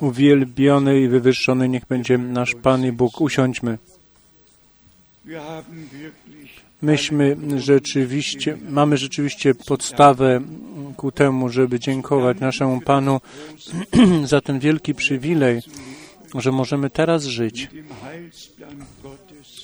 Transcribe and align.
Uwielbiony 0.00 1.00
i 1.00 1.08
wywyższony 1.08 1.68
niech 1.68 1.86
będzie 1.86 2.18
nasz 2.18 2.54
Pan 2.54 2.86
i 2.86 2.92
Bóg. 2.92 3.20
Usiądźmy. 3.20 3.78
Myśmy 6.82 7.36
rzeczywiście, 7.56 8.58
mamy 8.68 8.96
rzeczywiście 8.96 9.54
podstawę 9.54 10.40
ku 10.96 11.12
temu, 11.12 11.48
żeby 11.48 11.80
dziękować 11.80 12.40
naszemu 12.40 12.80
Panu 12.80 13.20
za 14.24 14.40
ten 14.40 14.58
wielki 14.58 14.94
przywilej, 14.94 15.60
że 16.34 16.52
możemy 16.52 16.90
teraz 16.90 17.24
żyć 17.24 17.68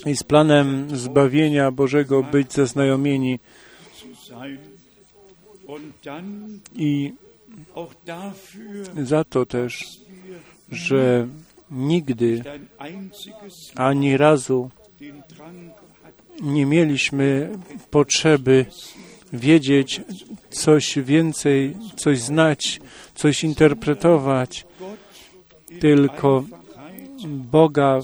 i 0.07 0.17
z 0.17 0.23
planem 0.23 0.97
zbawienia 0.97 1.71
Bożego 1.71 2.23
być 2.23 2.53
zaznajomieni 2.53 3.39
i 6.77 7.13
za 9.03 9.25
to 9.25 9.47
też, 9.47 10.01
że 10.73 11.29
nigdy 11.71 12.43
ani 13.75 14.17
razu 14.17 14.71
nie 16.41 16.67
mieliśmy 16.67 17.59
potrzeby 17.91 18.67
wiedzieć 19.33 20.01
coś 20.51 20.99
więcej, 20.99 21.77
coś 21.97 22.21
znać, 22.21 22.81
coś 23.15 23.45
interpretować, 23.45 24.67
tylko 25.81 26.45
Boga 27.29 28.01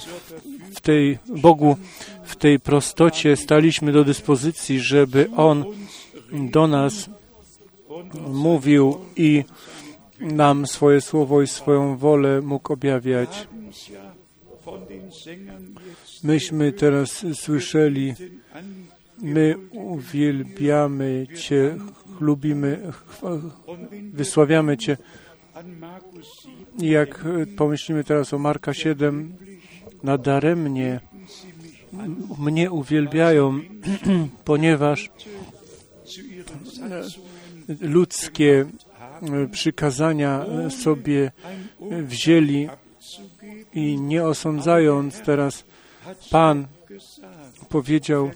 w 0.74 0.80
tej, 0.80 1.18
Bogu 1.26 1.76
w 2.24 2.36
tej 2.36 2.60
prostocie 2.60 3.36
staliśmy 3.36 3.92
do 3.92 4.04
dyspozycji, 4.04 4.80
żeby 4.80 5.28
On 5.36 5.64
do 6.32 6.66
nas 6.66 7.10
mówił 8.28 8.98
i 9.16 9.44
nam 10.20 10.66
swoje 10.66 11.00
słowo 11.00 11.42
i 11.42 11.46
swoją 11.46 11.96
wolę 11.96 12.40
mógł 12.40 12.72
objawiać. 12.72 13.48
Myśmy 16.22 16.72
teraz 16.72 17.26
słyszeli, 17.34 18.14
my 19.22 19.54
uwielbiamy 19.72 21.26
Cię, 21.36 21.76
lubimy, 22.20 22.92
wysławiamy 24.12 24.76
Cię. 24.76 24.96
Jak 26.78 27.24
pomyślimy 27.56 28.04
teraz 28.04 28.34
o 28.34 28.38
Marka 28.38 28.74
7, 28.74 29.36
nadaremnie 30.02 31.00
mnie 32.38 32.70
uwielbiają, 32.70 33.60
ponieważ 34.44 35.10
ludzkie 37.80 38.66
przykazania 39.52 40.46
sobie 40.70 41.32
wzięli 41.90 42.68
i 43.74 44.00
nie 44.00 44.24
osądzając 44.24 45.20
teraz 45.20 45.64
Pan 46.30 46.66
powiedział 47.68 48.30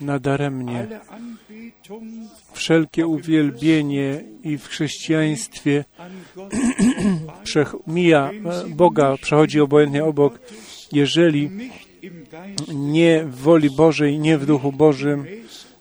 nadaremnie 0.00 0.86
wszelkie 2.52 3.06
uwielbienie 3.06 4.24
i 4.42 4.58
w 4.58 4.68
chrześcijaństwie 4.68 5.84
mija 7.86 8.30
Boga, 8.68 9.16
przechodzi 9.22 9.60
obojętnie 9.60 10.04
obok, 10.04 10.38
jeżeli 10.92 11.50
nie 12.74 13.24
w 13.24 13.36
woli 13.36 13.70
Bożej, 13.70 14.18
nie 14.18 14.38
w 14.38 14.46
duchu 14.46 14.72
Bożym, 14.72 15.26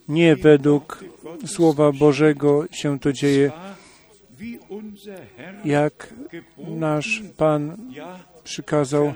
nie 0.08 0.36
według 0.36 1.04
Słowa 1.46 1.92
Bożego 1.92 2.66
się 2.72 3.00
to 3.00 3.14
dzieje, 3.14 3.52
jak 5.66 6.14
nasz 6.58 7.24
Pan 7.38 7.78
przykazał. 8.44 9.14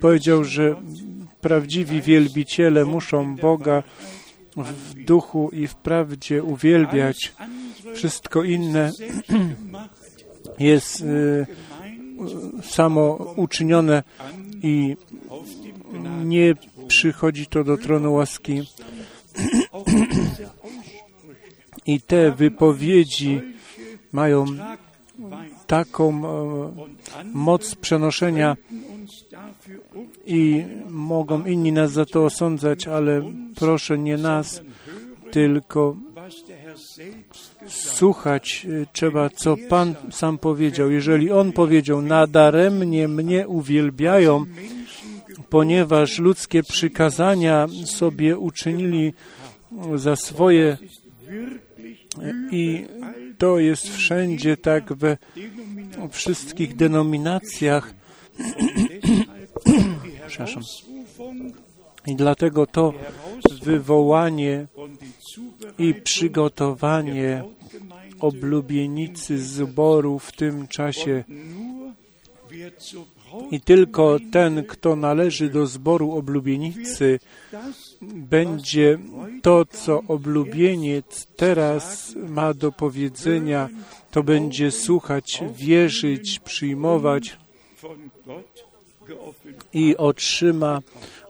Powiedział, 0.00 0.44
że 0.44 0.76
prawdziwi 1.40 2.02
wielbiciele 2.02 2.84
muszą 2.84 3.36
Boga 3.36 3.82
w 4.56 4.94
duchu 4.94 5.50
i 5.52 5.66
w 5.66 5.74
prawdzie 5.74 6.42
uwielbiać. 6.42 7.32
Wszystko 7.94 8.44
inne 8.44 8.92
jest 10.58 11.04
samo 12.62 13.34
uczynione 13.36 14.02
i 14.62 14.96
nie 16.24 16.54
przychodzi 16.92 17.46
to 17.46 17.64
do 17.64 17.76
tronu 17.76 18.12
łaski. 18.14 18.62
I 21.86 22.00
te 22.00 22.32
wypowiedzi 22.32 23.40
mają 24.12 24.46
taką 25.66 26.22
moc 27.32 27.74
przenoszenia 27.74 28.56
i 30.26 30.64
mogą 30.88 31.44
inni 31.44 31.72
nas 31.72 31.92
za 31.92 32.04
to 32.04 32.24
osądzać, 32.24 32.88
ale 32.88 33.22
proszę 33.54 33.98
nie 33.98 34.16
nas, 34.16 34.62
tylko 35.30 35.96
słuchać 37.68 38.66
trzeba, 38.92 39.30
co 39.30 39.56
Pan 39.68 39.94
sam 40.10 40.38
powiedział. 40.38 40.90
Jeżeli 40.90 41.30
On 41.30 41.52
powiedział, 41.52 42.02
nadaremnie 42.02 43.08
mnie 43.08 43.48
uwielbiają, 43.48 44.46
ponieważ 45.52 46.18
ludzkie 46.18 46.62
przykazania 46.62 47.66
sobie 47.84 48.38
uczynili 48.38 49.12
za 49.94 50.16
swoje 50.16 50.76
i 52.50 52.86
to 53.38 53.58
jest 53.58 53.88
wszędzie 53.96 54.56
tak 54.56 54.92
we 54.92 55.16
wszystkich 56.10 56.76
denominacjach. 56.76 57.94
Przepraszam. 60.28 60.62
I 62.06 62.16
dlatego 62.16 62.66
to 62.66 62.92
wywołanie 63.62 64.66
i 65.78 65.94
przygotowanie 65.94 67.44
oblubienicy 68.20 69.38
zboru 69.38 70.18
w 70.18 70.32
tym 70.32 70.68
czasie 70.68 71.24
i 73.50 73.60
tylko 73.60 74.16
ten, 74.32 74.64
kto 74.64 74.96
należy 74.96 75.48
do 75.48 75.66
zboru 75.66 76.12
oblubienicy, 76.12 77.18
będzie 78.02 78.98
to, 79.42 79.64
co 79.64 80.02
oblubieniec 80.08 81.26
teraz 81.36 82.14
ma 82.28 82.54
do 82.54 82.72
powiedzenia, 82.72 83.68
to 84.10 84.22
będzie 84.22 84.70
słuchać, 84.70 85.42
wierzyć, 85.56 86.38
przyjmować 86.38 87.38
i 89.72 89.96
otrzyma 89.96 90.80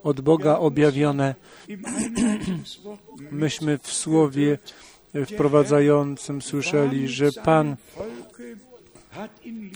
od 0.03 0.21
Boga 0.21 0.59
objawione. 0.59 1.35
Myśmy 3.31 3.79
w 3.79 3.93
słowie 3.93 4.59
wprowadzającym 5.27 6.43
słyszeli, 6.43 7.09
że 7.09 7.33
Pan 7.45 7.77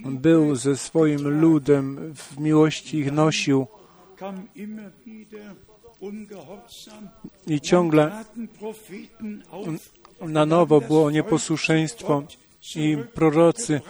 był 0.04 0.54
ze 0.54 0.76
swoim 0.76 1.40
ludem, 1.40 2.14
w 2.14 2.38
miłości 2.38 2.98
ich 2.98 3.12
nosił. 3.12 3.66
I 7.46 7.60
ciągle 7.60 8.24
na 10.20 10.46
nowo 10.46 10.80
było 10.80 11.10
nieposłuszeństwo. 11.10 12.22
I 12.76 12.96
prorocy 13.14 13.80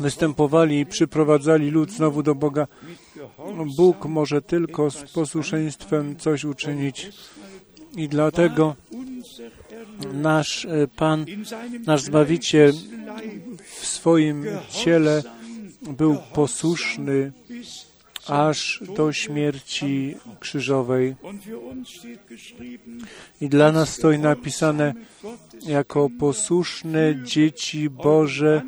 występowali 0.00 0.80
i 0.80 0.86
przyprowadzali 0.86 1.70
lud 1.70 1.90
znowu 1.90 2.22
do 2.22 2.34
Boga. 2.34 2.66
Bóg 3.76 4.04
może 4.04 4.42
tylko 4.42 4.90
z 4.90 5.12
posłuszeństwem 5.12 6.16
coś 6.16 6.44
uczynić 6.44 7.10
i 7.96 8.08
dlatego 8.08 8.76
nasz 10.12 10.66
Pan, 10.96 11.26
nasz 11.86 12.02
Zbawiciel 12.02 12.72
w 13.64 13.86
swoim 13.86 14.44
ciele 14.70 15.22
był 15.82 16.18
posłuszny 16.34 17.32
aż 18.26 18.82
do 18.96 19.12
śmierci 19.12 20.14
krzyżowej. 20.40 21.16
I 23.40 23.48
dla 23.48 23.72
nas 23.72 23.92
stoi 23.92 24.18
napisane 24.18 24.94
jako 25.66 26.08
posłuszne 26.18 27.22
dzieci 27.24 27.90
Boże, 27.90 28.62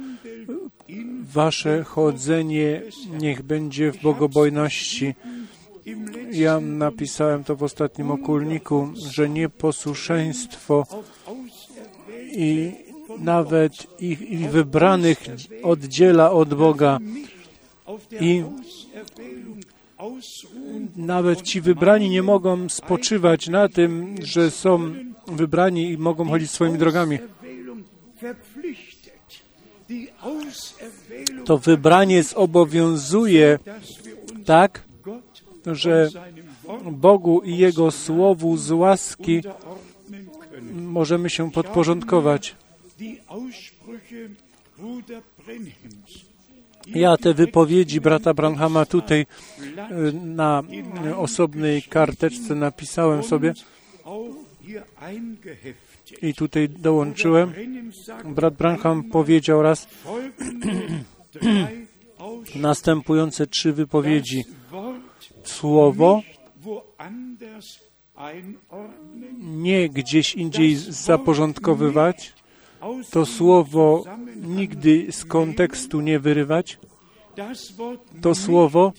wasze 1.22 1.84
chodzenie 1.84 2.82
niech 3.20 3.42
będzie 3.42 3.92
w 3.92 4.02
bogobojności. 4.02 5.14
Ja 6.32 6.60
napisałem 6.60 7.44
to 7.44 7.56
w 7.56 7.62
ostatnim 7.62 8.10
okulniku, 8.10 8.88
że 8.94 9.28
nieposłuszeństwo 9.28 10.86
i 12.32 12.72
nawet 13.18 13.72
ich, 14.00 14.20
ich 14.20 14.50
wybranych 14.50 15.18
oddziela 15.62 16.30
od 16.30 16.54
Boga. 16.54 16.98
I 18.20 18.42
nawet 20.96 21.42
ci 21.42 21.60
wybrani 21.60 22.10
nie 22.10 22.22
mogą 22.22 22.68
spoczywać 22.68 23.48
na 23.48 23.68
tym, 23.68 24.14
że 24.22 24.50
są 24.50 24.94
wybrani 25.26 25.90
i 25.90 25.98
mogą 25.98 26.28
chodzić 26.28 26.50
swoimi 26.50 26.78
drogami. 26.78 27.18
to 31.44 31.58
wybranie 31.58 32.22
zobowiązuje 32.22 33.58
tak, 34.44 34.82
że 35.66 36.08
Bogu 36.92 37.40
i 37.40 37.56
Jego 37.56 37.90
Słowu 37.90 38.56
z 38.56 38.70
łaski 38.70 39.40
możemy 40.72 41.30
się 41.30 41.50
podporządkować. 41.50 42.56
Ja 46.86 47.16
te 47.16 47.34
wypowiedzi 47.34 48.00
brata 48.00 48.34
Branhama 48.34 48.86
tutaj 48.86 49.26
e, 49.76 50.12
na 50.12 50.62
osobnej 51.16 51.82
karteczce 51.82 52.54
napisałem 52.54 53.22
sobie 53.22 53.54
i 56.22 56.34
tutaj 56.34 56.68
dołączyłem. 56.68 57.52
Brat 58.24 58.54
Branham 58.54 59.04
powiedział 59.04 59.62
raz 59.62 59.88
następujące 62.56 63.46
trzy 63.46 63.72
wypowiedzi. 63.72 64.44
Słowo 65.44 66.22
nie 69.40 69.88
gdzieś 69.88 70.34
indziej 70.34 70.76
zaporządkowywać, 70.76 72.32
to 73.10 73.26
słowo 73.26 74.04
nigdy 74.36 75.06
z 75.12 75.24
kontekstu 75.24 76.00
nie 76.00 76.18
wyrywać, 76.18 76.78
to 78.20 78.34
słowo 78.34 78.92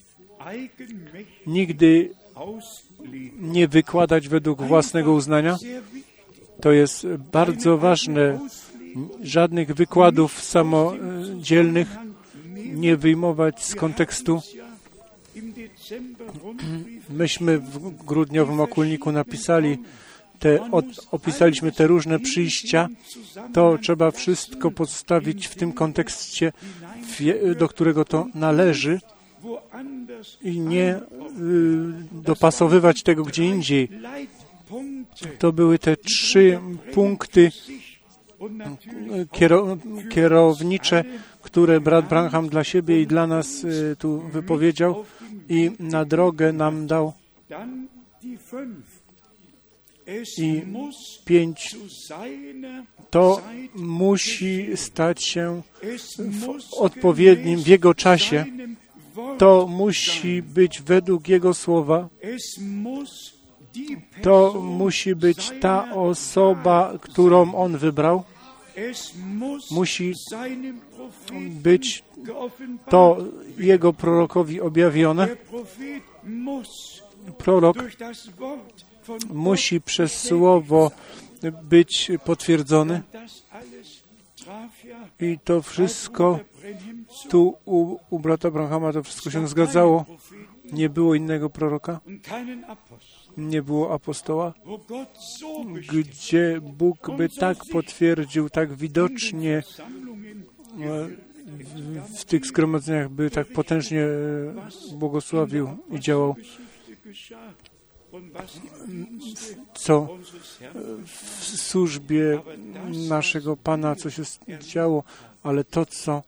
nigdy 1.47 2.11
nie 3.39 3.67
wykładać 3.67 4.27
według 4.27 4.61
własnego 4.61 5.13
uznania. 5.13 5.57
To 6.61 6.71
jest 6.71 7.07
bardzo 7.31 7.77
ważne. 7.77 8.39
Żadnych 9.21 9.73
wykładów 9.73 10.43
samodzielnych 10.43 11.87
nie 12.55 12.97
wyjmować 12.97 13.63
z 13.63 13.75
kontekstu. 13.75 14.41
Myśmy 17.09 17.59
w 17.59 18.05
grudniowym 18.05 18.59
okulniku 18.59 19.11
napisali, 19.11 19.77
te, 20.39 20.71
od, 20.71 20.85
opisaliśmy 21.11 21.71
te 21.71 21.87
różne 21.87 22.19
przyjścia, 22.19 22.87
to 23.53 23.77
trzeba 23.81 24.11
wszystko 24.11 24.71
postawić 24.71 25.47
w 25.47 25.55
tym 25.55 25.73
kontekście, 25.73 26.51
do 27.57 27.67
którego 27.67 28.05
to 28.05 28.27
należy 28.35 28.99
i 30.41 30.59
nie 30.59 30.95
y, 30.95 31.01
dopasowywać 32.11 33.03
tego 33.03 33.23
gdzie 33.23 33.45
indziej. 33.45 33.89
To 35.39 35.53
były 35.53 35.79
te 35.79 35.97
trzy 35.97 36.59
punkty 36.93 37.51
kierownicze, 40.09 41.03
które 41.45 41.81
brat 41.81 42.07
Branham 42.09 42.49
dla 42.49 42.63
siebie 42.63 43.01
i 43.01 43.07
dla 43.07 43.27
nas 43.27 43.63
y, 43.63 43.95
tu 43.99 44.19
wypowiedział 44.33 45.05
i 45.49 45.71
na 45.79 46.05
drogę 46.05 46.53
nam 46.53 46.87
dał. 46.87 47.13
I 50.37 50.63
pięć 51.25 51.75
to 53.09 53.41
musi 53.75 54.77
stać 54.77 55.23
się 55.23 55.61
w 56.17 56.73
odpowiednim, 56.73 57.59
w 57.59 57.67
Jego 57.67 57.93
czasie. 57.93 58.45
To 59.37 59.67
musi 59.67 60.41
być 60.41 60.81
według 60.81 61.27
Jego 61.27 61.53
słowa. 61.53 62.09
To 64.21 64.61
musi 64.61 65.15
być 65.15 65.51
ta 65.61 65.95
osoba, 65.95 66.93
którą 67.01 67.55
On 67.55 67.77
wybrał. 67.77 68.23
Musi 69.71 70.13
być 71.49 72.03
to 72.89 73.17
Jego 73.57 73.93
prorokowi 73.93 74.61
objawione. 74.61 75.27
Prorok 77.37 77.77
musi 79.29 79.81
przez 79.81 80.21
słowo 80.21 80.91
być 81.63 82.11
potwierdzony. 82.25 83.01
I 85.19 85.39
to 85.43 85.61
wszystko 85.61 86.39
tu 87.29 87.57
u, 87.65 87.97
u 88.09 88.19
brata 88.19 88.47
Abrahama 88.47 88.93
to 88.93 89.03
wszystko 89.03 89.31
się 89.31 89.47
zgadzało. 89.47 90.05
Nie 90.71 90.89
było 90.89 91.15
innego 91.15 91.49
proroka, 91.49 91.99
nie 93.37 93.61
było 93.61 93.93
apostoła, 93.93 94.53
gdzie 95.89 96.61
Bóg 96.61 97.11
by 97.17 97.29
tak 97.29 97.57
potwierdził, 97.71 98.49
tak 98.49 98.73
widocznie 98.73 99.63
e, 100.81 101.07
w 102.17 102.25
tych 102.25 102.45
zgromadzeniach 102.45 103.09
by 103.09 103.29
tak 103.29 103.47
potężnie 103.47 104.01
e, 104.01 104.95
błogosławił 104.95 105.69
i 105.91 105.99
działał? 105.99 106.35
Co? 109.73 110.17
W 111.05 111.43
służbie 111.43 112.41
naszego 113.09 113.57
Pana, 113.57 113.95
co 113.95 114.09
się 114.09 114.23
działo, 114.59 115.03
ale 115.43 115.63
to, 115.63 115.85
co 115.85 116.23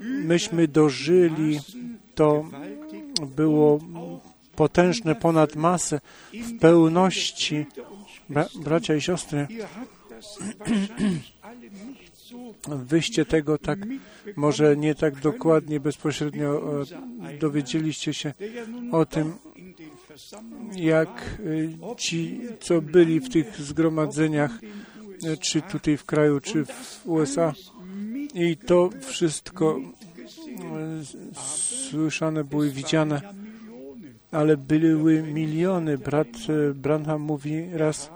myśmy 0.00 0.68
dożyli, 0.68 1.60
to 2.14 2.44
było 3.36 3.80
potężne 4.56 5.14
ponad 5.14 5.56
masę 5.56 6.00
w 6.32 6.58
pełności. 6.58 7.66
Bra 8.28 8.46
bracia 8.54 8.94
i 8.94 9.00
siostry, 9.00 9.46
wyście 12.68 13.24
tego 13.24 13.58
tak, 13.58 13.78
może 14.36 14.76
nie 14.76 14.94
tak 14.94 15.20
dokładnie, 15.20 15.80
bezpośrednio 15.80 16.62
dowiedzieliście 17.40 18.14
się 18.14 18.34
o 18.92 19.06
tym, 19.06 19.32
jak 20.76 21.38
ci, 21.96 22.40
co 22.60 22.80
byli 22.80 23.20
w 23.20 23.28
tych 23.28 23.60
zgromadzeniach, 23.60 24.58
czy 25.40 25.62
tutaj 25.62 25.96
w 25.96 26.04
kraju, 26.04 26.40
czy 26.40 26.64
w 26.64 27.00
USA. 27.04 27.52
I 28.34 28.56
to 28.56 28.90
wszystko 29.00 29.80
słyszane 31.90 32.44
były, 32.44 32.70
widziane, 32.70 33.22
ale 34.34 34.56
były 34.56 35.22
miliony. 35.22 35.98
Brat 35.98 36.28
Branham 36.74 37.20
mówi 37.20 37.66
raz, 37.72 38.10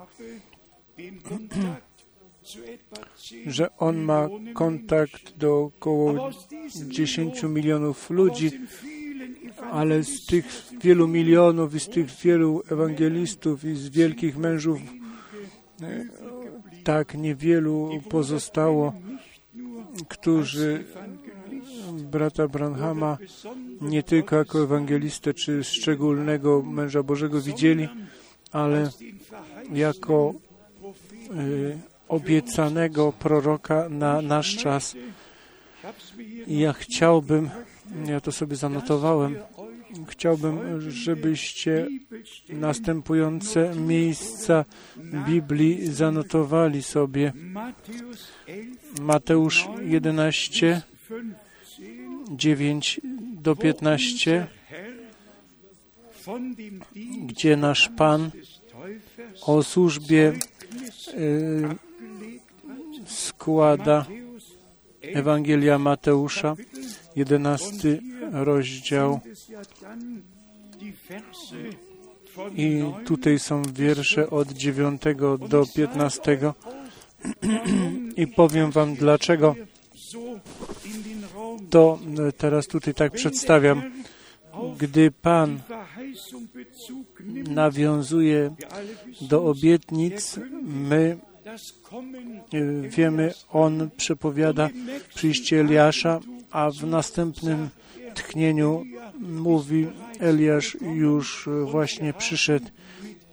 że 3.47 3.77
on 3.77 3.97
ma 3.97 4.29
kontakt 4.53 5.37
do 5.37 5.59
około 5.59 6.29
10 6.87 7.43
milionów 7.43 8.09
ludzi, 8.09 8.51
ale 9.71 10.03
z 10.03 10.25
tych 10.25 10.45
wielu 10.81 11.07
milionów 11.07 11.75
i 11.75 11.79
z 11.79 11.89
tych 11.89 12.07
wielu 12.23 12.63
ewangelistów 12.71 13.65
i 13.65 13.75
z 13.75 13.89
wielkich 13.89 14.37
mężów 14.37 14.79
tak 16.83 17.13
niewielu 17.13 17.89
pozostało, 18.09 18.93
którzy 20.07 20.83
brata 22.09 22.47
Branhama 22.47 23.17
nie 23.81 24.03
tylko 24.03 24.35
jako 24.35 24.63
ewangelistę 24.63 25.33
czy 25.33 25.63
szczególnego 25.63 26.61
męża 26.61 27.03
Bożego 27.03 27.41
widzieli, 27.41 27.87
ale 28.51 28.89
jako 29.73 30.33
y, 31.39 31.77
obiecanego 32.07 33.13
proroka 33.19 33.89
na 33.89 34.21
nasz 34.21 34.55
czas. 34.55 34.95
Ja 36.47 36.73
chciałbym, 36.73 37.49
ja 38.05 38.21
to 38.21 38.31
sobie 38.31 38.55
zanotowałem, 38.55 39.35
chciałbym, 40.07 40.81
żebyście 40.91 41.87
następujące 42.49 43.75
miejsca 43.75 44.65
Biblii 45.27 45.87
zanotowali 45.91 46.83
sobie. 46.83 47.33
Mateusz 49.01 49.67
11, 49.83 50.81
9 52.29 53.01
do 53.33 53.55
15, 53.55 54.47
gdzie 57.25 57.57
nasz 57.57 57.89
Pan 57.97 58.31
o 59.41 59.63
służbie 59.63 60.33
y, 61.13 61.67
składa 63.05 64.05
Ewangelia 65.01 65.79
Mateusza, 65.79 66.55
11 67.15 67.99
rozdział. 68.31 69.19
I 72.55 72.83
tutaj 73.05 73.39
są 73.39 73.63
wiersze 73.63 74.29
od 74.29 74.51
9 74.51 75.01
do 75.49 75.65
15. 75.75 76.39
I 78.23 78.27
powiem 78.27 78.71
Wam, 78.71 78.95
dlaczego 78.95 79.55
to 81.69 81.99
teraz 82.37 82.67
tutaj 82.67 82.93
tak 82.93 83.13
przedstawiam. 83.13 83.81
Gdy 84.77 85.11
Pan 85.11 85.59
nawiązuje 87.49 88.55
do 89.21 89.45
obietnic, 89.45 90.39
my 90.63 91.17
Y, 92.53 92.89
Wiemy, 92.89 93.33
on 93.51 93.89
przepowiada 93.97 94.69
przyjście 95.15 95.59
Eliasza, 95.59 96.19
a 96.51 96.71
w 96.71 96.83
następnym 96.83 97.69
tchnieniu 98.15 98.85
mówi, 99.19 99.87
Eliasz 100.19 100.77
już 100.81 101.47
y, 101.47 101.65
właśnie 101.65 102.13
przyszedł 102.13 102.65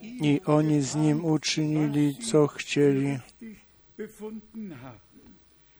i 0.02 0.40
oni 0.46 0.82
z 0.82 0.94
nim 0.96 1.24
uczynili, 1.24 2.16
co 2.16 2.46
chcieli. 2.46 3.18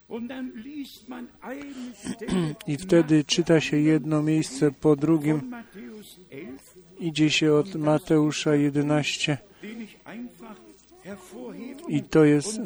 I 2.67 2.77
wtedy 2.77 3.23
czyta 3.23 3.61
się 3.61 3.77
jedno 3.77 4.23
miejsce 4.23 4.71
po 4.71 4.95
drugim. 4.95 5.55
Idzie 6.99 7.29
się 7.29 7.53
od 7.53 7.75
Mateusza 7.75 8.55
11. 8.55 9.37
I 11.87 12.03
to 12.03 12.25
jest 12.25 12.59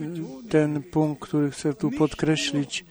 ten 0.50 0.84
punkt, 0.84 1.22
który 1.22 1.52
chcę 1.52 1.74
tu 1.74 1.92
podkreślić. 1.92 2.86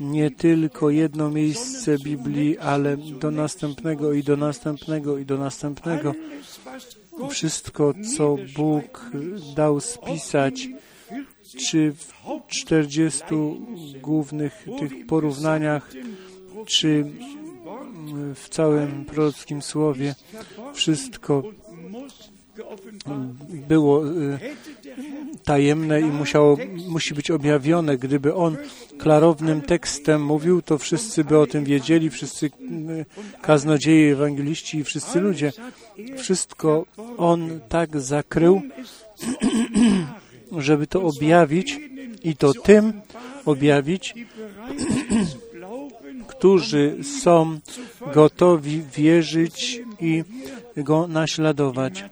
Nie 0.00 0.30
tylko 0.30 0.90
jedno 0.90 1.30
miejsce 1.30 1.98
Biblii, 1.98 2.58
ale 2.58 2.96
do 2.96 3.30
następnego 3.30 4.12
i 4.12 4.22
do 4.22 4.36
następnego 4.36 5.18
i 5.18 5.24
do 5.24 5.38
następnego. 5.38 6.14
Wszystko, 7.30 7.94
co 8.16 8.36
Bóg 8.56 9.10
dał 9.56 9.80
spisać, 9.80 10.68
czy 11.58 11.92
w 11.92 12.12
40 12.48 13.22
głównych 14.02 14.66
tych 14.78 15.06
porównaniach, 15.06 15.90
czy 16.66 17.04
w 18.34 18.48
całym 18.48 19.04
prorockim 19.04 19.62
słowie, 19.62 20.14
wszystko 20.74 21.42
było 23.68 24.06
y, 24.06 24.38
tajemne 25.44 26.00
i 26.00 26.04
musiało, 26.04 26.56
musi 26.88 27.14
być 27.14 27.30
objawione. 27.30 27.98
Gdyby 27.98 28.34
on 28.34 28.56
klarownym 28.98 29.62
tekstem 29.62 30.24
mówił, 30.24 30.62
to 30.62 30.78
wszyscy 30.78 31.24
by 31.24 31.38
o 31.38 31.46
tym 31.46 31.64
wiedzieli, 31.64 32.10
wszyscy 32.10 32.46
y, 32.46 32.50
kaznodzieje, 33.42 34.12
ewangeliści 34.12 34.78
i 34.78 34.84
wszyscy 34.84 35.20
ludzie. 35.20 35.52
Wszystko 36.16 36.86
on 37.18 37.60
tak 37.68 38.00
zakrył, 38.00 38.62
żeby 40.58 40.86
to 40.86 41.02
objawić 41.02 41.78
i 42.22 42.36
to 42.36 42.52
tym 42.52 42.92
objawić, 43.44 44.14
którzy 46.26 46.96
są 47.22 47.58
gotowi 48.14 48.82
wierzyć 48.96 49.80
i 50.00 50.24
go 50.76 51.06
naśladować. 51.06 52.04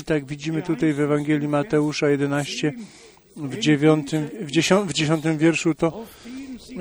I 0.00 0.04
tak 0.04 0.24
widzimy 0.24 0.62
tutaj 0.62 0.92
w 0.92 1.00
Ewangelii 1.00 1.48
Mateusza 1.48 2.08
11, 2.08 2.72
w 3.36 3.58
dziewiątym, 3.58 4.28
w, 4.40 4.50
dziesią, 4.50 4.86
w 4.86 4.92
dziesiątym 4.92 5.38
wierszu 5.38 5.74
to 5.74 6.04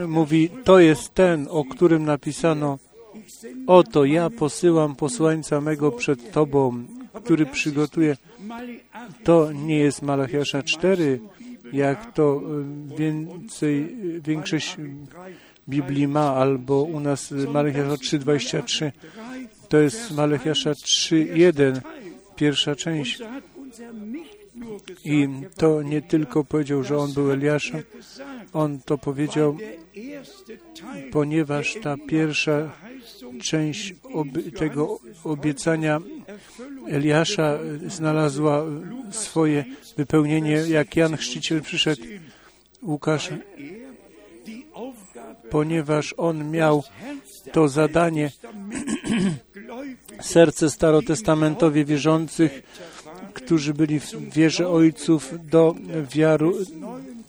mówi, 0.08 0.50
to 0.64 0.80
jest 0.80 1.14
ten, 1.14 1.48
o 1.50 1.66
którym 1.66 2.06
napisano, 2.06 2.80
oto 3.68 4.06
ja 4.06 4.30
posyłam 4.30 4.96
posłańca 4.96 5.62
mego 5.62 5.92
przed 5.92 6.32
Tobą, 6.32 6.86
który 7.24 7.46
przygotuje. 7.46 8.18
To 9.24 9.52
nie 9.52 9.80
jest 9.80 10.02
Malachiasza 10.02 10.64
4, 10.64 11.20
jak 11.74 12.14
to 12.14 12.42
więcej, 12.98 13.96
większość 14.22 14.78
Biblii 15.70 16.08
ma, 16.08 16.36
albo 16.36 16.84
u 16.84 17.00
nas 17.00 17.32
Malachiasza 17.32 17.96
3,23. 17.96 18.92
To 19.70 19.78
jest 19.78 20.12
Malachiasza 20.12 20.72
3,1, 20.72 21.82
pierwsza 22.36 22.76
część. 22.76 23.22
I 25.06 25.28
to 25.56 25.82
nie 25.82 26.02
tylko 26.02 26.44
powiedział, 26.44 26.84
że 26.84 26.98
on 26.98 27.14
był 27.14 27.32
Eliaszem, 27.32 27.84
on 28.54 28.80
to 28.86 28.98
powiedział, 28.98 29.58
ponieważ 31.12 31.78
ta 31.84 31.96
pierwsza 32.08 32.72
część 33.42 33.96
oby, 34.14 34.52
tego 34.52 35.00
obiecania 35.24 36.02
Eliasza 36.90 37.60
znalazła 37.88 38.66
swoje 39.12 39.66
wypełnienie, 39.98 40.52
jak 40.52 40.96
Jan 40.96 41.18
Chrzciciel 41.18 41.62
przyszedł. 41.62 42.02
Łukasz, 42.84 43.30
ponieważ 45.50 46.14
on 46.18 46.52
miał 46.52 46.84
to 47.52 47.68
zadanie, 47.68 48.32
serce 50.22 50.70
starotestamentowie 50.70 51.86
wierzących, 51.86 52.64
którzy 53.34 53.74
byli 53.74 54.00
w 54.00 54.34
wierze 54.34 54.70
ojców 54.70 55.34
do, 55.50 55.76
wiaru, 56.16 56.54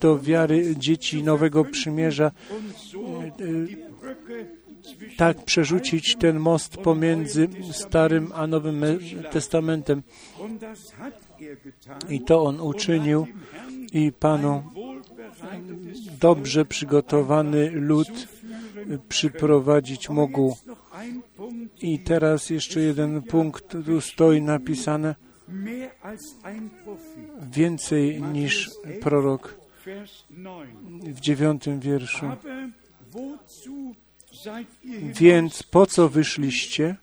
do 0.01 0.19
wiary 0.19 0.75
dzieci 0.77 1.23
Nowego 1.23 1.65
Przymierza, 1.65 2.31
tak 5.17 5.45
przerzucić 5.45 6.17
ten 6.17 6.39
most 6.39 6.77
pomiędzy 6.77 7.49
Starym 7.73 8.33
a 8.35 8.47
Nowym 8.47 8.85
Testamentem. 9.31 10.03
I 12.09 12.21
to 12.21 12.43
on 12.43 12.61
uczynił 12.61 13.27
i 13.93 14.13
Panu 14.13 14.63
dobrze 16.21 16.65
przygotowany 16.65 17.71
lud 17.71 18.29
przyprowadzić 19.09 20.09
mógł. 20.09 20.57
I 21.83 21.99
teraz 21.99 22.51
jeszcze 22.51 22.81
jeden 22.81 23.23
punkt, 23.23 23.77
tu 23.87 24.01
stoi 24.01 24.43
napisane 24.43 25.15
więcej 27.53 28.23
niż 28.23 28.71
prorok 29.01 29.61
w 31.03 31.21
dziewiątym 31.21 31.81
wierszu. 31.81 32.27
Więc 35.21 35.63
po 35.63 35.87
co 35.87 36.09
wyszliście 36.09 36.97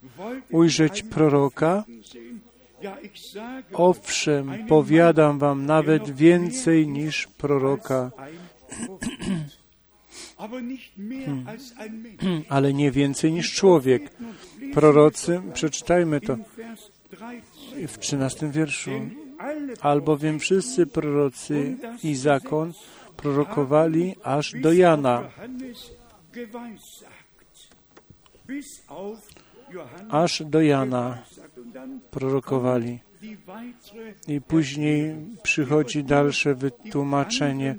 ujrzeć 0.51 1.03
proroka? 1.03 1.83
Owszem, 3.73 4.67
powiadam 4.67 5.39
wam 5.39 5.65
nawet 5.65 6.09
więcej 6.15 6.87
niż 6.87 7.27
proroka. 7.27 8.11
Hmm. 12.19 12.43
Ale 12.49 12.73
nie 12.73 12.91
więcej 12.91 13.31
niż 13.31 13.53
człowiek. 13.53 14.11
Prorocy, 14.73 15.41
przeczytajmy 15.53 16.21
to 16.21 16.37
w 17.87 17.97
trzynastym 17.97 18.51
wierszu. 18.51 18.91
Albowiem 19.81 20.39
wszyscy 20.39 20.85
prorocy 20.85 21.77
i 22.03 22.15
zakon 22.15 22.73
prorokowali 23.17 24.15
aż 24.23 24.53
do 24.61 24.73
Jana. 24.73 25.29
Aż 30.09 30.43
do 30.43 30.61
Jana 30.61 31.23
prorokowali. 32.11 32.99
I 34.27 34.41
później 34.41 35.15
przychodzi 35.43 36.03
dalsze 36.03 36.55
wytłumaczenie. 36.55 37.75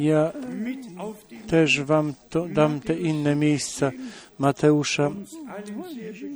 Ja 0.00 0.32
też 1.46 1.82
Wam 1.82 2.14
to, 2.30 2.48
dam 2.48 2.80
te 2.80 2.94
inne 2.94 3.36
miejsca. 3.36 3.90
Mateusza 4.38 5.10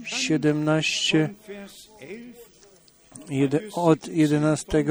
17 0.05 1.35
jed, 3.31 3.55
od 3.75 4.09
11 4.09 4.85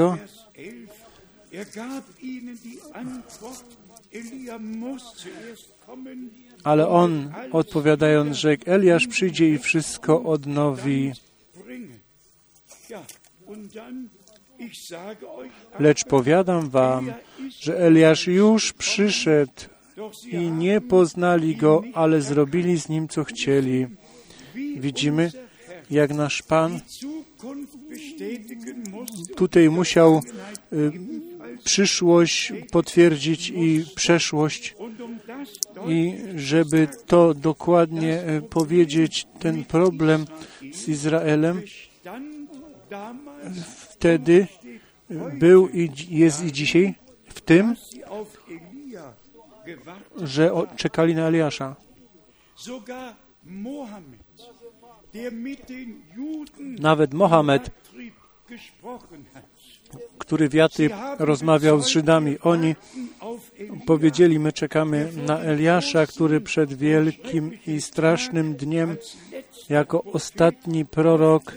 ale 6.63 6.88
on, 6.88 7.34
odpowiadając, 7.51 8.38
rzekł, 8.38 8.63
Eliasz 8.68 9.08
przyjdzie 9.08 9.50
i 9.50 9.58
wszystko 9.58 10.24
odnowi. 10.24 11.12
Lecz 15.80 16.06
powiadam 16.06 16.70
wam, 16.70 17.13
że 17.60 17.80
Eliasz 17.80 18.27
już 18.27 18.74
przyszedł 18.74 19.51
i 20.32 20.38
nie 20.38 20.82
poznali 20.82 21.56
go, 21.56 21.84
ale 21.94 22.22
zrobili 22.22 22.77
z 22.77 22.89
nim, 22.89 23.08
co 23.08 23.24
chcieli. 23.24 23.88
Widzimy, 24.56 25.32
jak 25.91 26.13
nasz 26.13 26.41
Pan 26.41 26.80
tutaj 29.36 29.70
musiał 29.70 30.22
y, 30.74 30.91
przyszłość 31.63 32.53
potwierdzić 32.72 33.50
i 33.50 33.86
przeszłość 33.96 34.75
i 35.88 36.17
żeby 36.36 36.88
to 37.05 37.33
dokładnie 37.33 38.29
y, 38.29 38.41
powiedzieć, 38.41 39.27
ten 39.39 39.65
problem 39.65 40.25
z 40.74 40.88
Izraelem 40.88 41.62
wtedy 43.79 44.48
był 45.33 45.69
i 45.69 45.89
jest 46.10 46.45
i 46.45 46.51
dzisiaj 46.51 46.95
w 47.25 47.41
tym, 47.41 47.75
że 50.24 50.51
czekali 50.75 51.15
na 51.15 51.27
Eliasza. 51.27 51.75
Nawet 56.79 57.13
Mohamed, 57.13 57.71
który 60.17 60.50
wiaty 60.50 60.89
rozmawiał 61.19 61.81
z 61.81 61.88
Żydami. 61.88 62.39
Oni 62.39 62.75
powiedzieli, 63.86 64.39
my 64.39 64.53
czekamy 64.53 65.12
na 65.27 65.39
Eliasza, 65.39 66.05
który 66.05 66.41
przed 66.41 66.74
wielkim 66.74 67.57
i 67.67 67.81
strasznym 67.81 68.55
dniem 68.55 68.98
jako 69.69 70.03
ostatni 70.03 70.86
prorok 70.86 71.55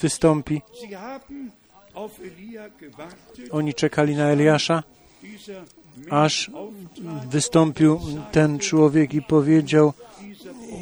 wystąpi. 0.00 0.62
Oni 3.50 3.74
czekali 3.74 4.16
na 4.16 4.24
Eliasza, 4.24 4.82
aż 6.10 6.50
wystąpił 7.30 8.00
ten 8.32 8.58
człowiek 8.58 9.14
i 9.14 9.22
powiedział, 9.22 9.92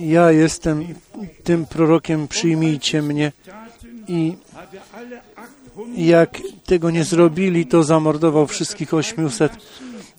ja 0.01 0.33
jestem 0.33 0.85
tym 1.45 1.67
prorokiem, 1.67 2.29
przyjmijcie 2.29 3.03
mnie. 3.03 3.33
I 4.09 4.37
jak 5.97 6.41
tego 6.67 6.91
nie 6.91 7.05
zrobili, 7.05 7.67
to 7.67 7.83
zamordował 7.83 8.47
wszystkich 8.47 8.95
800, 8.95 9.53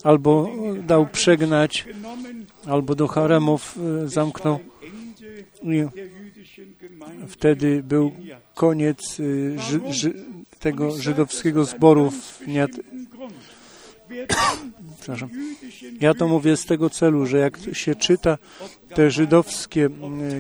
albo 0.04 0.50
dał 0.88 1.08
przegnać, 1.08 1.86
albo 2.68 2.96
do 2.96 3.08
haremów 3.08 3.78
e, 4.04 4.08
zamknął. 4.08 4.60
I 5.64 5.86
wtedy 7.28 7.84
był 7.84 8.12
koniec 8.56 9.20
e, 9.20 9.24
ży, 9.60 9.94
ży, 9.94 10.14
tego 10.60 10.92
żydowskiego 10.92 11.66
zboru 11.66 12.12
w 12.12 12.40
Przepraszam. 14.98 15.30
Ja 16.02 16.14
to 16.14 16.28
mówię 16.28 16.58
z 16.58 16.66
tego 16.66 16.90
celu, 16.90 17.26
że 17.26 17.38
jak 17.38 17.58
się 17.74 17.96
czyta 17.96 18.38
te 18.96 19.12
żydowskie 19.12 19.90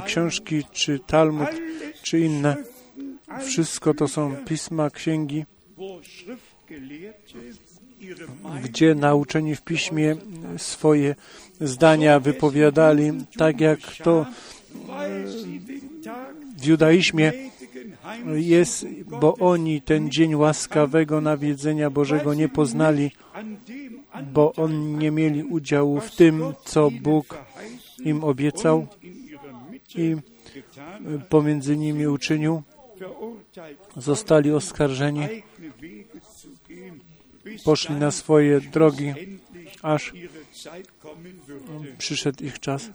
książki, 0.06 0.64
czy 0.72 1.00
Talmud, 1.00 1.50
czy 2.02 2.20
inne, 2.20 2.56
wszystko 3.40 3.94
to 3.94 4.08
są 4.08 4.36
pisma, 4.36 4.90
księgi, 4.90 5.46
gdzie 8.64 8.96
nauczeni 8.96 9.56
w 9.56 9.62
piśmie 9.62 10.16
swoje 10.58 11.16
zdania 11.62 12.20
wypowiadali, 12.20 13.12
tak 13.38 13.62
jak 13.62 13.80
to 14.04 14.26
w 16.58 16.66
judaizmie 16.66 17.34
jest, 18.34 18.86
bo 19.08 19.36
oni 19.36 19.82
ten 19.82 20.12
dzień 20.12 20.36
łaskawego 20.36 21.22
nawiedzenia 21.22 21.90
Bożego 21.90 22.34
nie 22.34 22.50
poznali, 22.50 23.12
bo 24.34 24.54
oni 24.54 24.94
nie 24.94 25.12
mieli 25.12 25.44
udziału 25.44 26.00
w 26.00 26.16
tym, 26.16 26.54
co 26.66 26.92
Bóg 26.92 27.38
im 28.06 28.24
obiecał 28.24 28.88
i 29.96 30.16
pomiędzy 31.30 31.78
nimi 31.78 32.08
uczynił. 32.08 32.64
Zostali 33.98 34.52
oskarżeni, 34.52 35.28
poszli 37.64 37.96
na 37.96 38.12
swoje 38.12 38.62
drogi, 38.62 39.14
aż 39.82 40.14
przyszedł 41.98 42.44
ich 42.44 42.60
czas. 42.60 42.90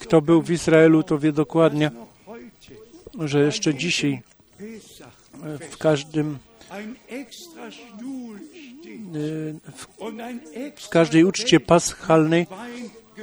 Kto 0.00 0.22
był 0.22 0.42
w 0.42 0.50
Izraelu, 0.50 1.02
to 1.02 1.18
wie 1.18 1.32
dokładnie, 1.32 1.90
że 3.18 3.40
jeszcze 3.40 3.74
dzisiaj 3.74 4.22
w 5.70 5.76
każdym 5.78 6.38
w 10.76 10.88
każdej 10.88 11.24
uczcie 11.24 11.60
paschalnej 11.60 12.46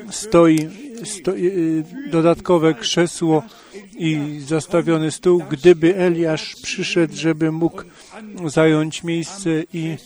stoi, 0.09 0.69
stoi 1.03 1.45
y, 1.45 1.83
dodatkowe 2.11 2.73
krzesło 2.73 3.43
i 3.97 4.39
zastawiony 4.45 5.11
stół, 5.11 5.43
gdyby 5.49 5.95
Eliasz 5.97 6.55
przyszedł, 6.55 7.15
żeby 7.15 7.51
mógł 7.51 7.83
zająć 8.45 9.03
miejsce 9.03 9.49
i 9.73 9.97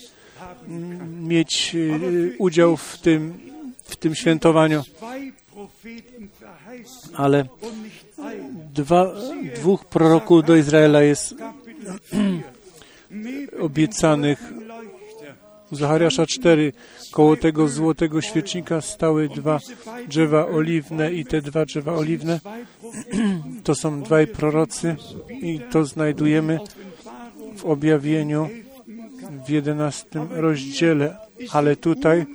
mm, 0.67 1.27
mieć 1.27 1.71
y, 1.75 2.35
udział 2.37 2.77
w 2.77 2.97
tym, 2.97 3.39
w 3.83 3.95
tym 3.95 4.15
świętowaniu. 4.15 4.83
Ale 7.13 7.45
dwa, 8.73 9.13
dwóch 9.55 9.85
proroków 9.85 10.45
do 10.45 10.55
Izraela 10.55 11.01
jest 11.01 11.35
obiecanych. 13.59 14.53
Zachariasza 15.75 16.25
4. 16.25 16.73
Koło 17.11 17.37
tego 17.37 17.67
złotego 17.67 18.21
świecznika 18.21 18.81
stały 18.81 19.29
dwa 19.29 19.59
drzewa 20.07 20.47
oliwne 20.47 21.13
i 21.13 21.25
te 21.25 21.41
dwa 21.41 21.65
drzewa 21.65 21.93
oliwne 21.93 22.39
to 23.63 23.75
są 23.75 24.01
dwaj 24.01 24.27
prorocy 24.27 24.95
i 25.29 25.59
to 25.71 25.85
znajdujemy 25.85 26.59
w 27.57 27.65
objawieniu 27.65 28.49
w 29.45 29.49
jedenastym 29.49 30.27
rozdziale. 30.31 31.17
Ale 31.51 31.75
tutaj 31.75 32.25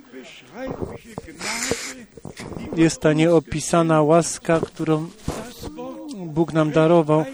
jest 2.75 3.01
ta 3.01 3.13
nieopisana 3.13 4.01
łaska, 4.01 4.59
którą 4.59 5.07
Bóg 6.25 6.53
nam 6.53 6.71
darował, 6.71 7.25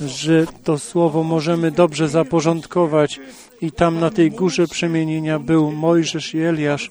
że 0.00 0.46
to 0.64 0.78
słowo 0.78 1.22
możemy 1.22 1.70
dobrze 1.70 2.08
zaporządkować. 2.08 3.20
I 3.60 3.72
tam 3.72 4.00
na 4.00 4.10
tej 4.10 4.30
górze 4.30 4.66
przemienienia 4.66 5.38
był 5.38 5.72
Mojżesz 5.72 6.34
i 6.34 6.38
Eliasz, 6.38 6.90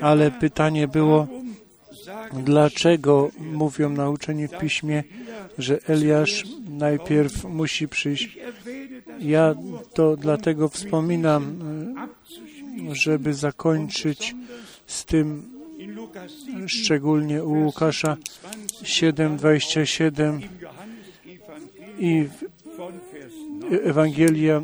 ale 0.00 0.30
pytanie 0.30 0.88
było, 0.88 1.26
dlaczego 2.32 3.30
mówią 3.40 3.90
nauczeni 3.90 4.48
w 4.48 4.58
piśmie, 4.58 5.04
że 5.58 5.78
Eliasz 5.88 6.44
najpierw 6.68 7.44
musi 7.44 7.88
przyjść. 7.88 8.38
Ja 9.20 9.54
to 9.92 10.16
dlatego 10.16 10.68
wspominam, 10.68 11.58
żeby 12.92 13.34
zakończyć 13.34 14.34
z 14.86 15.04
tym 15.04 15.42
szczególnie 16.66 17.44
u 17.44 17.64
Łukasza 17.64 18.16
7:27 18.82 20.40
i 21.98 22.28
Ewangelia 23.84 24.62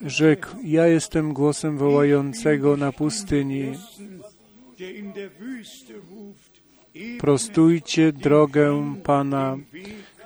rzekł, 0.00 0.48
ja 0.64 0.86
jestem 0.86 1.32
głosem 1.32 1.78
wołającego 1.78 2.76
na 2.76 2.92
pustyni. 2.92 3.72
Prostujcie 7.18 8.12
drogę 8.12 8.94
Pana, 9.04 9.56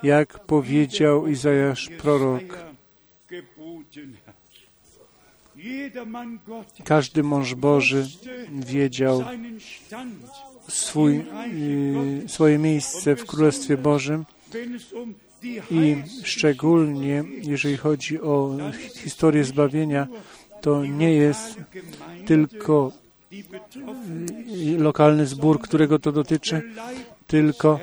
jak 0.03 0.39
powiedział 0.45 1.27
Izajasz 1.27 1.89
prorok. 1.89 2.57
Każdy 6.83 7.23
mąż 7.23 7.55
Boży 7.55 8.07
wiedział 8.51 9.23
swój, 10.67 11.25
y, 12.25 12.29
swoje 12.29 12.57
miejsce 12.57 13.15
w 13.15 13.25
Królestwie 13.25 13.77
Bożym 13.77 14.25
i 15.71 15.95
szczególnie, 16.23 17.23
jeżeli 17.41 17.77
chodzi 17.77 18.21
o 18.21 18.57
historię 18.95 19.43
zbawienia, 19.43 20.07
to 20.61 20.85
nie 20.85 21.13
jest 21.13 21.57
tylko 22.25 22.91
y, 23.33 24.77
lokalny 24.77 25.25
zbór, 25.25 25.59
którego 25.59 25.99
to 25.99 26.11
dotyczy, 26.11 26.61
tylko 27.27 27.79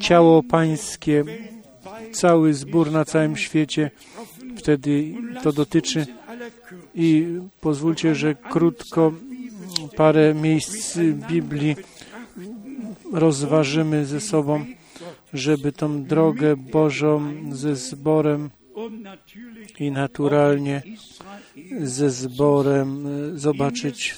ciało 0.00 0.42
pańskie, 0.42 1.24
cały 2.12 2.54
zbór 2.54 2.90
na 2.90 3.04
całym 3.04 3.36
świecie, 3.36 3.90
wtedy 4.56 5.14
to 5.42 5.52
dotyczy. 5.52 6.06
I 6.94 7.26
pozwólcie, 7.60 8.14
że 8.14 8.34
krótko 8.34 9.12
parę 9.96 10.34
miejsc 10.34 10.98
Biblii 11.28 11.76
rozważymy 13.12 14.06
ze 14.06 14.20
sobą, 14.20 14.64
żeby 15.34 15.72
tą 15.72 16.04
drogę 16.04 16.56
Bożą 16.56 17.34
ze 17.52 17.76
zborem 17.76 18.50
i 19.78 19.90
naturalnie 19.90 20.82
ze 21.82 22.10
zborem 22.10 23.06
e, 23.06 23.38
zobaczyć 23.38 24.14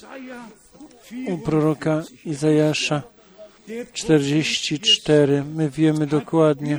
u 1.29 1.39
proroka 1.39 2.03
Izajasza 2.25 3.03
44. 3.93 5.45
My 5.55 5.71
wiemy 5.71 6.07
dokładnie, 6.07 6.79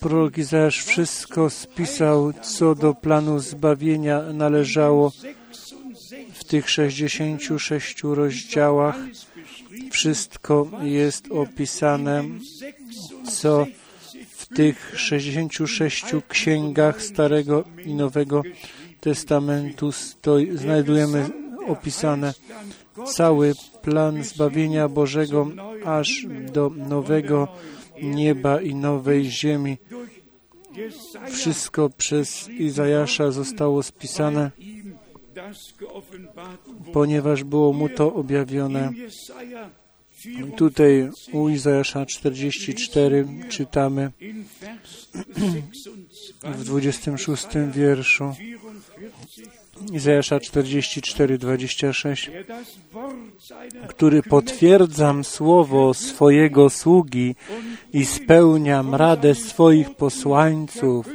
prorok 0.00 0.38
Izajasz 0.38 0.84
wszystko 0.84 1.50
spisał, 1.50 2.32
co 2.32 2.74
do 2.74 2.94
planu 2.94 3.38
zbawienia 3.38 4.22
należało 4.32 5.12
w 6.34 6.44
tych 6.44 6.70
66 6.70 8.02
rozdziałach. 8.02 8.96
Wszystko 9.90 10.70
jest 10.82 11.28
opisane, 11.30 12.24
co 13.32 13.66
w 14.28 14.46
tych 14.46 14.92
66 14.96 16.04
księgach 16.28 17.02
Starego 17.02 17.64
i 17.84 17.94
Nowego 17.94 18.42
Testamentu 19.00 19.92
stoi, 19.92 20.56
znajdujemy 20.56 21.30
opisane 21.66 22.34
cały 23.06 23.52
plan 23.82 24.24
zbawienia 24.24 24.88
Bożego 24.88 25.50
aż 25.84 26.26
do 26.52 26.70
nowego 26.70 27.48
nieba 28.02 28.60
i 28.60 28.74
nowej 28.74 29.30
ziemi. 29.30 29.76
Wszystko 31.30 31.90
przez 31.90 32.48
Izajasza 32.48 33.30
zostało 33.30 33.82
spisane, 33.82 34.50
ponieważ 36.92 37.44
było 37.44 37.72
mu 37.72 37.88
to 37.88 38.14
objawione. 38.14 38.92
Tutaj 40.56 41.10
u 41.32 41.48
Izajasza 41.48 42.06
44 42.06 43.26
czytamy 43.48 44.10
w 46.44 46.64
26 46.64 47.46
wierszu 47.72 48.34
Izajasza 49.92 50.40
44, 50.40 51.38
26, 51.38 52.30
który 53.88 54.22
potwierdzam 54.22 55.24
słowo 55.24 55.94
swojego 55.94 56.70
sługi 56.70 57.34
i 57.92 58.06
spełniam 58.06 58.94
radę 58.94 59.34
swoich 59.34 59.90
posłańców, 59.90 61.06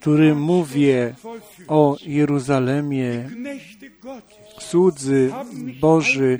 który 0.00 0.34
mówię 0.34 1.14
o 1.68 1.96
Jeruzalemie. 2.06 3.30
Słudzy 4.58 5.32
Boży 5.80 6.38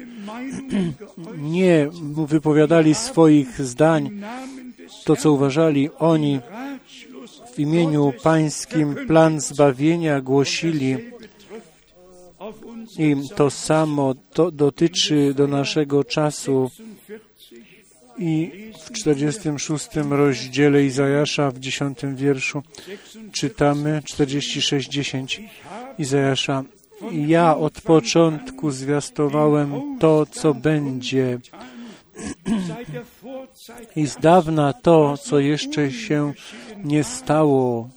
nie 1.59 1.89
wypowiadali 2.27 2.95
swoich 2.95 3.61
zdań, 3.61 4.21
to 5.05 5.17
co 5.17 5.33
uważali 5.33 5.91
oni 5.99 6.41
w 7.55 7.59
imieniu 7.59 8.13
Pańskim 8.23 8.95
plan 9.07 9.41
zbawienia 9.41 10.21
głosili 10.21 10.97
i 12.99 13.17
to 13.37 13.51
samo 13.51 14.15
to 14.33 14.51
dotyczy 14.51 15.35
do 15.35 15.47
naszego 15.47 16.05
czasu. 16.05 16.71
I 18.21 18.53
w 18.79 18.93
46 18.93 19.89
rozdziale 20.11 20.85
Izajasza 20.85 21.51
w 21.51 21.59
10 21.59 21.99
wierszu 22.15 22.63
czytamy 23.33 24.03
46:10 24.05 25.41
Izajasza. 25.99 26.65
Ja 27.13 27.57
od 27.57 27.81
początku 27.81 28.71
zwiastowałem 28.71 29.99
to, 29.99 30.27
co 30.27 30.55
będzie. 30.55 31.39
I 33.97 34.07
z 34.07 34.17
dawna 34.17 34.73
to, 34.73 35.17
co 35.17 35.39
jeszcze 35.39 35.93
się 35.93 36.33
nie 36.85 37.05
stało. 37.05 37.89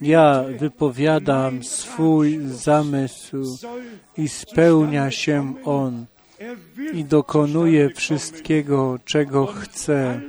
Ja 0.00 0.44
wypowiadam 0.58 1.64
swój 1.64 2.38
zamysł 2.46 3.58
i 4.16 4.28
spełnia 4.28 5.10
się 5.10 5.54
on 5.64 6.06
i 6.92 7.04
dokonuje 7.04 7.90
wszystkiego, 7.94 8.98
czego 9.04 9.46
chce. 9.46 10.20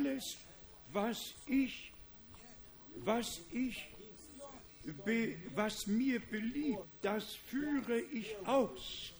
Was 5.55 5.87
mir 5.87 6.21
beliebt, 6.31 6.87
das 7.01 7.23
führe 7.51 7.99
ich 7.99 8.35
aus. 8.45 9.13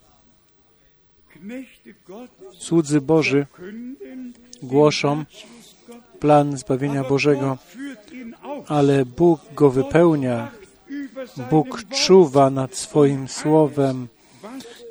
Słudzy 2.59 3.01
Boży 3.01 3.45
głoszą 4.63 5.25
plan 6.19 6.57
zbawienia 6.57 7.03
Bożego, 7.03 7.57
ale 8.67 9.05
Bóg 9.05 9.41
go 9.53 9.69
wypełnia. 9.69 10.51
Bóg 11.49 11.83
czuwa 11.89 12.49
nad 12.49 12.75
swoim 12.75 13.27
słowem 13.27 14.07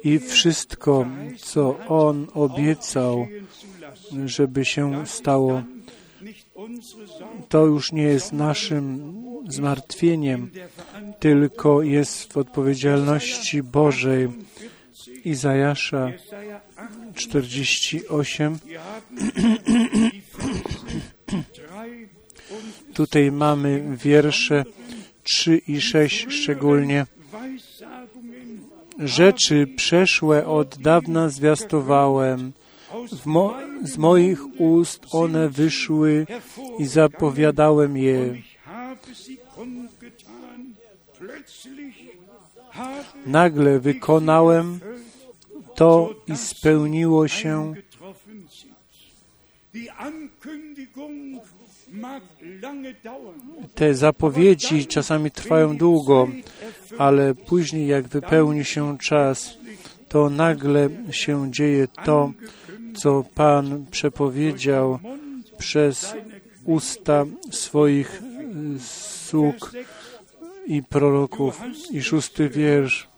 i 0.05 0.19
wszystko, 0.19 1.07
co 1.39 1.79
On 1.89 2.27
obiecał, 2.35 3.29
żeby 4.25 4.65
się 4.65 5.07
stało, 5.07 5.63
to 7.49 7.67
już 7.67 7.93
nie 7.93 8.03
jest 8.03 8.33
naszym 8.33 9.15
zmartwieniem, 9.49 10.51
tylko 11.19 11.83
jest 11.83 12.33
w 12.33 12.37
odpowiedzialności 12.37 13.63
Bożej. 13.63 14.29
Izajasza 15.25 16.13
48. 17.15 18.59
Tutaj 22.95 23.33
mamy 23.33 23.97
wiersze 23.97 24.65
3 25.23 25.57
i 25.57 25.81
6 25.81 26.27
szczególnie. 26.31 27.07
Rzeczy 28.99 29.67
przeszłe 29.77 30.47
od 30.47 30.79
dawna 30.79 31.29
zwiastowałem. 31.29 32.53
Mo 33.25 33.55
z 33.83 33.99
moich 33.99 34.61
ust 34.61 35.07
one 35.13 35.49
wyszły 35.49 36.27
i 36.79 36.87
zapowiadałem 36.87 37.97
je. 37.97 38.35
Nagle 43.27 43.81
wykonałem 43.81 44.81
to 45.75 46.15
i 46.27 46.37
spełniło 46.37 47.29
się. 47.29 47.75
Te 53.75 53.95
zapowiedzi 53.95 54.87
czasami 54.87 55.31
trwają 55.31 55.77
długo, 55.77 56.29
ale 56.99 57.35
później, 57.35 57.87
jak 57.87 58.09
wypełni 58.09 58.65
się 58.65 58.99
czas, 58.99 59.59
to 60.09 60.31
nagle 60.31 60.89
się 61.11 61.51
dzieje 61.51 61.89
to, 62.05 62.33
co 62.95 63.25
Pan 63.35 63.87
przepowiedział 63.91 64.99
przez 65.59 66.15
usta 66.65 67.25
swoich 67.51 68.23
sług 68.79 69.73
i 70.67 70.83
proroków. 70.83 71.61
I 71.91 72.03
szósty 72.03 72.49
wiersz. 72.49 73.09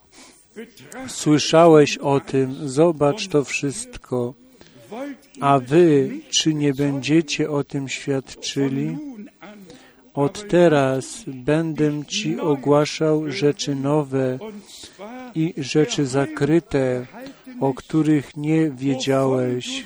Słyszałeś 1.07 1.99
o 1.99 2.21
tym, 2.21 2.69
zobacz 2.69 3.29
to 3.29 3.45
wszystko. 3.45 4.35
A 5.41 5.59
wy, 5.59 6.11
czy 6.31 6.55
nie 6.55 6.75
będziecie 6.75 7.51
o 7.51 7.65
tym 7.65 7.89
świadczyli? 7.89 8.97
Od 10.15 10.49
teraz 10.49 11.25
będę 11.27 12.05
Ci 12.05 12.41
ogłaszał 12.41 13.33
rzeczy 13.33 13.75
nowe 13.75 14.39
i 15.35 15.55
rzeczy 15.57 16.07
zakryte, 16.07 17.07
o 17.61 17.75
których 17.75 18.37
nie 18.37 18.71
wiedziałeś. 18.71 19.85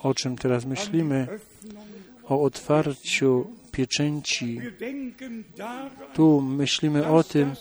O 0.00 0.14
czym 0.14 0.36
teraz 0.36 0.64
myślimy? 0.64 1.28
O 2.28 2.42
otwarciu 2.42 3.46
pieczęci. 3.72 4.60
Tu 6.14 6.40
myślimy 6.40 7.06
o 7.06 7.22
tym, 7.22 7.52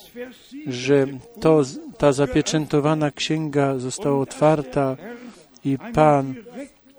że 0.67 1.05
to, 1.41 1.61
ta 1.97 2.11
zapieczętowana 2.11 3.11
księga 3.11 3.77
została 3.77 4.19
otwarta 4.19 4.97
i 5.65 5.77
Pan 5.93 6.35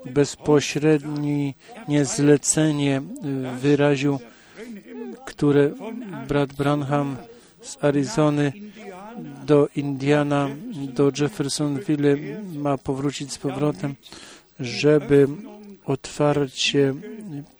bezpośrednie 0.06 1.54
zlecenie 2.02 3.02
wyraził, 3.60 4.18
które 5.26 5.70
brat 6.28 6.52
Branham 6.52 7.16
z 7.62 7.84
Arizony 7.84 8.52
do 9.46 9.68
Indiana, 9.76 10.48
do 10.94 11.12
Jeffersonville 11.20 12.16
ma 12.54 12.78
powrócić 12.78 13.32
z 13.32 13.38
powrotem, 13.38 13.94
żeby 14.60 15.28
otwarcie 15.86 16.94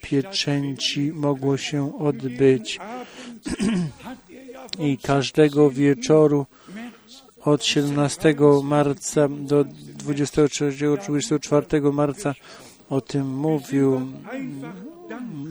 pieczęci 0.01 1.11
mogło 1.13 1.57
się 1.57 1.99
odbyć 1.99 2.79
i 4.89 4.97
każdego 4.97 5.71
wieczoru 5.71 6.45
od 7.41 7.65
17 7.65 8.35
marca 8.63 9.27
do 9.27 9.65
23-24 10.05 11.93
marca 11.93 12.33
o 12.89 13.01
tym 13.01 13.37
mówił. 13.37 14.01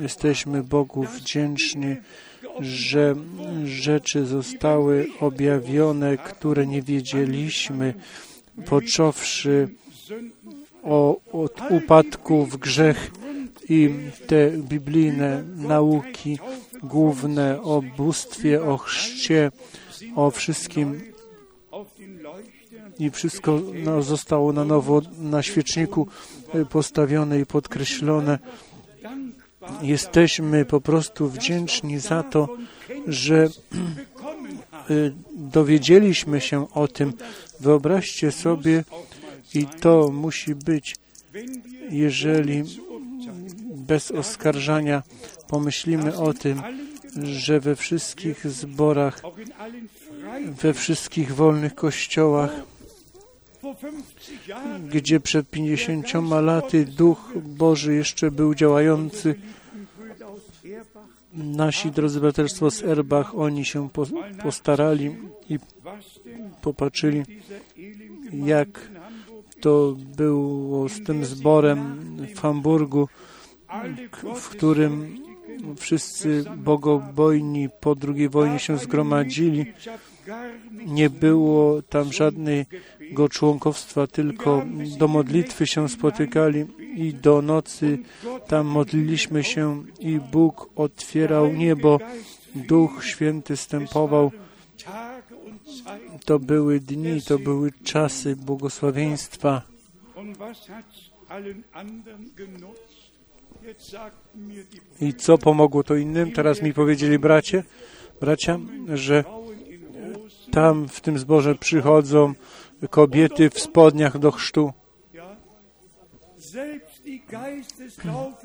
Jesteśmy 0.01 0.63
Bogu 0.63 1.03
wdzięczni, 1.05 1.97
że 2.61 3.15
rzeczy 3.65 4.27
zostały 4.27 5.07
objawione, 5.21 6.17
które 6.17 6.67
nie 6.67 6.83
wiedzieliśmy, 6.83 7.95
począwszy 8.67 9.69
o, 10.85 11.21
od 11.33 11.61
upadku 11.71 12.47
w 12.47 12.57
grzech 12.57 13.11
i 13.69 13.91
te 14.27 14.51
biblijne 14.51 15.43
nauki 15.57 16.39
główne 16.83 17.63
o 17.63 17.83
bóstwie, 17.97 18.63
o 18.63 18.79
chrzcie, 18.79 19.51
o 20.17 20.31
wszystkim 20.31 21.01
i 22.99 23.11
wszystko 23.11 23.61
no, 23.85 24.03
zostało 24.03 24.53
na 24.53 24.65
nowo 24.65 25.03
na 25.19 25.43
świeczniku 25.43 26.09
postawione 26.71 27.41
i 27.41 27.47
podkreślone. 27.47 28.39
Jesteśmy 29.83 30.65
po 30.65 30.81
prostu 30.81 31.29
wdzięczni 31.29 31.99
za 31.99 32.23
to, 32.23 32.49
że 33.07 33.49
dowiedzieliśmy 35.37 36.41
się 36.41 36.71
o 36.71 36.89
tym. 36.89 37.13
Wyobraźcie 37.61 38.33
sobie, 38.33 38.85
i 39.55 39.67
to 39.67 40.11
musi 40.13 40.55
być, 40.55 40.97
jeżeli 41.91 42.63
bez 43.77 44.11
oskarżania 44.11 45.03
pomyślimy 45.49 46.17
o 46.17 46.33
tym, 46.33 46.63
że 47.23 47.61
we 47.61 47.77
wszystkich 47.77 48.47
zborach, 48.51 49.23
we 50.63 50.75
wszystkich 50.75 51.35
wolnych 51.35 51.75
kościołach, 51.75 52.51
gdzie 54.89 55.21
przed 55.21 55.51
pięćdziesięcioma 55.51 56.41
laty 56.41 56.85
Duch 56.85 57.33
Boży 57.37 57.95
jeszcze 57.95 58.31
był 58.31 58.55
działający, 58.55 59.35
nasi 61.35 61.91
drodzy 61.91 62.21
braterstwo 62.21 62.71
z 62.71 62.83
Erbach, 62.83 63.35
oni 63.35 63.65
się 63.65 63.89
postarali 64.43 65.17
i 65.49 65.59
popatrzyli, 66.63 67.23
jak 68.33 68.91
to 69.61 69.97
było 70.17 70.89
z 70.89 71.05
tym 71.05 71.25
zborem 71.25 71.97
w 72.35 72.41
Hamburgu, 72.41 73.09
w 74.35 74.49
którym 74.49 75.21
wszyscy 75.77 76.45
bogobojni 76.57 77.69
po 77.81 77.97
II 78.09 78.29
wojnie 78.29 78.59
się 78.59 78.79
zgromadzili. 78.79 79.67
Nie 80.87 81.11
było 81.11 81.83
tam 81.83 82.13
żadnego 82.13 83.29
członkowstwa, 83.31 84.07
tylko 84.07 84.63
do 84.99 85.09
modlitwy 85.09 85.67
się 85.67 85.89
spotykali 85.89 86.67
i 86.97 87.15
do 87.15 87.43
nocy 87.43 87.99
tam 88.47 88.67
modliliśmy 88.67 89.45
się 89.45 89.83
i 90.01 90.21
Bóg 90.33 90.71
otwierał 90.77 91.53
niebo. 91.53 91.99
Duch 92.55 93.05
Święty 93.05 93.57
stępował. 93.57 94.31
To 96.25 96.39
były 96.39 96.81
dni, 96.81 97.23
to 97.23 97.39
były 97.39 97.73
czasy 97.85 98.37
błogosławieństwa. 98.37 99.63
I 105.01 105.15
co 105.15 105.39
pomogło 105.39 105.83
to 105.83 105.97
innym? 105.97 106.33
Teraz 106.33 106.63
mi 106.63 106.75
powiedzieli 106.75 107.19
bracie, 107.19 107.65
bracia, 108.21 108.59
że 108.95 109.25
tam 110.51 110.89
w 110.89 111.01
tym 111.01 111.19
zborze 111.19 111.55
przychodzą 111.55 112.35
kobiety 112.91 113.51
w 113.51 113.61
spodniach 113.61 114.19
do 114.19 114.31
chrztu. 114.31 114.73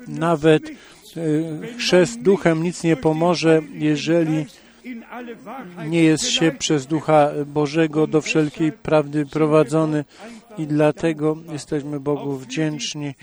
Nawet 0.08 0.70
e, 0.70 0.72
chrzest 1.78 2.22
duchem 2.22 2.62
nic 2.62 2.82
nie 2.82 2.96
pomoże, 2.96 3.62
jeżeli 3.72 4.46
nie 5.86 6.02
jest 6.02 6.28
się 6.28 6.52
przez 6.58 6.86
Ducha 6.86 7.30
Bożego 7.46 8.06
do 8.06 8.20
wszelkiej 8.20 8.72
prawdy 8.72 9.26
prowadzony 9.26 10.04
i 10.58 10.66
dlatego 10.66 11.36
jesteśmy 11.52 12.00
Bogu 12.00 12.36
wdzięczni 12.36 13.14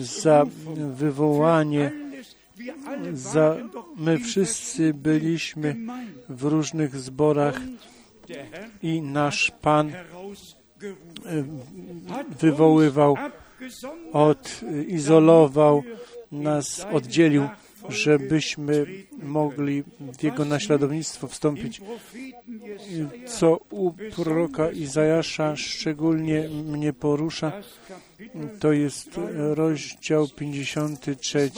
za 0.00 0.44
wywołanie. 0.94 1.92
Za, 3.12 3.56
my 3.96 4.18
wszyscy 4.18 4.94
byliśmy 4.94 5.76
w 6.28 6.44
różnych 6.44 6.96
zborach 6.96 7.60
i 8.82 9.02
nasz 9.02 9.52
Pan 9.62 9.92
e, 9.92 9.94
wywoływał, 12.40 13.16
odizolował 14.12 15.82
nas, 16.32 16.86
oddzielił 16.92 17.48
żebyśmy 17.88 18.86
mogli 19.22 19.82
w 20.00 20.22
Jego 20.22 20.44
naśladownictwo 20.44 21.28
wstąpić. 21.28 21.80
Co 23.26 23.60
u 23.70 23.92
proroka 24.14 24.70
Izajasza 24.70 25.56
szczególnie 25.56 26.48
mnie 26.48 26.92
porusza, 26.92 27.52
to 28.60 28.72
jest 28.72 29.10
rozdział 29.36 30.28
53. 30.28 31.50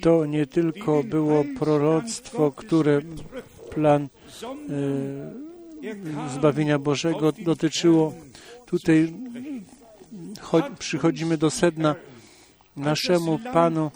To 0.00 0.26
nie 0.26 0.46
tylko 0.46 1.02
było 1.04 1.44
proroctwo, 1.58 2.52
które 2.52 3.00
plan 3.70 4.08
e, 4.68 6.32
zbawienia 6.34 6.78
Bożego 6.78 7.32
dotyczyło. 7.32 8.14
Tutaj 8.66 9.14
przychodzimy 10.78 11.38
do 11.38 11.50
sedna 11.50 11.94
naszemu 12.78 13.38
Panu. 13.52 13.90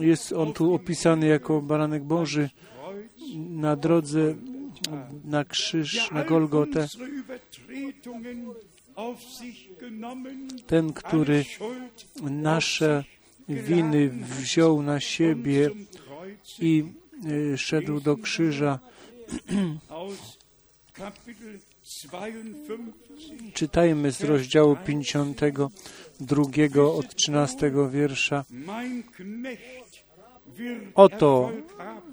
Jest 0.00 0.32
On 0.32 0.52
tu 0.52 0.74
opisany 0.74 1.26
jako 1.26 1.62
baranek 1.62 2.04
Boży 2.04 2.50
na 3.36 3.76
drodze 3.76 4.34
na 5.24 5.44
krzyż, 5.44 6.10
na 6.10 6.24
Golgotę. 6.24 6.88
Ten, 10.66 10.92
który 10.92 11.44
nasze 12.22 13.04
winy 13.48 14.08
wziął 14.08 14.82
na 14.82 15.00
siebie 15.00 15.70
i 16.58 16.84
e, 17.52 17.58
szedł 17.58 18.00
do 18.00 18.16
krzyża. 18.16 18.78
Czytajmy 23.54 24.12
z 24.12 24.24
rozdziału 24.24 24.76
52 24.86 25.68
od 26.96 27.14
13 27.14 27.72
wiersza. 27.90 28.44
Oto 30.94 31.52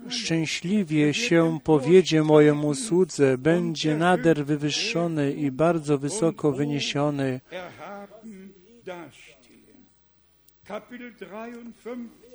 szczęśliwie 0.09 1.13
się 1.13 1.59
powiedzie 1.63 2.23
mojemu 2.23 2.75
słudze, 2.75 3.37
będzie 3.37 3.97
nader 3.97 4.45
wywyższony 4.45 5.33
i 5.33 5.51
bardzo 5.51 5.97
wysoko 5.97 6.51
wyniesiony. 6.51 7.39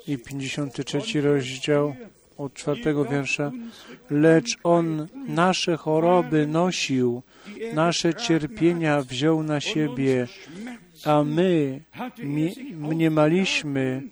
I 0.06 0.18
53 0.18 1.20
rozdział 1.20 1.94
od 2.38 2.54
czwartego 2.54 3.04
wiersza. 3.04 3.50
Lecz 4.10 4.58
On 4.62 5.06
nasze 5.28 5.76
choroby 5.76 6.46
nosił, 6.46 7.22
nasze 7.74 8.14
cierpienia 8.14 9.02
wziął 9.02 9.42
na 9.42 9.60
siebie, 9.60 10.26
a 11.04 11.24
my 11.24 11.80
mniemaliśmy, 12.74 14.02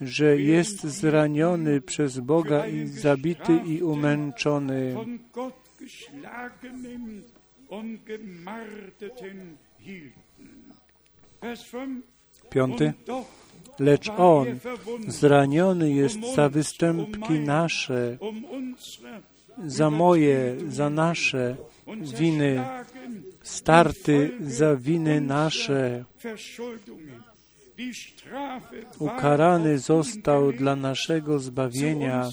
że 0.00 0.40
jest 0.40 0.84
zraniony 0.84 1.80
przez 1.80 2.18
Boga 2.20 2.66
i 2.66 2.86
zabity 2.86 3.60
i 3.66 3.82
umęczony. 3.82 4.96
Piąty. 12.50 12.92
Lecz 13.78 14.08
On 14.08 14.46
zraniony 15.08 15.92
jest 15.92 16.34
za 16.34 16.48
występki 16.48 17.32
nasze, 17.32 18.18
za 19.66 19.90
moje, 19.90 20.56
za 20.68 20.90
nasze 20.90 21.56
winy, 22.18 22.64
starty 23.42 24.30
za 24.40 24.76
winy 24.76 25.20
nasze. 25.20 26.04
Ukarany 28.98 29.78
został 29.78 30.52
dla 30.52 30.76
naszego 30.76 31.38
zbawienia, 31.38 32.30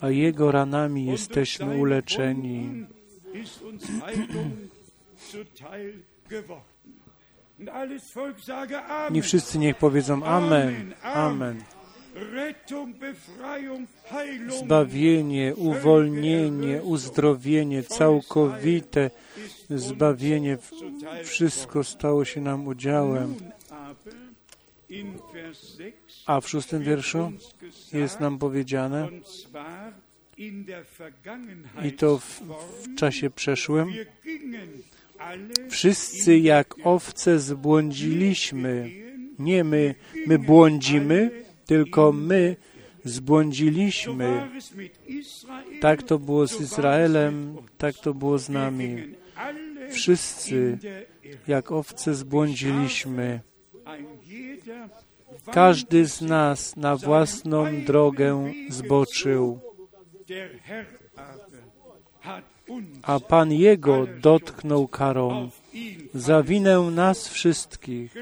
a 0.00 0.10
Jego 0.10 0.52
ranami 0.52 1.06
jesteśmy 1.06 1.76
uleczeni. 1.76 2.70
Niech 9.10 9.24
wszyscy 9.24 9.58
niech 9.58 9.76
powiedzą 9.76 10.24
Amen, 10.24 10.94
Amen. 11.02 11.62
Zbawienie, 14.48 15.54
uwolnienie, 15.56 16.82
uzdrowienie, 16.82 17.82
całkowite 17.82 19.10
zbawienie, 19.70 20.58
wszystko 21.24 21.84
stało 21.84 22.24
się 22.24 22.40
nam 22.40 22.66
udziałem. 22.66 23.34
Aber 23.70 24.14
in 24.88 25.18
Vers 25.34 25.76
6 25.76 25.96
A 26.26 26.40
w 26.40 26.48
szóstym 26.48 26.82
wierszu 26.82 27.32
jest 27.92 28.20
nam 28.20 28.38
powiedziane, 28.38 29.08
i 31.84 31.92
to 31.92 32.18
w, 32.18 32.42
w 32.82 32.94
czasie 32.94 33.30
przeszłym, 33.30 33.92
wszyscy 35.70 36.38
jak 36.38 36.74
owce 36.84 37.38
zbłądziliśmy. 37.38 38.90
Nie 39.38 39.64
my, 39.64 39.94
my 40.26 40.38
błądzimy, 40.38 41.45
tylko 41.66 42.12
my 42.12 42.56
zbłądziliśmy. 43.04 44.48
Tak 45.80 46.02
to 46.02 46.18
było 46.18 46.46
z 46.46 46.60
Izraelem, 46.60 47.56
tak 47.78 47.94
to 47.94 48.14
było 48.14 48.38
z 48.38 48.48
nami. 48.48 48.96
Wszyscy 49.90 50.78
jak 51.48 51.72
owce 51.72 52.14
zbłądziliśmy. 52.14 53.40
Każdy 55.52 56.06
z 56.06 56.20
nas 56.20 56.76
na 56.76 56.96
własną 56.96 57.84
drogę 57.84 58.52
zboczył, 58.68 59.60
a 63.02 63.20
Pan 63.20 63.52
Jego 63.52 64.06
dotknął 64.20 64.88
karą 64.88 65.50
za 66.14 66.42
winę 66.42 66.80
nas 66.80 67.28
wszystkich. 67.28 68.14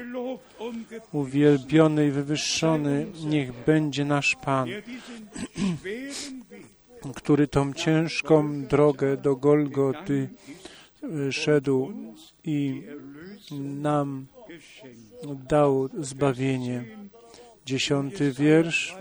Uwielbiony 1.11 2.07
i 2.07 2.11
wywyższony 2.11 3.05
niech 3.25 3.51
będzie 3.65 4.05
nasz 4.05 4.35
Pan, 4.35 4.69
który 7.15 7.47
tą 7.47 7.73
ciężką 7.73 8.65
drogę 8.65 9.17
do 9.17 9.35
Golgoty 9.35 10.29
y, 11.03 11.33
szedł 11.33 11.93
i 12.43 12.83
nam 13.59 14.25
dał 15.49 15.89
zbawienie. 15.99 16.85
Dziesiąty 17.65 18.31
wiersz 18.31 18.95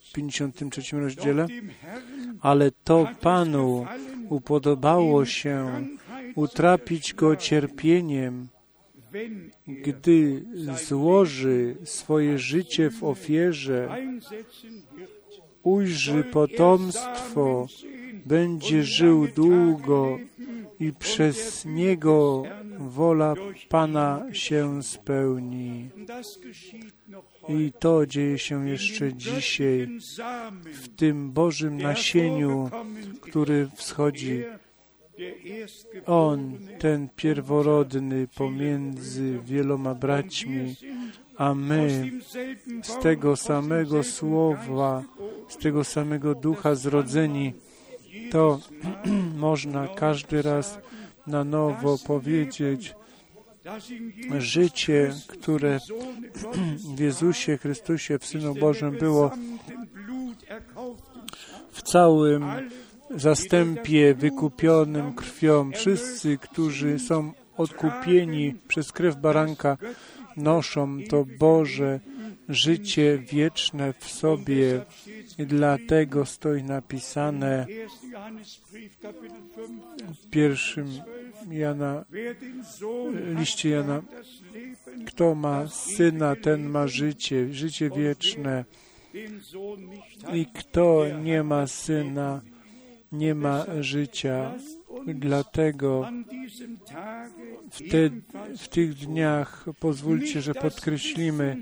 w 0.00 0.12
53 0.12 0.96
rozdziale. 1.00 1.46
Ale 2.40 2.70
to 2.84 3.08
Panu 3.20 3.86
upodobało 4.28 5.24
się 5.24 5.86
utrapić 6.34 7.14
go 7.14 7.36
cierpieniem, 7.36 8.48
er 8.48 8.53
gdy 9.66 10.44
złoży 10.86 11.76
swoje 11.84 12.38
życie 12.38 12.90
w 12.90 13.04
ofierze, 13.04 13.96
ujrzy 15.62 16.24
potomstwo, 16.24 17.66
będzie 18.24 18.82
żył 18.82 19.28
długo 19.28 20.18
i 20.80 20.92
przez 20.92 21.64
niego 21.64 22.42
wola 22.78 23.34
Pana 23.68 24.26
się 24.32 24.82
spełni. 24.82 25.88
I 27.48 27.72
to 27.78 28.06
dzieje 28.06 28.38
się 28.38 28.68
jeszcze 28.68 29.14
dzisiaj 29.14 29.88
w 30.64 30.88
tym 30.88 31.32
Bożym 31.32 31.82
nasieniu, 31.82 32.70
który 33.20 33.68
wschodzi. 33.74 34.44
On, 36.06 36.58
ten 36.78 37.08
pierworodny 37.16 38.28
pomiędzy 38.34 39.38
wieloma 39.44 39.94
braćmi, 39.94 40.74
a 41.36 41.54
my 41.54 42.10
z 42.82 42.98
tego 43.02 43.36
samego 43.36 44.02
słowa, 44.02 45.02
z 45.48 45.56
tego 45.56 45.84
samego 45.84 46.34
ducha 46.34 46.74
zrodzeni, 46.74 47.52
to 48.30 48.60
można 49.36 49.88
każdy 49.88 50.42
raz 50.42 50.78
na 51.26 51.44
nowo 51.44 51.98
powiedzieć, 52.06 52.94
życie, 54.38 55.14
które 55.28 55.78
w 56.96 57.00
Jezusie 57.00 57.58
Chrystusie, 57.58 58.18
w 58.18 58.26
Synu 58.26 58.54
Bożym 58.54 58.98
było 58.98 59.30
w 61.70 61.82
całym 61.82 62.44
zastępie 63.16 64.14
wykupionym 64.14 65.14
krwią. 65.14 65.70
Wszyscy, 65.72 66.38
którzy 66.38 66.98
są 66.98 67.32
odkupieni 67.56 68.54
przez 68.68 68.92
krew 68.92 69.16
baranka, 69.16 69.76
noszą 70.36 70.98
to 71.08 71.26
Boże 71.38 72.00
życie 72.48 73.18
wieczne 73.18 73.92
w 73.98 74.08
sobie. 74.08 74.84
I 75.38 75.46
dlatego 75.46 76.26
stoi 76.26 76.62
napisane 76.62 77.66
w 80.22 80.30
pierwszym 80.30 80.88
Jana, 81.50 82.04
liście 83.38 83.68
Jana, 83.70 84.02
kto 85.06 85.34
ma 85.34 85.68
syna, 85.68 86.36
ten 86.36 86.68
ma 86.68 86.86
życie, 86.86 87.54
życie 87.54 87.90
wieczne. 87.90 88.64
I 90.32 90.46
kto 90.46 91.04
nie 91.22 91.42
ma 91.42 91.66
syna, 91.66 92.40
nie 93.14 93.34
ma 93.34 93.64
życia. 93.80 94.54
Dlatego 95.06 96.08
w, 97.70 97.90
te, 97.90 98.10
w 98.56 98.68
tych 98.68 98.94
dniach 98.94 99.64
pozwólcie, 99.80 100.42
że 100.42 100.54
podkreślimy, 100.54 101.56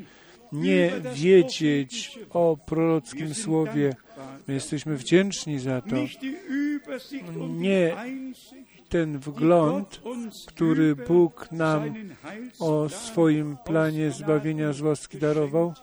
nie 0.53 0.93
wiedzieć 1.15 2.19
o 2.31 2.57
prorockim 2.67 3.35
słowie. 3.35 3.97
My 4.49 4.55
jesteśmy 4.55 4.97
wdzięczni 4.97 5.59
za 5.59 5.81
to. 5.81 5.97
Nie 7.49 7.97
ten 8.89 9.19
wgląd, 9.19 10.01
który 10.47 10.97
Bóg 10.97 11.53
nam 11.53 11.95
o 12.59 12.89
swoim 12.89 13.57
planie 13.65 14.11
zbawienia 14.11 14.73
z 14.73 14.81
łaski 14.81 15.19
darował, 15.19 15.75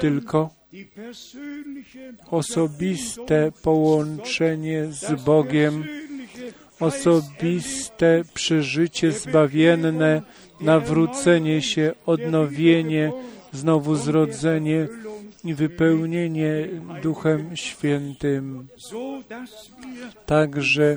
tylko 0.00 0.61
osobiste 2.30 3.52
połączenie 3.62 4.86
z 4.90 5.24
Bogiem, 5.24 5.84
osobiste 6.80 8.22
przeżycie 8.34 9.12
zbawienne, 9.12 10.22
nawrócenie 10.60 11.62
się, 11.62 11.92
odnowienie, 12.06 13.12
znowu 13.52 13.96
zrodzenie 13.96 14.88
i 15.44 15.54
wypełnienie 15.54 16.68
Duchem 17.02 17.56
Świętym. 17.56 18.68
Także 20.26 20.96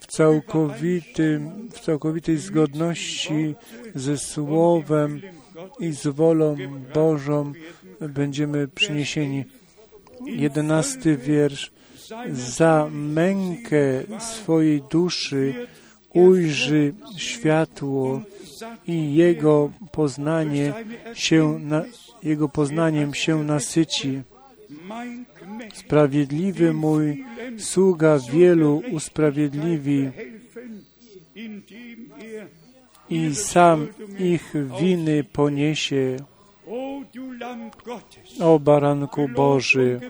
w, 0.00 0.06
całkowitym, 0.06 1.68
w 1.72 1.80
całkowitej 1.80 2.36
zgodności 2.36 3.54
ze 3.94 4.18
Słowem 4.18 5.20
i 5.80 5.92
z 5.92 6.06
wolą 6.06 6.56
Bożą 6.94 7.52
będziemy 8.00 8.68
przyniesieni. 8.68 9.44
Jedenasty 10.26 11.16
wiersz. 11.16 11.72
Za 12.32 12.88
mękę 12.92 14.02
swojej 14.20 14.82
duszy 14.90 15.66
ujrzy 16.14 16.94
światło 17.16 18.22
i 18.86 19.14
jego 19.14 19.70
poznanie 19.92 20.74
się 21.14 21.58
na, 21.58 21.84
jego 22.22 22.48
poznaniem 22.48 23.14
się 23.14 23.44
nasyci. 23.44 24.22
Sprawiedliwy 25.74 26.72
mój 26.72 27.24
sługa 27.58 28.18
wielu 28.18 28.82
usprawiedliwi 28.92 30.10
i 33.10 33.34
sam 33.34 33.86
ich 34.18 34.54
winy 34.80 35.24
poniesie. 35.24 36.16
O 38.40 38.58
baranku 38.58 39.28
Boży, 39.28 40.00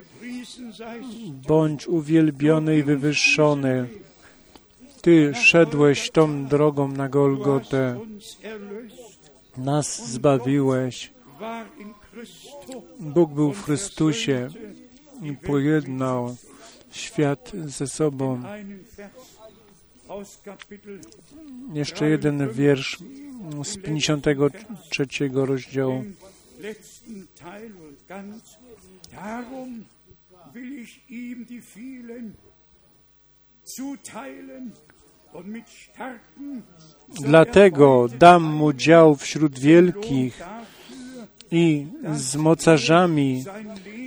bądź 1.48 1.86
uwielbiony 1.86 2.78
i 2.78 2.82
wywyższony. 2.82 3.88
Ty 5.02 5.34
szedłeś 5.34 6.10
tą 6.10 6.46
drogą 6.46 6.88
na 6.88 7.08
Golgotę. 7.08 8.00
Nas 9.56 10.08
zbawiłeś. 10.08 11.12
Bóg 13.00 13.32
był 13.32 13.52
w 13.52 13.64
Chrystusie 13.64 14.48
i 15.22 15.32
pojednał 15.32 16.36
świat 16.90 17.52
ze 17.64 17.86
sobą. 17.86 18.42
Jeszcze 21.72 22.08
jeden 22.08 22.52
wiersz 22.52 22.98
z 23.64 23.76
53 23.76 25.06
rozdziału. 25.32 26.04
Dlatego 37.20 38.08
dam 38.18 38.42
mu 38.42 38.72
dział 38.72 39.16
wśród 39.16 39.58
wielkich 39.58 40.42
i 41.50 41.86
z 42.14 42.36
mocarzami 42.36 43.44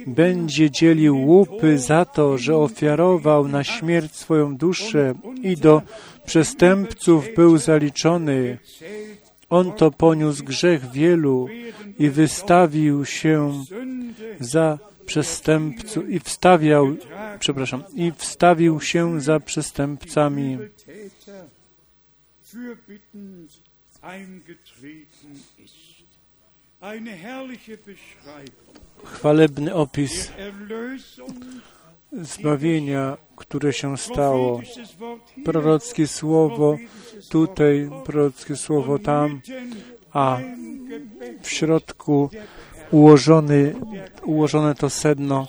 będzie 0.08 0.72
dzielił 0.72 1.18
łupy 1.18 1.78
za 1.78 2.06
to, 2.06 2.38
że 2.38 2.58
ofiarował 2.58 3.48
na 3.48 3.64
śmierć 3.64 4.16
swoją 4.16 4.58
duszę 4.58 5.14
i 5.44 5.58
do 5.58 5.82
przestępców 6.26 7.26
był 7.36 7.58
zaliczony. 7.58 8.58
On 9.50 9.72
to 9.72 9.92
poniósł 9.92 10.44
grzech 10.44 10.92
wielu 10.92 11.48
i 12.00 12.10
wystawił 12.10 13.06
się 13.06 13.64
za 14.40 14.80
przestępców 15.06 16.10
i 16.10 16.20
wstawiał, 16.20 16.96
przepraszam, 17.40 17.84
i 17.96 18.12
wstawił 18.18 18.82
się 18.82 19.22
za 19.22 19.40
przestępcami. 19.40 20.58
Chwalebny 29.04 29.74
opis 29.74 30.32
zbawienia, 32.12 33.18
które 33.36 33.74
się 33.74 33.98
stało. 33.98 34.62
Prorockie 35.46 36.08
słowo 36.08 36.78
tutaj, 37.30 37.90
prorockie 38.06 38.56
słowo 38.56 39.00
tam, 39.00 39.42
a 40.14 40.38
w 41.42 41.50
środku 41.50 42.30
ułożony, 42.92 43.76
ułożone 44.24 44.76
to 44.76 44.90
sedno. 44.90 45.48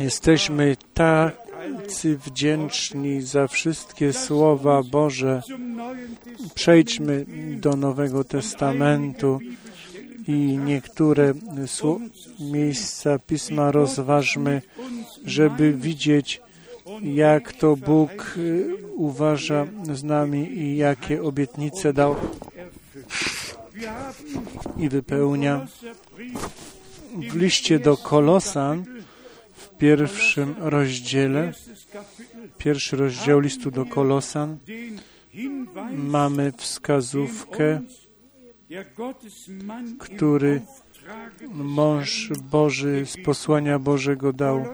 Jesteśmy 0.00 0.76
tacy 0.94 2.18
wdzięczni 2.18 3.22
za 3.22 3.48
wszystkie 3.48 4.12
słowa 4.12 4.82
Boże. 4.82 5.42
Przejdźmy 6.54 7.26
do 7.60 7.76
Nowego 7.76 8.24
Testamentu 8.24 9.38
i 10.28 10.58
niektóre 10.64 11.34
miejsca 12.40 13.18
Pisma 13.18 13.70
rozważmy, 13.70 14.62
żeby 15.24 15.72
widzieć, 15.72 16.40
jak 17.02 17.52
to 17.52 17.76
Bóg 17.76 18.34
y, 18.36 18.76
uważa 18.94 19.66
z 19.92 20.04
nami 20.04 20.58
i 20.58 20.76
jakie 20.76 21.22
obietnice 21.22 21.92
dał 21.92 22.16
i 24.76 24.88
wypełnia. 24.88 25.66
W 27.30 27.36
liście 27.36 27.78
do 27.78 27.96
Kolosan 27.96 28.84
w 29.52 29.68
pierwszym 29.78 30.54
rozdziale, 30.58 31.52
pierwszy 32.58 32.96
rozdział 32.96 33.40
listu 33.40 33.70
do 33.70 33.86
Kolosan, 33.86 34.58
mamy 35.92 36.52
wskazówkę, 36.56 37.80
który 39.98 40.60
mąż 41.50 42.30
Boży 42.50 43.06
z 43.06 43.16
posłania 43.24 43.78
Bożego 43.78 44.32
dał. 44.32 44.64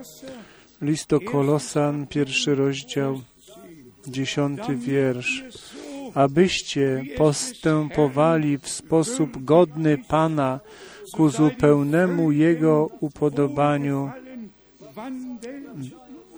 List 0.83 1.09
do 1.09 1.20
Kolosan, 1.20 2.07
pierwszy 2.07 2.55
rozdział, 2.55 3.20
dziesiąty 4.07 4.77
wiersz. 4.77 5.45
Abyście 6.14 7.05
postępowali 7.16 8.59
w 8.59 8.68
sposób 8.68 9.45
godny 9.45 9.99
Pana 10.09 10.61
ku 11.12 11.29
zupełnemu 11.29 12.33
Jego 12.33 12.91
upodobaniu, 13.01 14.11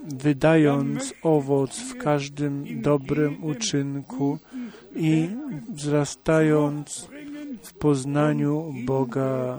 wydając 0.05 1.15
owoc 1.23 1.79
w 1.79 1.99
każdym 1.99 2.83
dobrym 2.83 3.45
uczynku 3.45 4.39
i 4.97 5.29
wzrastając 5.69 7.09
w 7.63 7.73
poznaniu 7.73 8.75
Boga. 8.87 9.59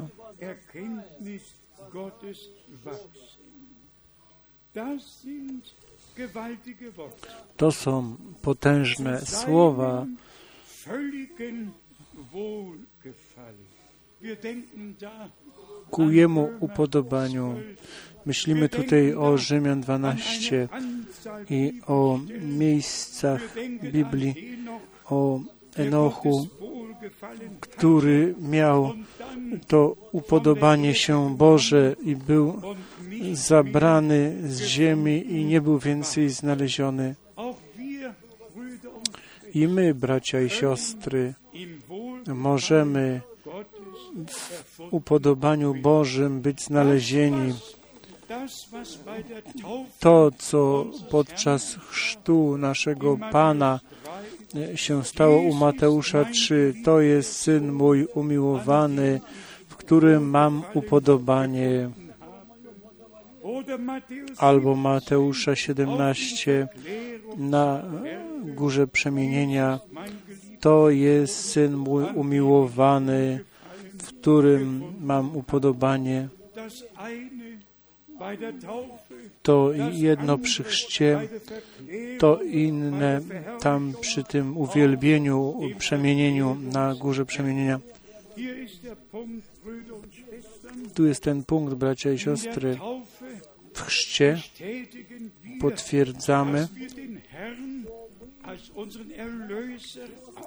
To 7.57 7.71
są 7.71 8.15
potężne 8.41 9.21
słowa. 9.21 10.05
ku 15.91 16.11
Jemu 16.11 16.49
upodobaniu. 16.59 17.55
Myślimy 18.25 18.69
tutaj 18.69 19.13
o 19.13 19.37
Rzymian 19.37 19.81
12 19.81 20.67
i 21.49 21.81
o 21.87 22.19
miejscach 22.41 23.41
Biblii, 23.83 24.57
o 25.05 25.39
Enochu, 25.75 26.47
który 27.59 28.35
miał 28.39 28.93
to 29.67 29.95
upodobanie 30.11 30.95
się 30.95 31.37
Boże 31.37 31.95
i 32.03 32.15
był 32.15 32.61
zabrany 33.33 34.35
z 34.43 34.61
ziemi 34.61 35.31
i 35.31 35.45
nie 35.45 35.61
był 35.61 35.79
więcej 35.79 36.29
znaleziony. 36.29 37.15
I 39.53 39.67
my, 39.67 39.93
bracia 39.93 40.41
i 40.41 40.49
siostry, 40.49 41.33
możemy 42.27 43.21
w 44.27 44.81
upodobaniu 44.91 45.73
Bożym 45.73 46.41
być 46.41 46.61
znalezieni. 46.61 47.53
To, 49.99 50.31
co 50.37 50.85
podczas 51.09 51.75
chrztu 51.75 52.57
naszego 52.57 53.17
Pana 53.31 53.79
się 54.75 55.05
stało 55.05 55.41
u 55.41 55.53
Mateusza 55.53 56.25
3, 56.25 56.73
to 56.85 57.01
jest 57.01 57.35
Syn 57.35 57.71
mój 57.71 58.07
umiłowany, 58.13 59.21
w 59.67 59.75
którym 59.75 60.29
mam 60.29 60.63
upodobanie. 60.73 61.89
Albo 64.37 64.75
Mateusza 64.75 65.55
17 65.55 66.67
na 67.37 67.83
górze 68.55 68.87
przemienienia. 68.87 69.79
To 70.59 70.89
jest 70.89 71.49
Syn 71.49 71.77
mój 71.77 72.03
umiłowany, 72.15 73.39
w 74.03 74.07
którym 74.07 74.83
mam 75.01 75.37
upodobanie. 75.37 76.27
To 79.43 79.71
jedno 79.91 80.37
przy 80.37 80.63
chrzcie, 80.63 81.27
to 82.19 82.41
inne 82.43 83.21
tam 83.61 83.93
przy 84.01 84.23
tym 84.23 84.57
uwielbieniu, 84.57 85.59
przemienieniu 85.77 86.57
na 86.71 86.95
górze 86.95 87.25
przemienienia. 87.25 87.79
Tu 90.93 91.05
jest 91.05 91.23
ten 91.23 91.43
punkt, 91.43 91.73
bracia 91.73 92.11
i 92.11 92.19
siostry. 92.19 92.77
W 93.77 93.81
chrzcie 93.81 94.41
potwierdzamy, 95.61 96.67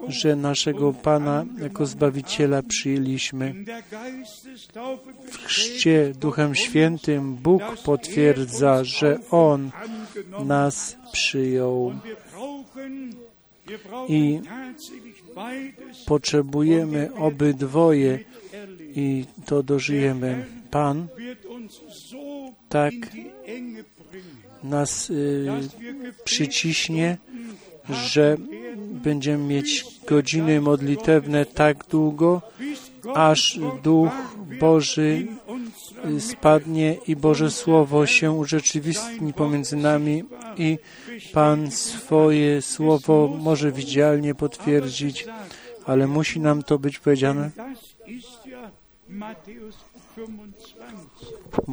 że 0.09 0.37
naszego 0.37 0.93
Pana 0.93 1.47
jako 1.59 1.87
Zbawiciela 1.87 2.63
przyjęliśmy. 2.63 3.55
W 5.31 5.37
chrzcie 5.37 6.13
Duchem 6.21 6.55
Świętym 6.55 7.35
Bóg 7.35 7.63
potwierdza, 7.85 8.85
że 8.85 9.19
On 9.31 9.71
nas 10.45 10.97
przyjął. 11.13 11.93
I 14.09 14.41
potrzebujemy 16.07 17.15
obydwoje 17.15 18.19
i 18.97 19.25
to 19.47 19.63
dożyjemy. 19.63 20.60
Pan 20.71 21.09
tak 22.69 22.95
nas 24.63 25.11
y, 25.11 25.47
przyciśnie, 26.25 27.19
że 27.91 28.37
będziemy 28.91 29.45
mieć 29.45 29.87
godziny 30.07 30.61
modlitewne 30.61 31.47
tak 31.47 31.85
długo, 31.87 32.43
aż 33.15 33.59
Duch 33.83 34.11
Boży 34.61 35.27
spadnie 36.19 36.97
i 37.07 37.17
Boże 37.17 37.51
Słowo 37.51 38.07
się 38.07 38.33
urzeczywistni 38.33 39.33
pomiędzy 39.33 39.77
nami 39.77 40.25
i 40.57 40.79
Pan 41.33 41.71
swoje 41.71 42.63
Słowo 42.63 43.39
może 43.43 43.73
widzialnie 43.73 44.35
potwierdzić, 44.35 45.27
ale 45.87 46.07
musi 46.07 46.41
nam 46.41 46.63
to 46.63 46.79
być 46.79 46.99
powiedziane. 46.99 47.51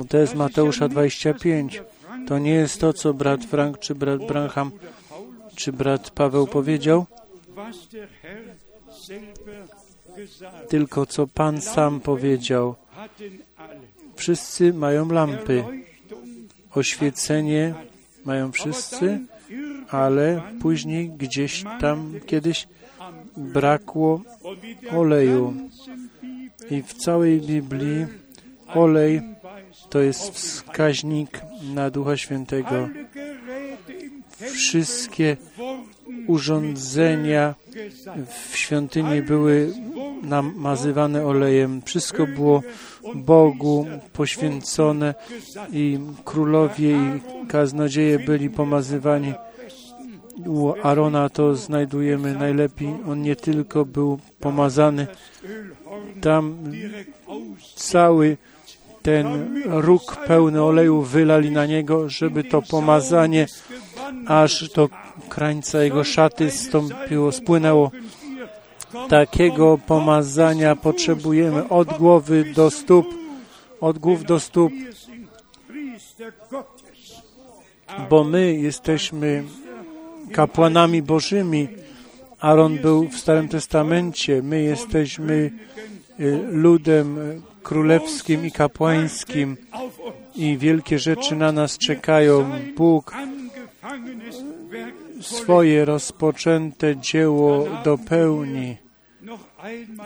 To 0.10 0.18
jest 0.18 0.36
Mateusza 0.36 0.88
25. 0.88 1.82
To 2.28 2.40
nie 2.40 2.52
jest 2.52 2.82
to, 2.82 2.94
co 2.94 3.14
brat 3.14 3.46
Frank, 3.46 3.80
czy 3.80 3.96
brat 3.96 4.28
Branham, 4.28 4.72
czy 5.56 5.74
brat 5.74 6.12
Paweł 6.12 6.48
powiedział, 6.48 7.06
tylko 10.70 11.06
co 11.06 11.28
Pan 11.28 11.62
sam 11.62 12.00
powiedział. 12.00 12.76
Wszyscy 14.16 14.74
mają 14.74 15.10
lampy. 15.10 15.64
Oświecenie 16.72 17.74
mają 18.26 18.52
wszyscy, 18.52 19.20
ale 19.90 20.42
później 20.62 21.10
gdzieś 21.10 21.64
tam 21.82 22.14
kiedyś 22.26 22.68
brakło 23.38 24.22
oleju. 24.92 25.54
I 26.70 26.82
w 26.82 26.94
całej 26.94 27.42
Biblii 27.42 28.06
olej 28.76 29.22
to 29.90 30.00
jest 30.00 30.30
wskaźnik 30.30 31.42
na 31.74 31.90
Ducha 31.90 32.18
Świętego. 32.18 32.90
Wszystkie 34.54 35.38
urządzenia 36.28 37.56
w 38.52 38.58
świątyni 38.58 39.22
były 39.22 39.74
namazywane 40.24 41.26
olejem. 41.26 41.82
Wszystko 41.82 42.28
było 42.28 42.62
Bogu 43.16 43.86
poświęcone 44.14 45.16
i 45.72 46.00
królowie 46.26 46.92
i 46.92 47.48
kaznodzieje 47.48 48.20
byli 48.20 48.50
pomazywani. 48.50 49.34
U 50.46 50.74
Arona 50.84 51.30
to 51.30 51.56
znajdujemy 51.56 52.34
najlepiej. 52.34 52.96
On 53.10 53.22
nie 53.22 53.36
tylko 53.36 53.86
był 53.86 54.20
pomazany, 54.40 55.08
tam 56.22 56.58
cały 57.76 58.38
ten 59.08 59.28
róg 59.66 60.16
pełny 60.28 60.64
oleju 60.64 61.02
wylali 61.02 61.52
na 61.52 61.66
niego, 61.66 62.10
żeby 62.10 62.44
to 62.44 62.62
pomazanie 62.62 63.48
aż 64.28 64.70
do 64.70 64.90
krańca 65.30 65.84
jego 65.84 66.04
szaty 66.04 66.52
stąpiło, 66.52 67.32
spłynęło. 67.32 67.92
Takiego 69.10 69.78
pomazania 69.88 70.76
potrzebujemy 70.76 71.70
od 71.70 71.98
głowy 71.98 72.54
do 72.56 72.72
stóp, 72.72 73.08
od 73.82 74.00
głów 74.00 74.24
do 74.26 74.40
stóp, 74.40 74.74
bo 78.10 78.24
my 78.24 78.54
jesteśmy 78.54 79.44
kapłanami 80.32 81.02
Bożymi. 81.02 81.68
Aaron 82.40 82.78
był 82.78 83.10
w 83.10 83.18
Starym 83.18 83.48
Testamencie, 83.48 84.42
my 84.42 84.64
jesteśmy 84.64 85.52
y, 86.20 86.40
ludem 86.52 87.42
królewskim 87.68 88.46
i 88.46 88.52
kapłańskim 88.52 89.58
i 90.36 90.58
wielkie 90.58 91.00
rzeczy 91.00 91.36
na 91.36 91.52
nas 91.52 91.78
czekają. 91.78 92.50
Bóg 92.78 93.14
swoje 95.22 95.86
rozpoczęte 95.86 96.98
dzieło 96.98 97.68
dopełni. 97.84 98.78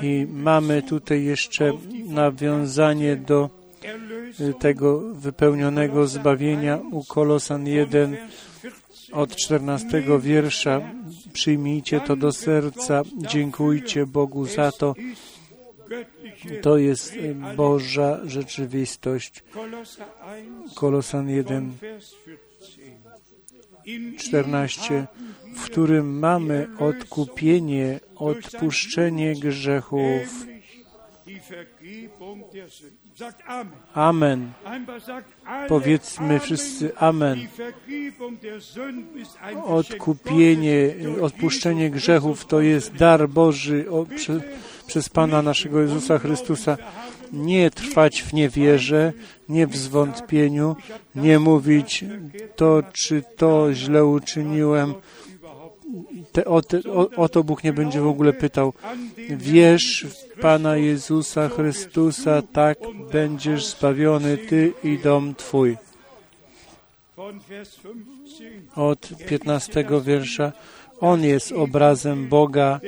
I 0.02 0.28
mamy 0.30 0.82
tutaj 0.82 1.24
jeszcze 1.24 1.72
nawiązanie 2.06 3.16
do 3.16 3.50
tego 4.60 5.00
wypełnionego 5.00 6.08
zbawienia 6.08 6.80
u 6.92 7.04
Kolosan 7.04 7.68
1 7.68 8.18
od 9.12 9.36
14 9.36 10.04
wiersza. 10.20 10.82
Przyjmijcie 11.34 12.00
to 12.00 12.16
do 12.16 12.32
serca, 12.32 13.02
dziękujcie 13.18 14.06
Bogu 14.06 14.46
za 14.46 14.72
to. 14.72 14.96
To 16.62 16.78
jest 16.78 17.14
Boża 17.56 18.20
rzeczywistość. 18.26 19.44
Kolosan 20.76 21.30
1, 21.30 21.74
14, 24.18 25.08
w 25.56 25.66
którym 25.66 26.20
mamy 26.20 26.68
odkupienie, 26.80 28.00
odpuszczenie 28.16 29.36
grzechów. 29.36 30.46
Amen. 33.94 34.52
Powiedzmy 35.68 36.40
wszyscy 36.40 36.98
Amen. 36.98 37.48
Odkupienie, 39.64 40.96
odpuszczenie 41.22 41.90
grzechów 41.90 42.46
to 42.46 42.62
jest 42.62 42.94
dar 42.96 43.30
Boży 43.30 43.92
o, 43.92 44.06
prze, 44.06 44.42
przez 44.84 45.10
Pana 45.10 45.42
naszego 45.42 45.82
Jezusa 45.82 46.20
Chrystusa. 46.20 46.78
Nie 47.34 47.72
trwać 47.72 48.22
w 48.22 48.34
niewierze, 48.34 49.14
nie 49.50 49.68
w 49.68 49.78
zwątpieniu, 49.78 50.76
nie 51.16 51.40
mówić 51.40 52.06
to 52.56 52.84
czy 52.94 53.24
to 53.38 53.74
źle 53.74 54.06
uczyniłem. 54.06 54.94
Te, 56.32 56.46
o, 56.46 56.62
te, 56.62 56.80
o, 56.92 57.10
o 57.16 57.30
to 57.30 57.44
Bóg 57.44 57.64
nie 57.64 57.74
będzie 57.74 58.02
w 58.02 58.08
ogóle 58.08 58.34
pytał. 58.34 58.74
Wierz 59.30 60.06
w 60.10 60.42
Pana 60.42 60.78
Jezusa 60.78 61.50
Chrystusa, 61.50 62.42
tak 62.42 62.78
będziesz 63.12 63.66
zbawiony 63.66 64.38
Ty 64.38 64.74
i 64.84 64.98
dom 64.98 65.36
Twój. 65.36 65.78
Od 68.76 69.10
15 69.30 69.86
wiersza. 70.06 70.52
On 71.02 71.24
jest 71.24 71.52
obrazem 71.52 72.28
Boga 72.28 72.80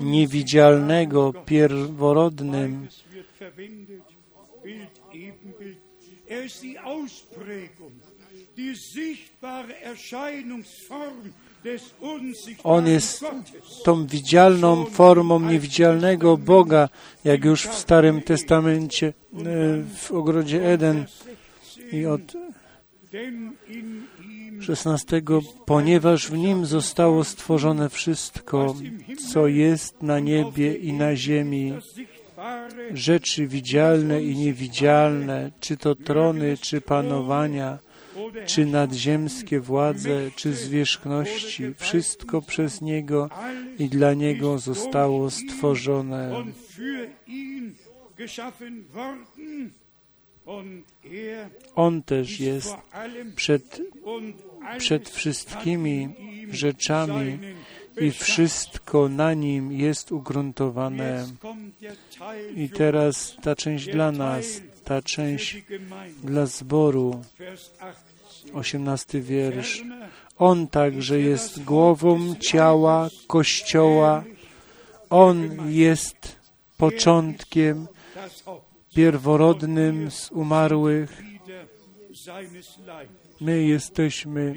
niewidzialnego, 0.00 1.32
pierworodnym. 1.46 2.88
Er 6.28 6.44
ist 6.44 6.62
die 6.62 6.82
Ausprägung, 6.82 7.92
die 8.56 8.76
sichtbare 8.76 9.74
Erscheinungsform 9.82 11.32
on 12.64 12.86
jest 12.86 13.24
tą 13.84 14.06
widzialną 14.06 14.84
formą 14.84 15.40
niewidzialnego 15.40 16.36
Boga, 16.36 16.88
jak 17.24 17.44
już 17.44 17.66
w 17.66 17.74
Starym 17.74 18.22
Testamencie 18.22 19.06
e, 19.06 19.12
w 19.96 20.12
ogrodzie 20.12 20.72
Eden. 20.72 21.04
I 21.92 22.06
od 22.06 22.20
16, 24.60 25.22
ponieważ 25.66 26.30
w 26.30 26.38
nim 26.38 26.66
zostało 26.66 27.24
stworzone 27.24 27.88
wszystko, 27.88 28.74
co 29.32 29.46
jest 29.46 30.02
na 30.02 30.18
niebie 30.18 30.74
i 30.74 30.92
na 30.92 31.16
ziemi, 31.16 31.72
rzeczy 32.94 33.46
widzialne 33.46 34.22
i 34.22 34.36
niewidzialne, 34.36 35.50
czy 35.60 35.76
to 35.76 35.94
trony, 35.94 36.56
czy 36.56 36.80
panowania, 36.80 37.78
czy 38.46 38.66
nadziemskie 38.66 39.60
władze, 39.60 40.30
czy 40.36 40.52
zwierzchności, 40.52 41.74
wszystko 41.76 42.42
przez 42.42 42.80
Niego 42.80 43.30
i 43.78 43.88
dla 43.88 44.14
Niego 44.14 44.58
zostało 44.58 45.30
stworzone. 45.30 46.44
On 51.74 52.02
też 52.02 52.40
jest 52.40 52.74
przed, 53.36 53.82
przed 54.78 55.08
wszystkimi 55.08 56.08
rzeczami 56.50 57.38
i 58.00 58.10
wszystko 58.10 59.08
na 59.08 59.34
nim 59.34 59.72
jest 59.72 60.12
ugruntowane. 60.12 61.26
I 62.56 62.68
teraz 62.68 63.36
ta 63.42 63.56
część 63.56 63.88
dla 63.88 64.12
nas, 64.12 64.46
ta 64.84 65.02
część 65.02 65.62
dla 66.24 66.46
zboru. 66.46 67.22
18 68.52 69.20
wiersz. 69.20 69.82
On 70.38 70.66
także 70.66 71.20
jest 71.20 71.64
głową 71.64 72.34
ciała 72.34 73.08
Kościoła. 73.26 74.24
On 75.10 75.70
jest 75.70 76.36
początkiem 76.76 77.86
pierworodnym 78.94 80.10
z 80.10 80.30
umarłych. 80.30 81.22
My 83.40 83.62
jesteśmy 83.62 84.54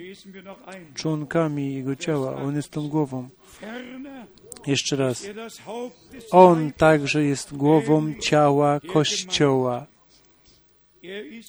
członkami 0.94 1.74
Jego 1.74 1.96
ciała. 1.96 2.36
On 2.36 2.56
jest 2.56 2.70
tą 2.70 2.90
głową. 2.90 3.30
Jeszcze 4.68 4.96
raz. 4.96 5.28
On 6.32 6.72
także 6.72 7.24
jest 7.24 7.58
głową 7.58 8.14
ciała 8.14 8.80
Kościoła. 8.80 9.86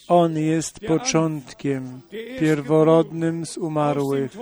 On 0.09 0.39
jest 0.39 0.81
początkiem, 0.81 2.01
pierworodnym 2.41 3.47
z 3.47 3.59
umarłych, 3.59 4.37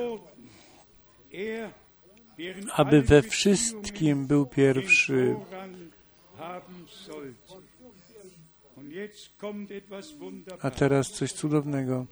aby 2.73 3.03
we 3.03 3.23
wszystkim 3.23 4.27
był 4.27 4.47
pierwszy. 4.47 5.37
A 10.63 10.71
teraz 10.71 11.11
coś 11.11 11.33
cudownego. 11.33 12.07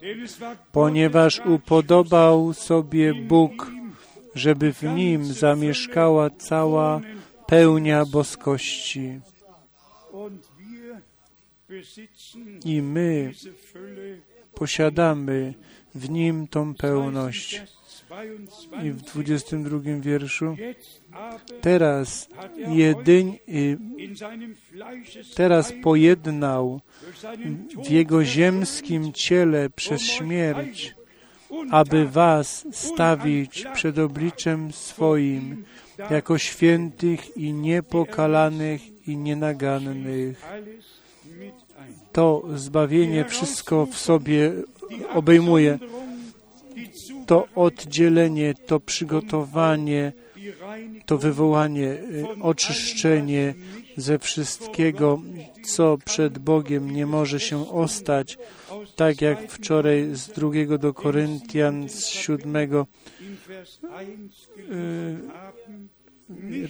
Ponieważ 0.72 1.40
upodobał 1.46 2.52
sobie 2.52 3.14
Bóg, 3.14 3.70
żeby 4.34 4.72
w 4.72 4.82
nim 4.82 5.24
zamieszkała 5.24 6.30
cała 6.30 7.00
pełnia 7.46 8.04
boskości. 8.06 9.20
I 12.64 12.82
my 12.82 13.32
posiadamy 14.54 15.54
w 15.94 16.10
nim 16.10 16.48
tą 16.48 16.74
pełność. 16.74 17.62
I 18.84 18.90
w 18.90 19.02
22 19.02 19.78
wierszu 20.00 20.56
teraz 21.60 22.28
jedyń, 22.68 23.38
teraz 25.34 25.72
pojednał 25.82 26.80
w 27.84 27.90
jego 27.90 28.24
ziemskim 28.24 29.12
ciele 29.12 29.70
przez 29.70 30.02
śmierć 30.02 30.94
aby 31.70 32.06
Was 32.06 32.66
stawić 32.72 33.66
przed 33.74 33.98
obliczem 33.98 34.72
swoim 34.72 35.64
jako 36.10 36.38
świętych 36.38 37.36
i 37.36 37.52
niepokalanych 37.52 39.08
i 39.08 39.16
nienagannych. 39.16 40.42
To 42.12 42.42
zbawienie 42.54 43.24
wszystko 43.24 43.86
w 43.86 43.98
sobie 43.98 44.52
obejmuje. 45.14 45.78
To 47.30 47.48
oddzielenie, 47.54 48.54
to 48.54 48.80
przygotowanie, 48.80 50.12
to 51.06 51.18
wywołanie, 51.18 51.86
y, 51.86 52.26
oczyszczenie 52.42 53.54
ze 53.96 54.18
wszystkiego, 54.18 55.22
co 55.64 55.98
przed 56.04 56.38
Bogiem 56.38 56.90
nie 56.90 57.06
może 57.06 57.40
się 57.40 57.70
ostać, 57.70 58.38
tak 58.96 59.20
jak 59.20 59.50
wczoraj 59.52 60.08
z 60.12 60.28
drugiego 60.28 60.78
do 60.78 60.94
Koryntian 60.94 61.88
z 61.88 62.06
siódmego 62.06 62.86
y, 64.58 65.16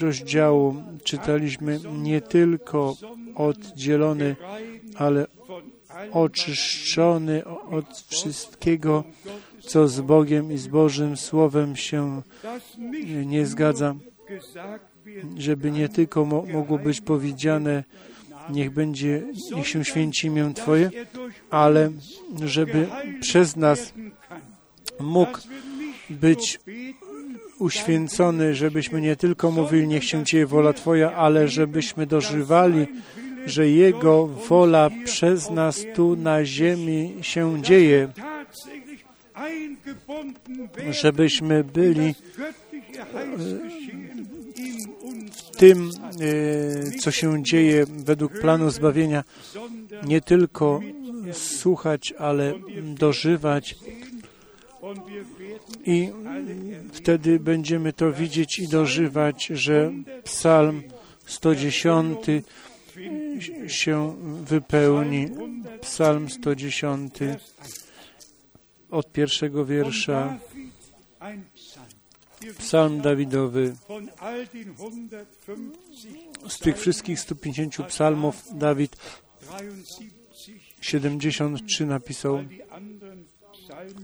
rozdziału 0.01 0.77
czytaliśmy 1.05 1.81
nie 1.93 2.21
tylko 2.21 2.97
oddzielony, 3.35 4.37
ale 4.95 5.27
oczyszczony 6.13 7.45
od 7.71 8.05
wszystkiego, 8.09 9.05
co 9.71 9.89
z 9.89 10.01
Bogiem 10.01 10.53
i 10.53 10.59
z 10.59 10.67
Bożym 10.67 11.17
Słowem 11.17 11.77
się 11.77 12.23
nie 13.27 13.47
zgadza, 13.47 13.95
żeby 15.39 15.71
nie 15.71 15.89
tylko 15.89 16.25
mo 16.25 16.43
mogło 16.53 16.79
być 16.79 17.01
powiedziane, 17.01 17.85
niech 18.51 18.71
będzie, 18.71 19.23
niech 19.57 19.69
się 19.69 19.85
święci 19.85 20.27
imię 20.27 20.53
Twoje, 20.55 20.91
ale 21.51 21.91
żeby 22.45 22.87
przez 23.21 23.57
nas 23.57 23.93
mógł 25.01 25.39
być 26.11 26.61
uświęcony, 27.59 28.55
żebyśmy 28.55 29.01
nie 29.01 29.17
tylko 29.17 29.51
mówili, 29.51 29.89
niech 29.89 30.05
się 30.05 30.25
dzieje 30.25 30.47
wola 30.47 30.73
Twoja, 30.73 31.13
ale 31.13 31.49
żebyśmy 31.49 32.07
dożywali, 32.07 32.87
że 33.47 33.69
Jego 33.69 34.27
wola 34.27 34.91
przez 35.05 35.51
nas 35.51 35.85
tu 35.95 36.17
na 36.17 36.45
ziemi 36.45 37.15
się 37.23 37.63
dzieje, 37.63 38.09
żebyśmy 40.91 41.65
byli 41.65 42.15
w 45.33 45.57
tym, 45.57 45.91
e, 46.21 46.91
co 46.91 47.11
się 47.11 47.43
dzieje 47.43 47.87
według 47.89 48.41
planu 48.41 48.71
zbawienia, 48.71 49.25
nie 50.05 50.21
tylko 50.21 50.81
słuchać, 51.33 52.15
ale 52.19 52.55
dożywać. 52.85 53.77
I 55.87 56.09
wtedy 56.93 57.41
będziemy 57.41 57.93
to 57.93 58.13
widzieć 58.13 58.59
i 58.59 58.69
dożywać, 58.69 59.47
że 59.47 59.93
Psalm 60.25 60.83
110 61.27 62.19
się 63.67 64.17
wypełni. 64.45 65.29
Psalm 65.81 66.31
110 66.31 67.13
od 68.91 69.13
pierwszego 69.13 69.65
wiersza. 69.65 70.39
Psalm 72.59 73.01
Dawidowy. 73.01 73.75
Z 76.49 76.59
tych 76.59 76.79
wszystkich 76.79 77.21
150 77.21 77.87
psalmów 77.87 78.59
Dawid 78.59 78.97
73 80.81 81.87
napisał. 81.87 82.39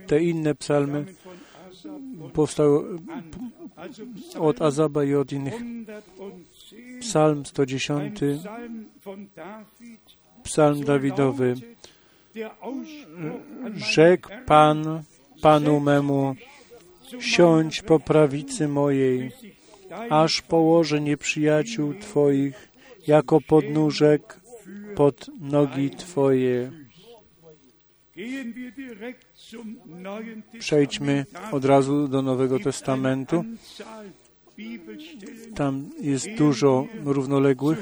Te 0.06 0.22
inne 0.22 0.54
psalmy 0.54 1.04
powstały 2.32 2.98
od 4.38 4.62
Azaba 4.62 5.04
i 5.04 5.14
od 5.14 5.32
innych. 5.32 5.54
Psalm 7.00 7.46
110, 7.46 8.20
Psalm 10.42 10.84
Dawidowy. 10.84 11.54
Rzekł 13.74 14.28
Pan 14.46 15.02
Panu 15.42 15.80
memu, 15.80 16.34
siądź 17.20 17.82
po 17.82 18.00
prawicy 18.00 18.68
mojej, 18.68 19.32
aż 20.10 20.42
położę 20.42 21.00
nieprzyjaciół 21.00 21.94
Twoich 21.94 22.68
jako 23.06 23.40
podnóżek 23.40 24.40
pod 24.94 25.26
nogi 25.40 25.90
Twoje. 25.90 26.70
Przejdźmy 30.58 31.26
od 31.52 31.64
razu 31.64 32.08
do 32.08 32.22
Nowego 32.22 32.58
Testamentu. 32.58 33.44
Tam 35.54 35.90
jest 36.00 36.28
dużo 36.38 36.86
równoległych. 37.04 37.78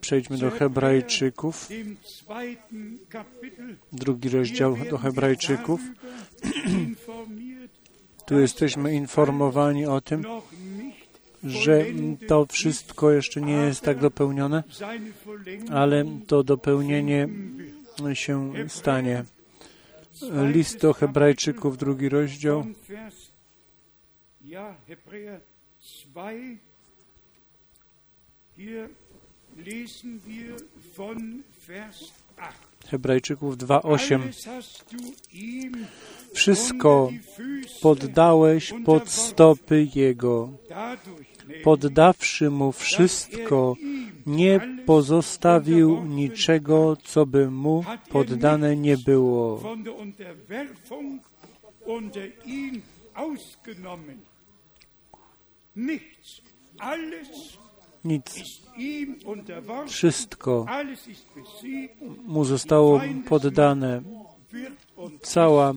Przejdźmy 0.00 0.38
do 0.38 0.50
Hebrajczyków. 0.50 1.68
Drugi 3.92 4.28
rozdział 4.28 4.76
do 4.90 4.98
Hebrajczyków. 4.98 5.80
Tu 8.26 8.40
jesteśmy 8.40 8.94
informowani 8.94 9.86
o 9.86 10.00
tym, 10.00 10.24
że 11.44 11.84
to 12.26 12.46
wszystko 12.46 13.10
jeszcze 13.10 13.40
nie 13.40 13.52
jest 13.52 13.80
tak 13.80 13.98
dopełnione, 13.98 14.64
ale 15.70 16.04
to 16.26 16.42
dopełnienie 16.42 17.28
się 18.14 18.52
stanie. 18.68 19.24
List 20.52 20.80
do 20.80 20.92
Hebrajczyków, 20.92 21.78
drugi 21.78 22.08
rozdział. 22.08 22.64
Hebrajczyków 32.90 33.56
2:8 33.56 34.20
Wszystko 36.34 37.10
poddałeś 37.82 38.74
pod 38.84 39.10
stopy 39.10 39.88
Jego. 39.94 40.50
Poddawszy 41.64 42.50
Mu 42.50 42.72
wszystko, 42.72 43.76
nie 44.26 44.60
pozostawił 44.86 46.04
niczego, 46.04 46.96
co 47.04 47.26
by 47.26 47.50
Mu 47.50 47.84
poddane 48.10 48.76
nie 48.76 48.96
było. 48.96 49.60
Nic. 58.04 58.24
Wszystko 59.86 60.66
mu 62.26 62.44
zostało 62.44 63.00
poddane. 63.28 64.02
Cała 65.22 65.74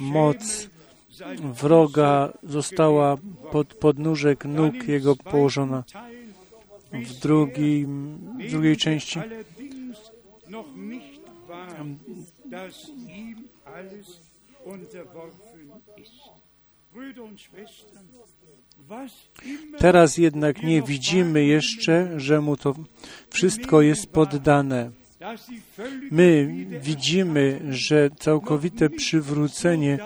moc 0.00 0.68
wroga 1.40 2.32
została 2.42 3.16
pod 3.52 3.74
podnóżek 3.74 4.44
nóg 4.44 4.88
jego 4.88 5.16
położona. 5.16 5.84
W, 6.92 7.20
drugim, 7.20 8.18
w 8.38 8.50
drugiej 8.50 8.76
części 8.76 9.20
Teraz 19.78 20.16
jednak 20.16 20.62
nie 20.62 20.82
widzimy 20.82 21.44
jeszcze, 21.44 22.20
że 22.20 22.40
mu 22.40 22.56
to 22.56 22.74
wszystko 23.30 23.82
jest 23.82 24.06
poddane. 24.06 24.90
My 26.10 26.54
widzimy, 26.80 27.60
że 27.70 28.10
całkowite 28.18 28.90
przywrócenie 28.90 29.98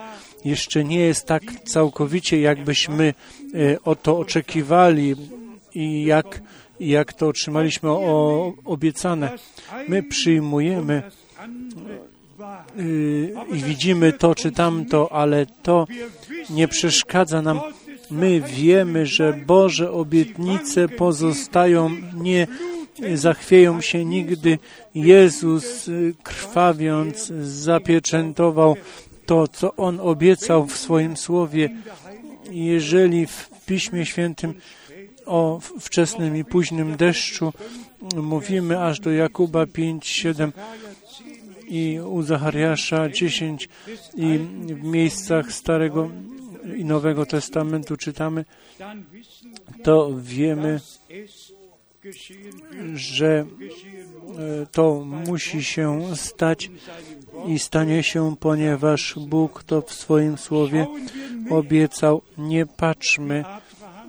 jeszcze 0.44 0.84
nie 0.84 0.98
jest 0.98 1.26
tak 1.26 1.42
całkowicie, 1.64 2.40
jakbyśmy 2.40 3.14
e, 3.54 3.82
o 3.84 3.94
to 3.94 4.18
oczekiwali 4.18 5.14
i 5.74 6.04
jak, 6.04 6.42
jak 6.80 7.12
to 7.12 7.28
otrzymaliśmy 7.28 7.90
o, 7.90 8.52
obiecane. 8.64 9.38
My 9.88 10.02
przyjmujemy 10.02 11.02
e, 11.40 12.82
i 13.56 13.62
widzimy 13.62 14.12
to 14.12 14.34
czy 14.34 14.52
tamto, 14.52 15.12
ale 15.12 15.46
to 15.46 15.86
nie 16.50 16.68
przeszkadza 16.68 17.42
nam. 17.42 17.60
My 18.10 18.40
wiemy, 18.40 19.06
że 19.06 19.32
Boże 19.46 19.92
obietnice 19.92 20.88
pozostają, 20.88 21.90
nie 22.14 22.46
zachwieją 23.14 23.80
się 23.80 24.04
nigdy. 24.04 24.58
Jezus 24.94 25.88
e, 25.88 25.92
krwawiąc 26.22 27.32
zapieczętował 27.42 28.76
to, 29.26 29.48
co 29.48 29.76
On 29.76 30.00
obiecał 30.00 30.66
w 30.66 30.76
swoim 30.76 31.16
słowie. 31.16 31.70
Jeżeli 32.50 33.26
w 33.26 33.50
Piśmie 33.66 34.06
Świętym 34.06 34.54
o 35.26 35.60
wczesnym 35.80 36.36
i 36.36 36.44
późnym 36.44 36.96
deszczu 36.96 37.52
mówimy 38.16 38.82
aż 38.82 39.00
do 39.00 39.10
Jakuba 39.10 39.66
5, 39.66 40.06
7, 40.06 40.52
i 41.70 42.00
u 42.00 42.22
Zachariasza 42.22 43.08
10 43.08 43.68
i 44.16 44.38
w 44.74 44.84
miejscach 44.84 45.52
Starego 45.52 46.10
i 46.76 46.84
Nowego 46.84 47.26
Testamentu 47.26 47.96
czytamy, 47.96 48.44
to 49.82 50.10
wiemy, 50.18 50.80
że 52.94 53.46
e, 54.62 54.66
to 54.66 55.04
musi 55.04 55.64
się 55.64 56.16
stać 56.16 56.70
i 57.46 57.58
stanie 57.58 58.02
się, 58.02 58.36
ponieważ 58.40 59.14
Bóg 59.18 59.62
to 59.62 59.82
w 59.82 59.92
swoim 59.92 60.38
słowie 60.38 60.86
obiecał. 61.50 62.22
Nie 62.38 62.66
patrzmy, 62.66 63.44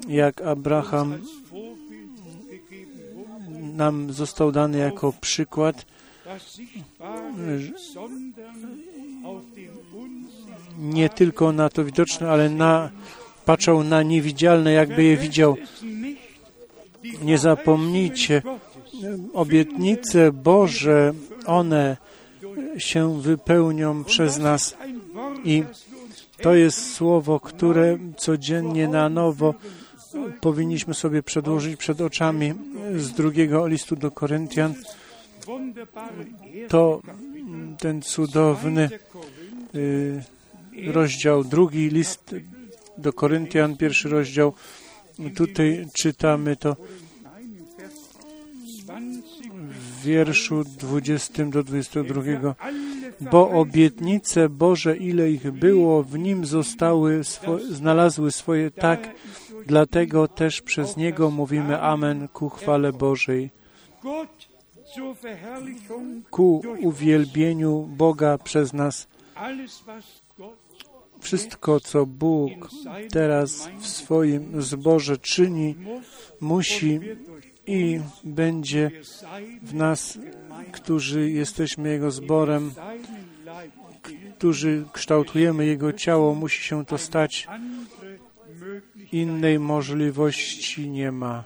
jak 0.07 0.41
Abraham 0.41 1.17
nam 3.73 4.13
został 4.13 4.51
dany 4.51 4.77
jako 4.77 5.13
przykład, 5.21 5.85
nie 10.81 11.09
tylko 11.09 11.51
na 11.51 11.69
to 11.69 11.85
widoczne, 11.85 12.29
ale 12.29 12.49
na, 12.49 12.89
patrzał 13.45 13.83
na 13.83 14.03
niewidzialne, 14.03 14.71
jakby 14.71 15.03
je 15.03 15.17
widział. 15.17 15.57
Nie 17.21 17.37
zapomnijcie, 17.37 18.41
obietnice 19.33 20.31
Boże, 20.31 21.13
one 21.45 21.97
się 22.77 23.21
wypełnią 23.21 24.03
przez 24.03 24.37
nas. 24.37 24.77
I 25.43 25.63
to 26.41 26.53
jest 26.53 26.93
słowo, 26.93 27.39
które 27.39 27.97
codziennie 28.17 28.87
na 28.87 29.09
nowo 29.09 29.53
powinniśmy 30.41 30.93
sobie 30.93 31.23
przedłożyć 31.23 31.75
przed 31.75 32.01
oczami 32.01 32.53
z 32.95 33.11
drugiego 33.11 33.67
listu 33.67 33.95
do 33.95 34.11
Koryntian. 34.11 34.73
To 36.67 37.01
ten 37.79 38.01
cudowny 38.01 38.89
y, 39.75 40.23
rozdział, 40.87 41.43
drugi 41.43 41.89
list 41.89 42.35
do 42.97 43.13
Koryntian, 43.13 43.77
pierwszy 43.77 44.09
rozdział. 44.09 44.53
Tutaj 45.35 45.87
czytamy 45.93 46.55
to 46.55 46.75
Nein, 47.23 47.57
im 47.57 47.65
Vers 47.77 48.09
20 48.85 49.41
w 49.69 50.03
wierszu 50.03 50.63
20 50.63 51.45
do 51.45 51.63
22. 51.63 52.55
alle 52.59 53.01
Bo 53.31 53.49
obietnice 53.49 54.49
Boże, 54.49 54.97
ile 54.97 55.31
ich 55.31 55.51
było, 55.51 56.03
w 56.03 56.19
nim 56.19 56.45
zostały, 56.45 57.19
swo- 57.23 57.59
znalazły 57.59 58.31
swoje 58.31 58.71
tak, 58.71 59.09
dlatego 59.65 60.27
też 60.27 60.61
przez 60.61 60.97
niego 60.97 61.31
mówimy 61.31 61.81
Amen 61.81 62.27
ku 62.27 62.49
chwale 62.49 62.93
Bożej, 62.93 63.49
ku 66.29 66.61
uwielbieniu 66.81 67.89
Boga 67.97 68.37
przez 68.37 68.73
nas. 68.73 69.07
Wszystko, 71.21 71.79
co 71.79 72.05
Bóg 72.05 72.69
teraz 73.11 73.69
w 73.79 73.87
swoim 73.87 74.61
zborze 74.61 75.17
czyni, 75.17 75.75
musi 76.41 76.99
i 77.67 77.99
będzie 78.23 78.91
w 79.61 79.73
nas, 79.73 80.17
którzy 80.71 81.31
jesteśmy 81.31 81.89
Jego 81.89 82.11
zborem, 82.11 82.71
którzy 84.37 84.85
kształtujemy 84.93 85.65
Jego 85.65 85.93
ciało, 85.93 86.35
musi 86.35 86.63
się 86.63 86.85
to 86.85 86.97
stać. 86.97 87.47
Innej 89.11 89.59
możliwości 89.59 90.89
nie 90.89 91.11
ma. 91.11 91.43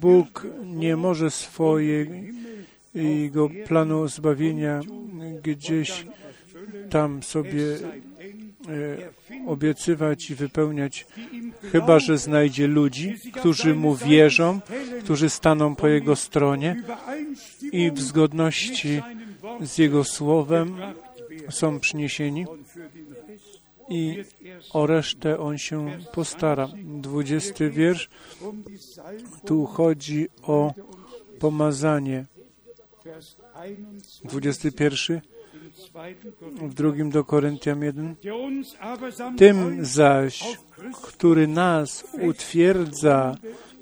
Bóg 0.00 0.46
nie 0.64 0.96
może 0.96 1.30
swojego 2.94 3.48
planu 3.66 4.08
zbawienia 4.08 4.80
gdzieś 5.42 6.06
tam 6.90 7.22
sobie 7.22 7.62
e, 7.64 9.46
obiecywać 9.46 10.30
i 10.30 10.34
wypełniać, 10.34 11.06
chyba 11.72 11.98
że 11.98 12.18
znajdzie 12.18 12.66
ludzi, 12.66 13.14
którzy 13.32 13.74
mu 13.74 13.94
wierzą, 13.94 14.60
którzy 15.04 15.30
staną 15.30 15.76
po 15.76 15.88
jego 15.88 16.16
stronie 16.16 16.82
i 17.72 17.90
w 17.90 18.00
zgodności 18.00 19.02
z 19.60 19.78
jego 19.78 20.04
słowem 20.04 20.76
są 21.50 21.80
przyniesieni 21.80 22.46
i 23.88 24.24
o 24.72 24.86
resztę 24.86 25.38
on 25.38 25.58
się 25.58 25.98
postara. 26.12 26.68
Dwudziesty 26.84 27.70
wiersz, 27.70 28.08
tu 29.46 29.66
chodzi 29.66 30.28
o 30.42 30.74
pomazanie. 31.38 32.26
21 34.24 35.20
w 36.62 36.74
drugim 36.74 37.10
do 37.10 37.24
Koryntian 37.24 37.82
1. 37.82 38.16
Tym 39.36 39.84
zaś, 39.84 40.58
który 41.02 41.46
nas 41.46 42.04
utwierdza 42.22 43.36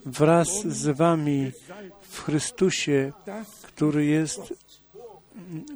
wraz 0.07 0.67
z 0.67 0.97
wami 0.97 1.53
w 2.01 2.23
Chrystusie, 2.23 3.13
który 3.63 4.05
jest, 4.05 4.55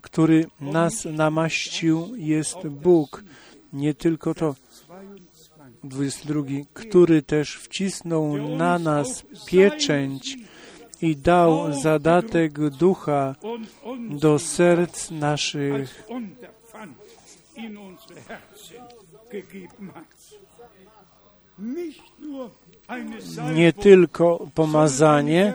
który 0.03 0.47
nas 0.61 1.05
namaścił, 1.05 2.17
jest 2.17 2.69
Bóg. 2.69 3.25
Nie 3.73 3.95
tylko 3.95 4.35
to. 4.35 4.55
22. 5.85 6.43
Który 6.73 7.23
też 7.23 7.57
wcisnął 7.57 8.57
na 8.57 8.79
nas 8.79 9.23
pieczęć 9.47 10.37
i 11.03 11.17
dał 11.17 11.73
zadatek 11.73 12.59
ducha 12.71 13.35
do 14.11 14.39
serc 14.39 15.11
naszych. 15.11 16.09
Nie 23.55 23.73
tylko 23.73 24.49
pomazanie, 24.55 25.55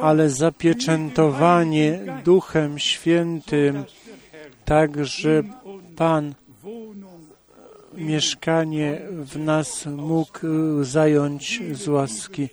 ale 0.00 0.30
zapieczętowanie 0.30 2.00
Duchem 2.24 2.78
Świętym, 2.78 3.84
tak 4.64 5.04
że 5.04 5.42
Pan 5.96 6.34
mieszkanie 7.94 9.02
w 9.10 9.38
nas 9.38 9.86
mógł 9.86 10.40
zająć 10.82 11.62
z 11.72 11.88
łaski. 11.88 12.48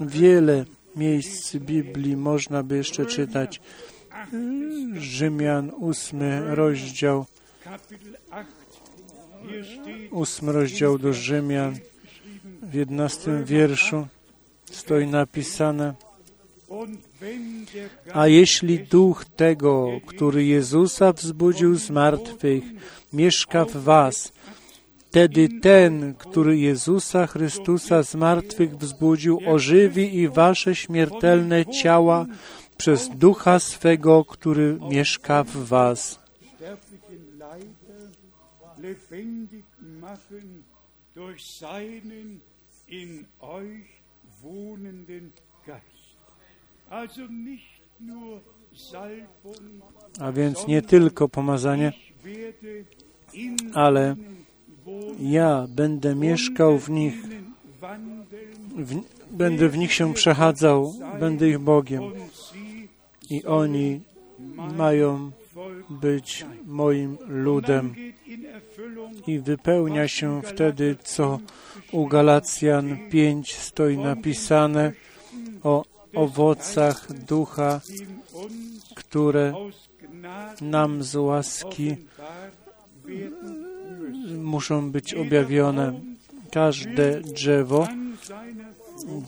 Wiele 0.00 0.64
miejsc 0.96 1.56
Biblii 1.56 2.16
można 2.16 2.62
by 2.62 2.76
jeszcze 2.76 3.06
czytać. 3.06 3.60
Rzymian, 4.94 5.70
ósmy 5.70 6.54
rozdział, 6.54 7.26
ósmy 10.10 10.52
rozdział 10.52 10.98
do 10.98 11.12
Rzymian, 11.12 11.74
w 12.62 12.74
jedenastym 12.74 13.44
wierszu 13.44 14.06
stoi 14.70 15.06
napisane, 15.06 15.94
a 18.12 18.26
jeśli 18.26 18.78
duch 18.78 19.24
tego, 19.24 19.88
który 20.06 20.44
Jezusa 20.44 21.12
wzbudził 21.12 21.74
z 21.74 21.90
martwych, 21.90 22.64
mieszka 23.12 23.64
w 23.64 23.72
was, 23.72 24.32
wtedy 25.16 25.48
ten, 25.48 26.14
który 26.14 26.58
Jezusa 26.58 27.26
Chrystusa 27.26 28.02
z 28.02 28.14
martwych 28.14 28.76
wzbudził, 28.76 29.40
ożywi 29.46 30.16
i 30.16 30.28
wasze 30.28 30.74
śmiertelne 30.74 31.66
ciała 31.66 32.26
przez 32.76 33.08
ducha 33.08 33.58
swego, 33.58 34.24
który 34.24 34.78
mieszka 34.90 35.44
w 35.44 35.56
was. 35.56 36.20
A 50.20 50.32
więc 50.32 50.66
nie 50.66 50.82
tylko 50.82 51.28
pomazanie, 51.28 51.92
ale 53.74 54.16
ja 55.20 55.66
będę 55.68 56.14
mieszkał 56.14 56.78
w 56.78 56.90
nich, 56.90 57.14
w, 58.76 59.00
będę 59.30 59.68
w 59.68 59.78
nich 59.78 59.92
się 59.92 60.14
przechadzał, 60.14 60.94
będę 61.20 61.48
ich 61.48 61.58
Bogiem. 61.58 62.02
I 63.30 63.44
oni 63.44 64.00
mają 64.76 65.30
być 65.90 66.46
moim 66.66 67.18
ludem. 67.28 67.94
I 69.26 69.38
wypełnia 69.38 70.08
się 70.08 70.42
wtedy, 70.42 70.96
co 71.04 71.38
u 71.92 72.06
Galacjan 72.06 72.98
5 73.10 73.54
stoi 73.54 73.98
napisane 73.98 74.92
o 75.62 75.84
owocach 76.14 77.12
ducha, 77.12 77.80
które 78.94 79.54
nam 80.60 81.02
z 81.02 81.16
łaski 81.16 81.96
muszą 84.38 84.90
być 84.90 85.14
objawione. 85.14 86.00
Każde 86.50 87.20
drzewo 87.20 87.88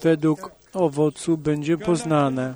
według 0.02 0.50
owocu 0.72 1.36
będzie 1.36 1.78
poznane. 1.78 2.54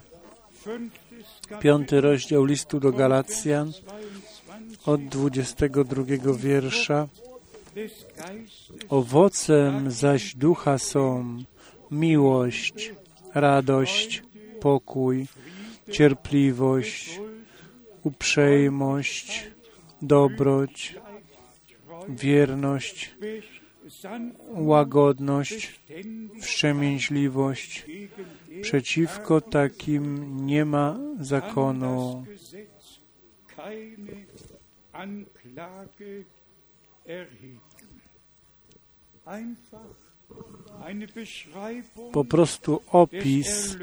Piąty 1.61 2.01
rozdział 2.01 2.45
listu 2.45 2.81
do 2.81 2.93
Galacjan 2.93 3.73
od 4.87 5.05
22 5.05 6.05
wiersza. 6.37 7.09
Owocem 8.89 9.91
zaś 9.91 10.35
ducha 10.35 10.79
są 10.79 11.37
miłość, 11.91 12.93
radość, 13.35 14.23
pokój, 14.61 15.27
cierpliwość, 15.91 17.20
uprzejmość, 18.05 19.51
dobroć, 20.03 20.95
wierność, 22.09 23.14
łagodność, 24.48 25.80
wstrzemięźliwość. 26.40 27.86
Przeciwko 28.62 29.40
takim 29.40 30.36
nie 30.46 30.64
ma 30.64 30.98
zakonu. 31.20 32.24
Po 42.12 42.24
prostu 42.24 42.82
opis 42.88 43.76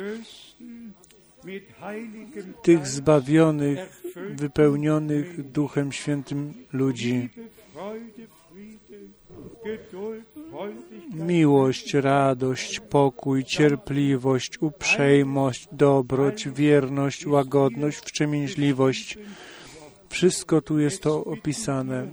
tych 2.63 2.87
zbawionych, 2.87 4.03
wypełnionych 4.35 5.51
Duchem 5.51 5.91
Świętym 5.91 6.53
ludzi. 6.73 7.29
Miłość, 11.13 11.93
radość, 11.93 12.79
pokój, 12.79 13.43
cierpliwość, 13.43 14.61
uprzejmość, 14.61 15.67
dobroć, 15.71 16.49
wierność, 16.49 17.25
łagodność, 17.25 17.97
wstrzemięźliwość. 17.97 19.17
Wszystko 20.09 20.61
tu 20.61 20.79
jest 20.79 21.03
to 21.03 21.23
opisane. 21.23 22.07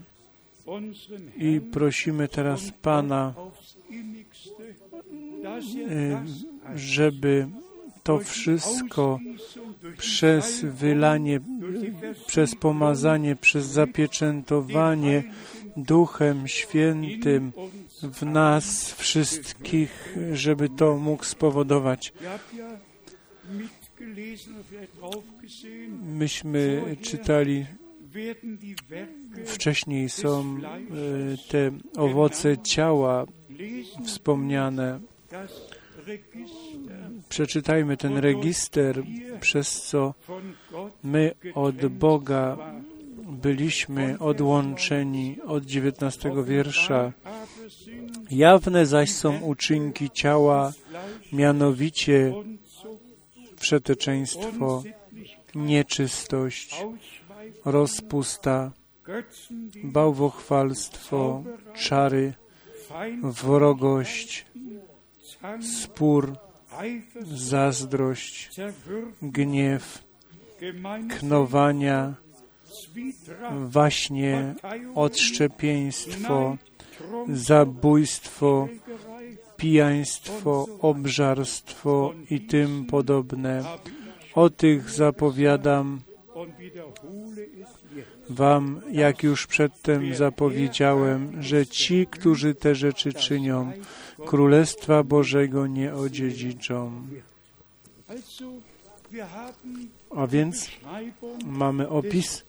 I 1.37 1.61
prosimy 1.61 2.29
teraz 2.29 2.71
Pana, 2.83 3.35
żeby 6.75 7.49
to 8.03 8.19
wszystko 8.19 9.19
przez 9.99 10.65
wylanie, 10.65 11.41
przez 12.27 12.55
pomazanie, 12.55 13.37
przez 13.37 13.67
zapieczętowanie 13.67 15.25
Duchem 15.77 16.49
Świętym 16.49 17.53
w 18.03 18.23
nas 18.23 18.93
wszystkich, 18.93 20.17
żeby 20.33 20.69
to 20.69 20.97
mógł 20.97 21.25
spowodować. 21.25 22.13
Myśmy 26.05 26.97
czytali 27.03 27.67
wcześniej 29.45 30.09
są 30.09 30.61
te 31.49 31.71
owoce 31.97 32.59
ciała 32.59 33.27
wspomniane. 34.05 35.01
Przeczytajmy 37.29 37.97
ten 37.97 38.17
register, 38.17 39.03
przez 39.41 39.83
co 39.83 40.15
my 41.03 41.35
od 41.55 41.87
Boga 41.87 42.57
byliśmy 43.43 44.19
odłączeni 44.19 45.39
od 45.47 45.65
dziewiętnastego 45.65 46.45
wiersza. 46.45 47.13
Jawne 48.31 48.87
zaś 48.87 49.11
są 49.11 49.41
uczynki 49.41 50.11
ciała, 50.11 50.73
mianowicie 51.33 52.35
wszeteczeństwo, 53.57 54.83
nieczystość, 55.55 56.85
rozpusta, 57.65 58.73
bałwochwalstwo, 59.85 61.45
czary, 61.75 62.35
wrogość, 63.23 64.47
spór, 65.83 66.37
zazdrość, 67.35 68.51
gniew, 69.23 70.05
knowania, 71.19 72.15
waśnie, 73.69 74.55
odszczepieństwo, 74.95 76.57
zabójstwo, 77.29 78.69
pijaństwo, 79.57 80.67
obżarstwo 80.81 82.13
i 82.31 82.41
tym 82.41 82.85
podobne. 82.85 83.65
O 84.35 84.51
tych 84.51 84.91
zapowiadam 84.91 86.01
Wam, 88.31 88.81
jak 88.93 89.23
już 89.23 89.47
przedtem 89.47 90.15
zapowiedziałem, 90.15 91.43
że 91.43 91.67
ci, 91.67 92.07
którzy 92.07 92.55
te 92.55 92.75
rzeczy 92.75 93.13
czynią, 93.13 93.73
Królestwa 94.27 95.03
Bożego 95.03 95.67
nie 95.67 95.95
odziedziczą. 95.95 97.07
A 100.17 100.27
więc 100.27 100.71
mamy 101.47 101.89
opis 101.89 102.45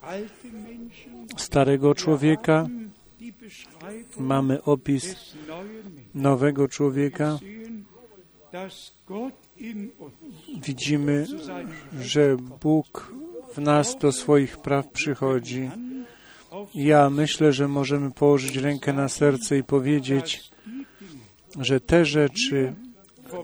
starego 1.38 1.95
człowieka, 1.95 2.68
mamy 4.18 4.63
opis 4.63 5.36
nowego 6.15 6.68
człowieka. 6.68 7.39
Widzimy, 10.61 11.28
że 11.99 12.38
Bóg 12.61 13.13
w 13.53 13.57
nas 13.57 13.97
do 13.97 14.11
swoich 14.11 14.57
praw 14.57 14.88
przychodzi. 14.88 15.70
Ja 16.76 17.09
myślę, 17.09 17.53
że 17.53 17.68
możemy 17.68 18.11
położyć 18.11 18.55
rękę 18.55 18.93
na 18.93 19.09
serce 19.09 19.57
i 19.57 19.63
powiedzieć, 19.63 20.51
że 21.59 21.80
te 21.80 22.05
rzeczy, 22.05 22.74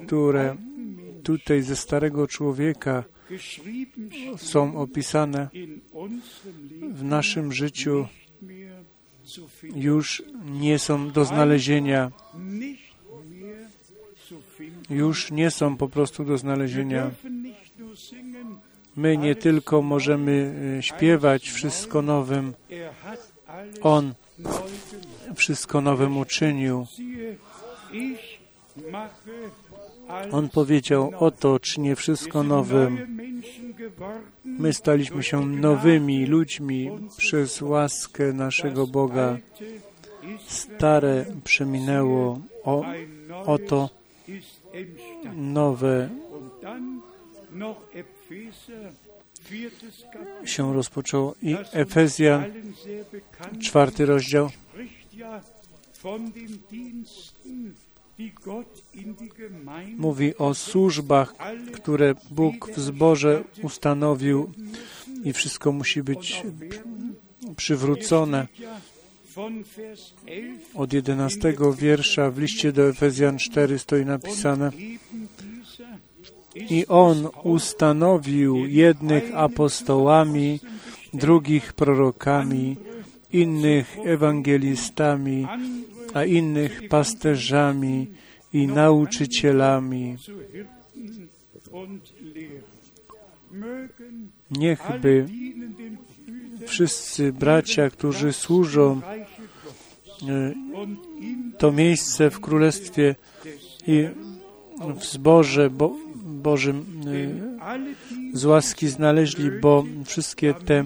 które 0.06 0.56
tutaj 1.24 1.62
ze 1.62 1.76
starego 1.76 2.28
człowieka 2.28 3.04
są 4.38 4.78
opisane 4.78 5.50
w 6.92 7.04
naszym 7.04 7.54
życiu, 7.54 8.08
już 9.76 10.24
nie 10.46 10.80
są 10.80 11.12
do 11.12 11.26
znalezienia. 11.26 12.12
Już 14.90 15.32
nie 15.32 15.52
są 15.52 15.78
po 15.78 15.90
prostu 15.90 16.26
do 16.26 16.38
znalezienia. 16.38 17.12
My 18.96 19.18
nie 19.18 19.36
tylko 19.36 19.82
możemy 19.82 20.54
śpiewać 20.82 21.50
wszystko 21.50 22.02
nowym. 22.02 22.54
On 23.82 24.14
wszystko 25.36 25.82
nowym 25.82 26.18
uczynił. 26.18 26.88
On 30.32 30.50
powiedział, 30.50 31.12
oto 31.20 31.60
czynię 31.60 31.96
wszystko 31.96 32.44
nowym. 32.44 33.18
My 34.46 34.74
staliśmy 34.74 35.24
się 35.24 35.46
nowymi 35.46 36.26
ludźmi 36.26 36.92
przez 37.18 37.62
łaskę 37.62 38.34
naszego 38.34 38.88
Boga. 38.88 39.38
Stare 40.48 41.26
przeminęło, 41.44 42.40
o, 42.64 42.84
oto 43.46 43.90
nowe 45.36 46.10
się 50.46 50.74
rozpoczęło. 50.74 51.36
I 51.42 51.56
Efezjan, 51.72 52.44
czwarty 53.62 54.06
rozdział, 54.06 54.50
mówi 59.98 60.38
o 60.38 60.54
służbach, 60.54 61.34
które 61.74 62.16
Bóg 62.32 62.72
w 62.72 62.80
zborze 62.80 63.44
ustanowił 63.64 64.52
i 65.24 65.34
wszystko 65.34 65.72
musi 65.72 66.04
być 66.04 66.44
przywrócone. 67.56 68.48
Od 70.74 70.94
jedenastego 70.94 71.74
wiersza 71.74 72.32
w 72.32 72.38
liście 72.38 72.72
do 72.72 72.90
Efezjan 72.90 73.38
4 73.38 73.80
stoi 73.80 74.06
napisane 74.06 74.72
i 76.56 76.88
On 76.88 77.30
ustanowił 77.44 78.66
jednych 78.66 79.36
apostołami, 79.36 80.60
drugich 81.14 81.74
prorokami, 81.74 82.78
innych 83.32 83.98
ewangelistami, 84.06 85.48
a 86.14 86.24
innych 86.26 86.88
pasterzami 86.90 88.08
i 88.54 88.68
nauczycielami. 88.68 90.18
Niechby 94.52 95.26
wszyscy 96.66 97.34
bracia, 97.34 97.90
którzy 97.90 98.34
służą 98.34 99.02
e, 99.02 100.54
to 101.58 101.72
miejsce 101.72 102.30
w 102.30 102.40
Królestwie 102.40 103.16
i 103.88 104.08
w 104.98 105.06
zborze 105.06 105.70
Bo 105.70 105.96
Bożym 106.26 106.86
z 108.34 108.46
łaski 108.46 108.88
znaleźli, 108.88 109.52
bo 109.62 109.86
wszystkie 110.06 110.54
te 110.54 110.86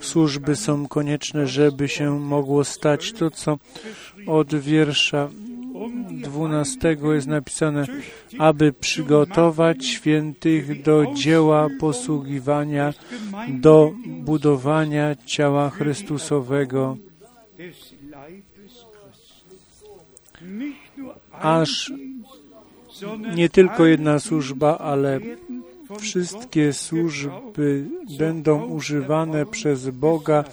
służby 0.00 0.56
są 0.56 0.88
konieczne, 0.88 1.46
żeby 1.46 1.88
się 1.88 2.20
mogło 2.20 2.64
stać 2.64 3.12
to, 3.12 3.30
co 3.30 3.58
od 4.26 4.54
wiersza 4.54 5.28
12 6.10 6.96
jest 7.14 7.26
napisane, 7.26 7.86
aby 8.38 8.72
przygotować 8.72 9.86
świętych 9.86 10.82
do 10.82 11.06
dzieła 11.14 11.68
posługiwania, 11.80 12.94
do 13.48 13.92
budowania 14.06 15.16
ciała 15.26 15.70
Chrystusowego, 15.70 16.96
aż 21.32 21.92
nie 23.34 23.48
tylko 23.48 23.86
jedna 23.86 24.18
służba, 24.18 24.78
ale 24.78 25.20
wszystkie 25.98 26.72
służby 26.72 27.84
będą 28.18 28.64
używane 28.64 29.46
przez 29.46 29.90
Boga 29.90 30.44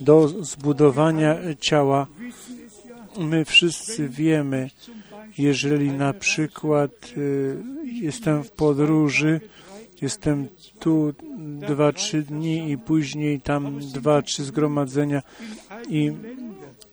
do 0.00 0.28
zbudowania 0.28 1.36
ciała. 1.60 2.06
My 3.20 3.44
wszyscy 3.44 4.08
wiemy, 4.08 4.70
jeżeli 5.38 5.90
na 5.90 6.12
przykład 6.12 6.90
y, 7.16 7.56
jestem 7.84 8.44
w 8.44 8.50
podróży, 8.50 9.40
jestem 10.02 10.48
tu 10.78 11.14
dwa, 11.68 11.92
trzy 11.92 12.22
dni 12.22 12.70
i 12.70 12.78
później 12.78 13.40
tam 13.40 13.80
dwa, 13.80 14.22
trzy 14.22 14.44
zgromadzenia, 14.44 15.22
i, 15.88 16.12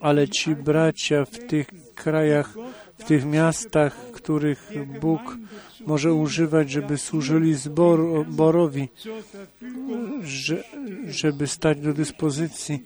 ale 0.00 0.28
ci 0.28 0.54
bracia 0.54 1.24
w 1.24 1.38
tych 1.38 1.94
krajach, 1.94 2.54
w 2.98 3.04
tych 3.04 3.24
miastach, 3.24 4.10
których 4.12 4.72
Bóg 5.00 5.38
może 5.86 6.14
używać, 6.14 6.70
żeby 6.70 6.98
służyli 6.98 7.54
zbor, 7.54 8.26
Verfügung 8.26 10.24
że, 10.24 10.64
żeby 11.08 11.46
stać 11.46 11.80
do 11.80 11.94
dyspozycji. 11.94 12.84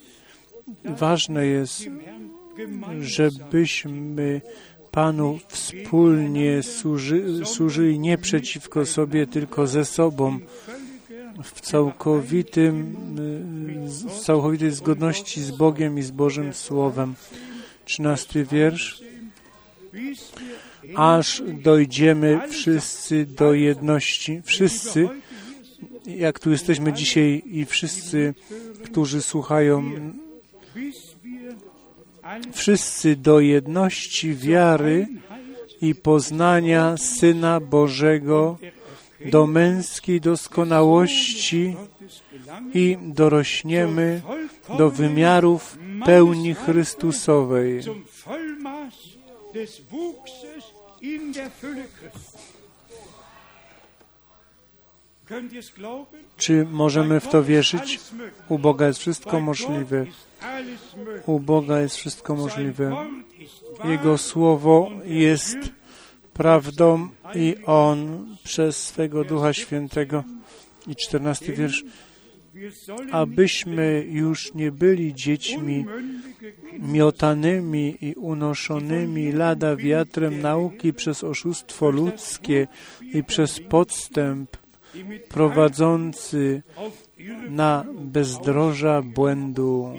Ważne 0.85 1.47
jest, 1.47 1.89
żebyśmy 3.01 4.41
Panu 4.91 5.39
wspólnie 5.49 6.63
służy, 6.63 7.47
służyli 7.47 7.99
nie 7.99 8.19
przeciwko 8.19 8.87
sobie, 8.87 9.27
tylko 9.27 9.67
ze 9.67 9.85
sobą, 9.85 10.39
w 11.43 11.61
całkowitym, 11.61 12.97
w 14.07 14.21
całkowitej 14.21 14.71
zgodności 14.71 15.43
z 15.43 15.51
Bogiem 15.51 15.99
i 15.99 16.03
z 16.03 16.11
Bożym 16.11 16.53
Słowem. 16.53 17.15
Trzynasty 17.85 18.45
wiersz. 18.45 19.03
bis 19.93 20.33
wir 20.41 20.63
Aż 20.95 21.43
dojdziemy 21.63 22.41
wszyscy 22.49 23.27
do 23.27 23.55
jedności. 23.55 24.43
Wszyscy, 24.45 25.09
jak 26.07 26.39
tu 26.39 26.51
jesteśmy 26.51 26.93
dzisiaj 26.93 27.43
i 27.47 27.65
wszyscy, 27.65 28.35
którzy 28.85 29.23
słuchają, 29.23 29.91
wszyscy 32.53 33.17
do 33.17 33.41
jedności 33.41 34.35
wiary 34.35 35.07
i 35.81 35.95
poznania 35.95 36.97
Syna 36.97 37.61
Bożego, 37.61 38.59
do 39.31 39.47
męskiej 39.47 40.21
doskonałości 40.21 41.77
i 42.75 42.99
dorośniemy 43.03 44.23
do 44.79 44.91
wymiarów 44.91 45.79
pełni 46.07 46.55
Chrystusowej. 46.55 47.81
Czy 56.37 56.67
możemy 56.71 57.21
w 57.21 57.29
to 57.29 57.43
wierzyć? 57.43 58.01
U 58.49 58.59
Boga 58.59 58.87
jest 58.87 59.01
wszystko 59.01 59.41
możliwe. 59.41 60.07
U 61.27 61.41
Boga 61.41 61.81
jest 61.81 61.97
wszystko 61.97 62.35
możliwe. 62.37 62.97
Jego 63.85 64.19
słowo 64.19 64.91
jest 65.05 65.59
prawdą 66.33 67.09
i 67.35 67.57
On 67.67 68.27
przez 68.45 68.77
swego 68.77 69.25
Ducha 69.25 69.53
Świętego. 69.53 70.25
I 70.87 70.97
czternasty 70.97 71.53
wiersz. 71.53 71.85
Abyśmy 73.11 74.07
już 74.09 74.55
nie 74.55 74.73
byli 74.73 75.15
dziećmi 75.15 75.87
miotanymi 76.79 77.97
i 78.01 78.15
unoszonymi 78.15 79.33
lada 79.33 79.77
wiatrem 79.77 80.41
nauki 80.41 80.93
przez 80.93 81.25
oszustwo 81.25 81.91
ludzkie 81.91 82.67
i 83.15 83.25
przez 83.25 83.61
podstęp 83.61 84.57
prowadzący 85.29 86.63
na 87.51 87.85
bezdroża 87.95 89.03
błędu. 89.03 89.95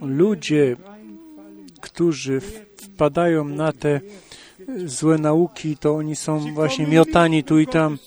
Ludzie, 0.00 0.76
którzy 1.80 2.40
wpadają 2.76 3.44
na 3.44 3.72
te 3.72 4.00
złe 4.84 5.18
nauki, 5.18 5.76
to 5.76 5.94
oni 5.96 6.16
są 6.16 6.54
właśnie 6.54 6.86
miotani 6.86 7.44
tu 7.44 7.58
i 7.58 7.66
tam. 7.66 7.98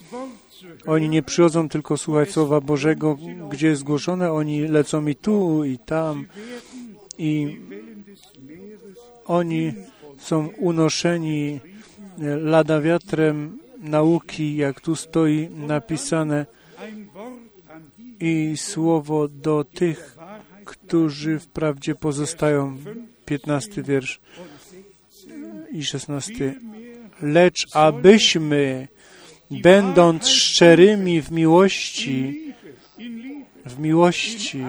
Oni 0.86 1.10
nie 1.10 1.24
przychodzą 1.24 1.70
tylko 1.70 1.98
słuchać 1.98 2.32
Słowa 2.32 2.62
Bożego, 2.62 3.18
gdzie 3.52 3.68
jest 3.68 3.82
zgłoszone, 3.82 4.32
oni 4.32 4.68
lecą 4.68 5.08
i 5.08 5.16
tu, 5.16 5.64
i 5.64 5.78
tam. 5.78 6.26
I 7.18 7.60
oni 9.26 9.74
są 10.24 10.48
unoszeni 10.48 11.60
e, 12.22 12.36
lada 12.36 12.82
wiatrem 12.82 13.60
nauki, 13.80 14.56
jak 14.56 14.82
tu 14.82 14.96
stoi 14.96 15.50
napisane, 15.50 16.46
i 18.20 18.58
słowo 18.58 19.28
do 19.28 19.64
tych, 19.64 20.18
którzy 20.66 21.40
wprawdzie 21.40 21.96
pozostają. 21.96 22.78
15 23.26 23.84
wiersz 23.84 24.20
i 25.72 25.86
16. 25.86 26.56
Lecz 27.22 27.76
abyśmy, 27.76 28.88
będąc 29.52 30.28
szczerymi 30.28 31.22
w 31.22 31.32
miłości, 31.32 32.42
w 33.66 33.80
miłości, 33.80 34.64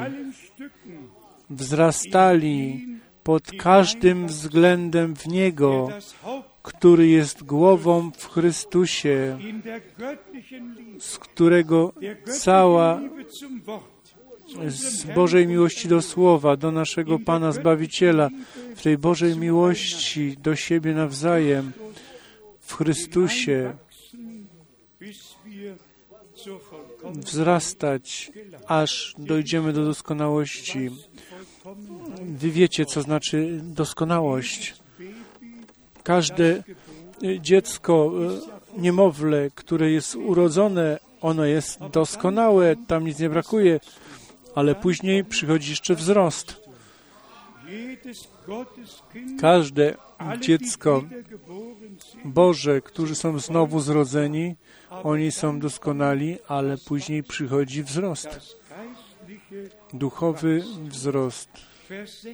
wzrastali 1.51 2.87
pod 3.25 3.51
każdym 3.59 4.27
względem 4.27 5.17
w 5.17 5.27
Niego, 5.27 5.89
który 6.63 7.09
jest 7.09 7.45
głową 7.45 8.11
w 8.11 8.29
Chrystusie, 8.29 9.39
z 10.99 11.19
którego 11.19 11.93
cała 12.25 13.01
z 14.69 15.05
Bożej 15.05 15.47
miłości 15.47 15.89
do 15.89 16.03
Słowa, 16.03 16.57
do 16.57 16.73
naszego 16.73 17.19
Pana 17.19 17.53
Zbawiciela, 17.53 18.31
w 18.77 18.83
tej 18.83 18.99
Bożej 18.99 19.37
miłości 19.37 20.37
do 20.43 20.57
siebie 20.57 20.95
nawzajem, 20.95 21.73
w 22.61 22.75
Chrystusie 22.75 23.75
wzrastać, 27.05 28.33
aż 28.67 29.15
dojdziemy 29.19 29.73
do 29.73 29.85
doskonałości. 29.85 30.91
Wy 32.25 32.51
wiecie, 32.51 32.87
co 32.87 33.03
znaczy 33.03 33.61
doskonałość. 33.63 34.75
Każde 36.03 36.63
y, 37.23 37.41
dziecko, 37.41 38.13
y, 38.77 38.81
niemowlę, 38.81 39.51
które 39.55 39.91
jest 39.91 40.17
urodzone, 40.17 40.99
ono 41.21 41.45
jest 41.45 41.79
doskonałe, 41.93 42.77
tam 42.87 43.07
nic 43.07 43.19
nie 43.19 43.31
brakuje, 43.31 43.81
ale 44.55 44.75
później 44.75 45.25
przychodzi 45.25 45.71
jeszcze 45.71 45.95
wzrost. 45.95 46.61
Każde 49.41 49.95
dziecko 50.41 51.03
Boże, 52.25 52.81
którzy 52.81 53.15
są 53.15 53.39
znowu 53.39 53.81
zrodzeni, 53.81 54.55
oni 54.91 55.33
są 55.33 55.61
doskonali, 55.61 56.39
ale 56.49 56.79
później 56.79 57.23
przychodzi 57.23 57.83
wzrost, 57.83 58.57
duchowy 59.93 60.65
wzrost. 60.85 61.74
Vers 61.89 62.27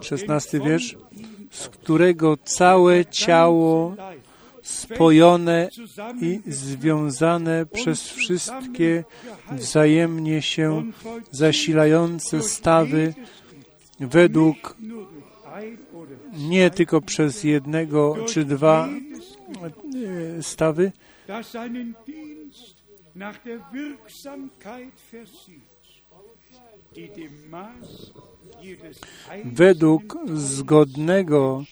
16, 0.00 0.02
16 0.02 0.60
wiersz, 0.60 0.96
z 1.50 1.68
którego 1.68 2.36
całe 2.36 3.06
ciało 3.06 3.96
spojone 4.62 5.68
i 6.20 6.40
związane 6.46 7.66
przez 7.66 8.08
wszystkie 8.08 9.04
wzajemnie 9.52 10.42
się 10.42 10.92
zasilające 11.30 12.42
stawy 12.42 13.14
według 14.00 14.76
nie 16.32 16.70
tylko 16.70 17.00
przez 17.00 17.44
jednego 17.44 18.16
czy 18.28 18.44
dwa 18.44 18.88
e, 20.38 20.42
stawy, 20.42 20.92
według 29.44 30.16
zgodnego 30.34 31.64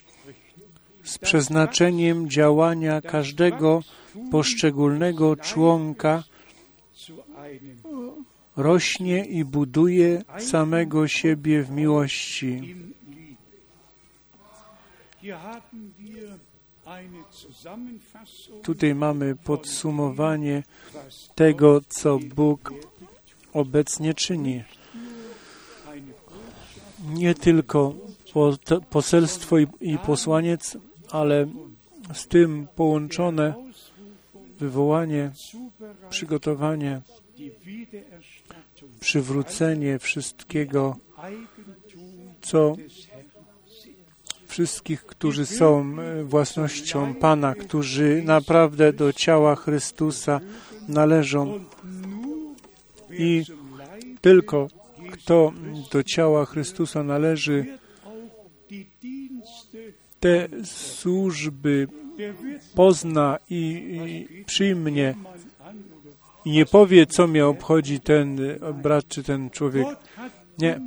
z 1.05 1.18
przeznaczeniem 1.18 2.31
działania 2.31 3.01
każdego 3.01 3.83
poszczególnego 4.31 5.37
członka 5.37 6.25
rośnie 8.57 9.25
i 9.25 9.45
buduje 9.45 10.23
samego 10.39 11.09
siebie 11.09 11.62
w 11.62 11.71
miłości. 11.71 12.77
Tutaj 18.62 18.95
mamy 18.95 19.37
podsumowanie 19.37 20.62
tego, 21.35 21.81
co 21.89 22.18
Bóg 22.18 22.73
obecnie 23.53 24.14
czyni. 24.14 24.62
Nie 27.15 27.35
tylko 27.35 27.95
poselstwo 28.91 29.59
i, 29.59 29.99
posłaniec, 30.07 30.79
ale 31.11 31.47
z 32.15 32.27
tym 32.27 32.67
połączone 32.77 33.55
wywołanie, 34.59 35.31
przygotowanie, 36.11 37.01
przywrócenie 39.01 39.99
wszystkiego, 39.99 40.97
co 42.41 42.77
wszystkich, 44.47 45.07
którzy 45.07 45.47
są 45.47 45.97
e, 46.01 46.25
własnością 46.25 47.15
Pana, 47.15 47.55
którzy 47.55 48.23
naprawdę 48.25 48.93
do 48.93 49.13
ciała 49.13 49.57
Chrystusa 49.57 50.41
należą 50.89 51.65
i 53.11 53.45
tylko 54.21 54.69
kto 55.13 55.53
do 55.93 56.03
ciała 56.03 56.45
Chrystusa 56.45 57.03
należy, 57.03 57.67
te 60.21 60.49
służby 60.65 61.89
pozna 62.75 63.39
i, 63.51 64.27
i 64.31 64.45
przyjmie 64.45 65.15
i 66.45 66.51
nie 66.51 66.67
powie, 66.67 67.07
co 67.07 67.27
mnie 67.27 67.47
obchodzi 67.47 68.01
ten 68.01 68.41
brat 68.83 69.09
czy 69.09 69.23
ten 69.23 69.51
człowiek. 69.51 69.87
Nie, 70.59 70.81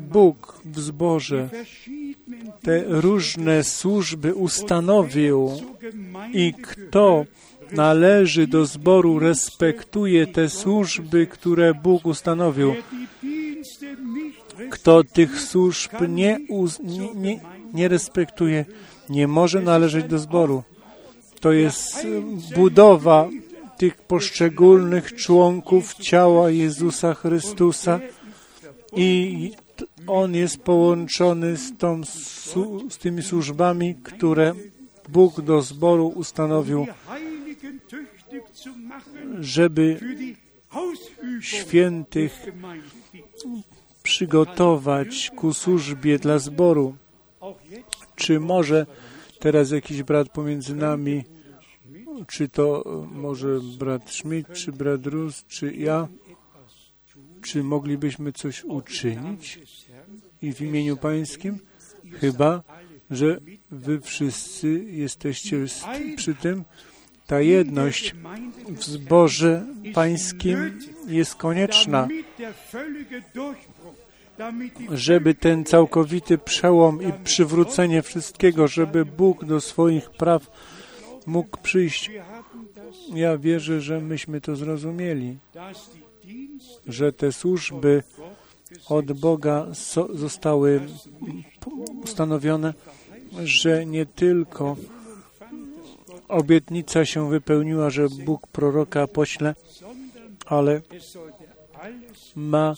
Bóg 0.00 0.60
w 0.64 0.80
zborze 0.80 1.48
te 2.62 2.84
różne 2.86 3.64
służby 3.64 4.34
ustanowił 4.34 5.50
i 6.32 6.54
kto 6.54 7.24
należy 7.72 8.46
do 8.46 8.66
zboru, 8.66 9.18
respektuje 9.18 10.26
te 10.26 10.48
służby, 10.48 11.26
które 11.26 11.74
Bóg 11.74 12.06
ustanowił. 12.06 12.74
Kto 14.70 15.04
tych 15.04 15.40
służb 15.40 15.92
nie, 16.08 16.38
uz, 16.48 16.80
nie, 16.80 17.14
nie, 17.14 17.40
nie 17.74 17.88
respektuje, 17.88 18.64
nie 19.08 19.28
może 19.28 19.62
należeć 19.62 20.04
do 20.04 20.18
zboru. 20.18 20.62
To 21.40 21.52
jest 21.52 22.06
budowa 22.54 23.28
tych 23.76 23.96
poszczególnych 23.96 25.14
członków 25.14 25.94
ciała 25.94 26.50
Jezusa 26.50 27.14
Chrystusa 27.14 28.00
i 28.96 29.50
On 30.06 30.34
jest 30.34 30.58
połączony 30.58 31.56
z, 31.56 31.76
tą, 31.76 32.04
z 32.90 32.98
tymi 32.98 33.22
służbami, 33.22 33.94
które 33.94 34.54
Bóg 35.08 35.40
do 35.40 35.62
zboru 35.62 36.06
ustanowił, 36.06 36.86
żeby 39.40 40.00
świętych. 41.40 42.46
Przygotować 44.02 45.30
ku 45.36 45.54
służbie 45.54 46.18
dla 46.18 46.38
zboru. 46.38 46.96
Czy 48.16 48.40
może 48.40 48.86
teraz 49.38 49.70
jakiś 49.70 50.02
brat 50.02 50.28
pomiędzy 50.28 50.74
nami, 50.74 51.24
czy 52.26 52.48
to 52.48 52.84
może 53.12 53.60
brat 53.78 54.10
Schmidt, 54.10 54.52
czy 54.52 54.72
brat 54.72 55.06
Rus, 55.06 55.44
czy 55.48 55.74
ja, 55.74 56.08
czy 57.42 57.62
moglibyśmy 57.62 58.32
coś 58.32 58.64
uczynić 58.64 59.58
i 60.42 60.52
w 60.52 60.60
imieniu 60.60 60.96
Pańskim? 60.96 61.58
Chyba, 62.12 62.62
że 63.10 63.40
wy 63.70 64.00
wszyscy 64.00 64.84
jesteście 64.84 65.64
przy 66.16 66.34
tym. 66.34 66.64
Ta 67.28 67.40
jedność 67.40 68.14
w 68.68 68.84
zborze 68.84 69.64
Pańskim 69.94 70.78
jest 71.08 71.34
konieczna, 71.34 72.08
żeby 74.92 75.34
ten 75.34 75.64
całkowity 75.64 76.38
przełom 76.38 77.02
i 77.02 77.12
przywrócenie 77.24 78.02
wszystkiego, 78.02 78.68
żeby 78.68 79.04
Bóg 79.04 79.44
do 79.44 79.60
swoich 79.60 80.10
praw 80.10 80.50
mógł 81.26 81.58
przyjść. 81.62 82.10
Ja 83.14 83.38
wierzę, 83.38 83.80
że 83.80 84.00
myśmy 84.00 84.40
to 84.40 84.56
zrozumieli, 84.56 85.36
że 86.86 87.12
te 87.12 87.32
służby 87.32 88.02
od 88.88 89.12
Boga 89.12 89.66
zostały 90.14 90.80
ustanowione, 92.04 92.74
że 93.44 93.86
nie 93.86 94.06
tylko 94.06 94.76
obietnica 96.28 97.04
się 97.04 97.30
wypełniła, 97.30 97.90
że 97.90 98.08
Bóg 98.24 98.46
proroka 98.46 99.06
pośle, 99.06 99.54
ale 100.46 100.80
ma 102.36 102.74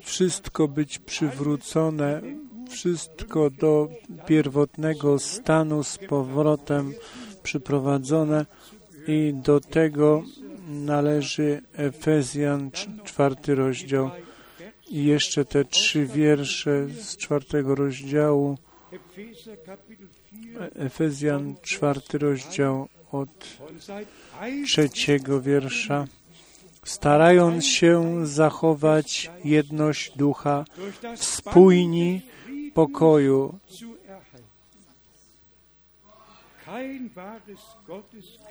wszystko 0.00 0.68
być 0.68 0.98
przywrócone, 0.98 2.22
wszystko 2.70 3.50
do 3.50 3.88
pierwotnego 4.26 5.18
stanu 5.18 5.84
z 5.84 5.98
powrotem 5.98 6.94
przyprowadzone 7.42 8.46
i 9.06 9.34
do 9.34 9.60
tego 9.60 10.22
należy 10.68 11.62
Efezjan 11.72 12.70
cz- 12.70 13.02
czwarty 13.02 13.54
rozdział. 13.54 14.10
I 14.90 15.04
jeszcze 15.04 15.44
te 15.44 15.64
trzy 15.64 16.06
wiersze 16.06 16.86
z 16.88 17.16
czwartego 17.16 17.74
rozdziału. 17.74 18.58
Epheser 18.92 19.62
Kapitel 19.62 20.08
4 20.08 20.13
Efezjan 20.74 21.54
czwarty 21.62 22.18
rozdział 22.18 22.88
od 23.12 23.58
trzeciego 24.64 25.40
wiersza 25.40 26.06
starając 26.84 27.66
się 27.66 28.26
zachować 28.26 29.30
jedność 29.44 30.16
ducha 30.16 30.64
das 31.02 31.20
spójni 31.20 32.22
pokoju. 32.74 33.58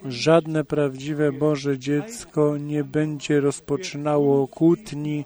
Żadne 0.06 0.64
prawdziwe 0.64 1.32
Boże 1.32 1.80
dziecko 1.80 2.58
nie 2.58 2.84
będzie 2.84 3.40
rozpoczynało 3.40 4.48
kłótni 4.48 5.26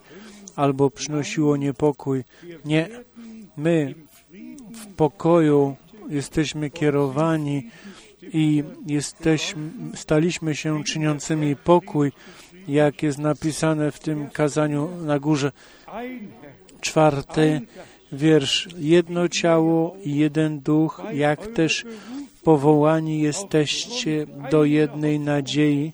albo 0.56 0.90
przynosiło 0.90 1.58
niepokój. 1.58 2.24
Nie, 2.66 2.90
my 3.58 3.94
w 4.74 4.96
pokoju 4.96 5.76
jesteśmy 6.10 6.70
kierowani 6.70 7.70
i 8.22 8.64
jesteśmy, 8.88 9.70
staliśmy 9.96 10.56
się 10.56 10.84
czyniącymi 10.84 11.56
pokój, 11.56 12.12
jak 12.68 13.04
jest 13.04 13.18
napisane 13.18 13.92
w 13.92 14.00
tym 14.00 14.30
kazaniu 14.30 14.90
na 15.06 15.20
górze. 15.20 15.52
Czwarty 16.82 17.62
wiersz. 18.12 18.70
Jedno 18.78 19.30
ciało 19.30 19.96
i 20.04 20.16
jeden 20.16 20.60
duch, 20.60 21.02
jak 21.14 21.48
też 21.48 21.86
powołani 22.44 23.22
jesteście 23.22 24.26
do 24.52 24.64
jednej 24.64 25.20
nadziei, 25.20 25.94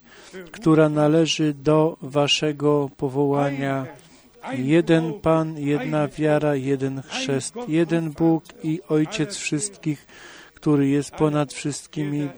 która 0.52 0.90
należy 0.90 1.54
do 1.54 1.98
waszego 2.02 2.90
powołania. 2.98 3.86
Jeden 4.52 5.14
Pan, 5.20 5.58
jedna 5.58 6.08
wiara, 6.08 6.56
jeden 6.56 7.02
chrzest, 7.02 7.56
jeden 7.68 8.12
Bóg 8.12 8.44
i 8.64 8.82
Ojciec 8.90 9.36
wszystkich, 9.36 10.08
który 10.54 10.88
jest 10.88 11.12
ponad 11.12 11.54
wszystkimi, 11.54 12.30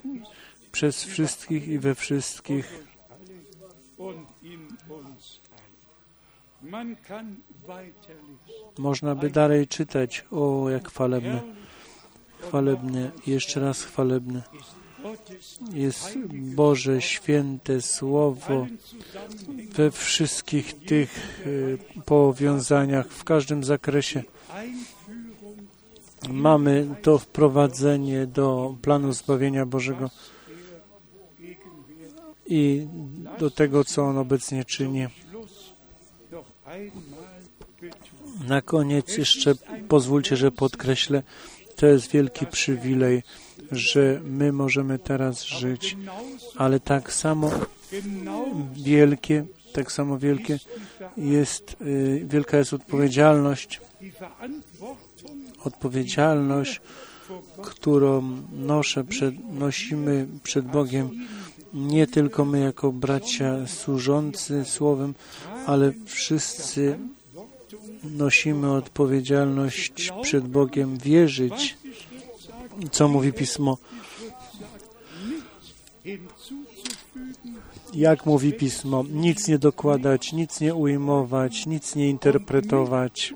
przez 0.72 1.04
wszystkich 1.04 1.68
i 1.68 1.80
we 1.80 1.96
wszystkich. 1.96 2.86
Można 8.78 9.16
by 9.16 9.30
dalej 9.30 9.68
czytać. 9.68 10.26
O, 10.32 10.70
jak 10.70 10.90
chwalebne. 10.90 11.42
Chwalebne, 12.40 13.12
jeszcze 13.28 13.60
raz 13.60 13.84
chwalebne. 13.84 14.42
Jest 15.74 16.18
Boże 16.34 17.02
święte 17.02 17.82
Słowo 17.82 18.68
we 19.76 19.92
wszystkich 19.92 20.86
tych 20.86 21.42
y, 21.46 21.78
powiązaniach, 22.06 23.08
w 23.08 23.24
każdym 23.24 23.64
zakresie. 23.64 24.24
Mamy 26.30 26.88
to 27.02 27.18
wprowadzenie 27.18 28.28
do 28.28 28.76
planu 28.82 29.14
zbawienia 29.14 29.66
Bożego 29.66 30.10
i 32.48 32.88
do 33.40 33.52
tego, 33.52 33.84
co 33.84 34.04
On 34.04 34.18
obecnie 34.18 34.66
czyni. 34.66 35.08
Na 38.48 38.62
koniec 38.62 39.18
jeszcze 39.18 39.54
pozwólcie, 39.88 40.38
że 40.38 40.52
podkreślę, 40.52 41.24
to 41.76 41.86
jest 41.86 42.12
wielki 42.12 42.46
przywilej, 42.46 43.24
że 43.72 44.22
my 44.24 44.52
możemy 44.52 45.00
teraz 45.00 45.44
żyć, 45.44 45.98
ale 46.56 46.80
tak 46.80 47.14
samo 47.14 47.52
wielkie, 48.74 49.46
tak 49.74 49.92
samo 49.92 50.18
wielkie 50.18 50.60
jest, 51.18 51.76
y, 51.82 52.26
wielka 52.30 52.58
jest 52.58 52.74
odpowiedzialność, 52.74 53.82
odpowiedzialność, 55.64 56.82
którą 57.62 58.42
noszę 58.52 59.04
przed, 59.04 59.36
nosimy 59.54 60.28
przed 60.44 60.66
Bogiem, 60.66 61.10
nie 61.74 62.08
tylko 62.08 62.46
my 62.46 62.60
jako 62.60 62.92
bracia 62.92 63.68
służący 63.68 64.66
Słowem, 64.66 65.14
ale 65.66 65.94
wszyscy 66.06 66.98
nosimy 68.04 68.72
odpowiedzialność 68.72 70.12
przed 70.22 70.48
Bogiem 70.48 70.98
wierzyć, 70.98 71.78
co 72.92 73.08
mówi 73.08 73.34
Pismo. 73.34 73.78
Jak 77.94 78.26
mówi 78.26 78.54
Pismo, 78.54 79.04
nic 79.12 79.48
nie 79.48 79.58
dokładać, 79.58 80.34
nic 80.34 80.62
nie 80.62 80.76
ujmować, 80.76 81.66
nic 81.66 81.96
nie 81.96 82.10
interpretować, 82.10 83.34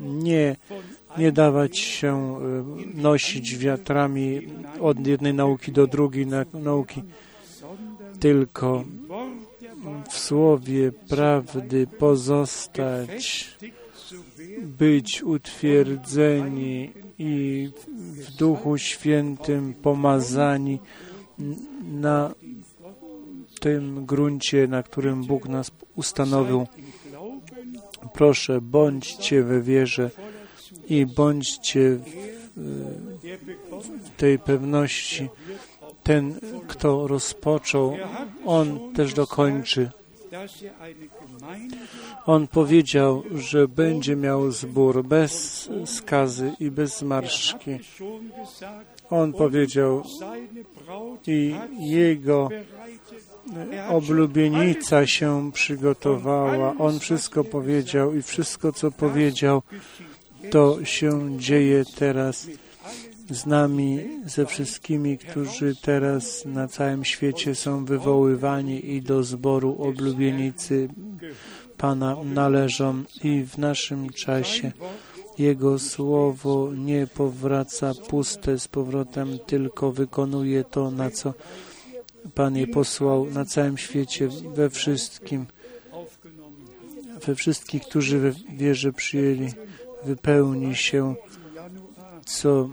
nie, 0.00 0.56
nie 1.18 1.32
dawać 1.32 1.78
się 1.78 2.38
y, 2.96 2.96
nosić 2.96 3.58
wiatrami 3.58 4.40
od 4.80 5.06
jednej 5.06 5.34
nauki 5.34 5.72
do 5.72 5.86
drugiej 5.86 6.26
nauki, 6.52 7.02
tylko 8.20 8.84
w 10.10 10.18
słowie 10.18 10.92
prawdy 10.92 11.86
pozostać, 11.86 13.50
być 14.62 15.22
utwierdzeni 15.22 16.90
i 17.20 17.70
w 17.96 18.36
Duchu 18.36 18.78
Świętym 18.78 19.74
pomazani 19.74 20.80
na 21.92 22.34
tym 23.60 24.06
gruncie, 24.06 24.66
na 24.68 24.82
którym 24.82 25.24
Bóg 25.24 25.48
nas 25.48 25.70
ustanowił. 25.96 26.66
Proszę, 28.12 28.60
bądźcie 28.60 29.42
we 29.42 29.60
wierze 29.60 30.10
i 30.88 31.06
bądźcie 31.06 31.98
w, 32.56 34.10
tej 34.16 34.38
pewności. 34.38 35.28
Ten, 36.02 36.40
kto 36.68 37.06
rozpoczął, 37.06 37.96
on 38.44 38.92
też 38.94 39.14
dokończy. 39.14 39.90
On 42.26 42.46
powiedział, 42.46 43.22
że 43.34 43.68
będzie 43.68 44.16
miał 44.16 44.50
zbór 44.50 45.04
bez 45.04 45.68
skazy 45.84 46.52
i 46.60 46.70
bez 46.70 46.98
zmarszczki. 46.98 47.70
On 49.10 49.32
powiedział 49.32 50.02
i 51.26 51.54
jego 51.78 52.48
oblubienica 53.88 55.06
się 55.06 55.50
przygotowała. 55.52 56.74
On 56.78 57.00
wszystko 57.00 57.44
powiedział 57.44 58.14
i 58.14 58.22
wszystko, 58.22 58.72
co 58.72 58.90
powiedział, 58.90 59.62
to 60.50 60.84
się 60.84 61.38
dzieje 61.38 61.84
teraz 61.98 62.46
z 63.30 63.46
nami, 63.46 63.98
ze 64.26 64.46
wszystkimi, 64.46 65.18
którzy 65.18 65.76
teraz 65.82 66.44
na 66.44 66.68
całym 66.68 67.04
świecie 67.04 67.54
są 67.54 67.84
wywoływani 67.84 68.90
i 68.90 69.02
do 69.02 69.22
zboru 69.22 69.82
oblubienicy 69.82 70.88
Pana 71.76 72.16
należą 72.24 73.04
i 73.24 73.44
w 73.44 73.58
naszym 73.58 74.10
czasie 74.10 74.72
Jego 75.38 75.78
słowo 75.78 76.70
nie 76.74 77.06
powraca 77.06 77.92
puste 78.08 78.58
z 78.58 78.68
powrotem, 78.68 79.38
tylko 79.46 79.92
wykonuje 79.92 80.64
to, 80.64 80.90
na 80.90 81.10
co 81.10 81.34
Pan 82.34 82.56
je 82.56 82.66
posłał 82.66 83.26
na 83.26 83.44
całym 83.44 83.78
świecie, 83.78 84.28
we 84.54 84.70
wszystkim, 84.70 85.46
we 87.26 87.34
wszystkich, 87.34 87.82
którzy 87.82 88.18
we 88.18 88.32
wierze 88.56 88.92
przyjęli, 88.92 89.48
wypełni 90.04 90.76
się, 90.76 91.14
co 92.30 92.70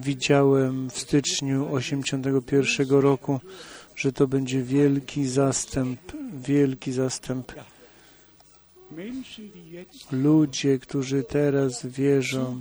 widziałem 0.00 0.90
w 0.90 0.98
styczniu 0.98 1.74
81 1.74 2.88
roku, 2.90 3.40
że 3.96 4.12
to 4.12 4.26
będzie 4.26 4.62
wielki 4.62 5.26
zastęp, 5.26 6.00
wielki 6.32 6.92
zastęp. 6.92 7.52
Ludzie, 10.12 10.78
którzy 10.78 11.22
teraz 11.22 11.86
wierzą 11.86 12.60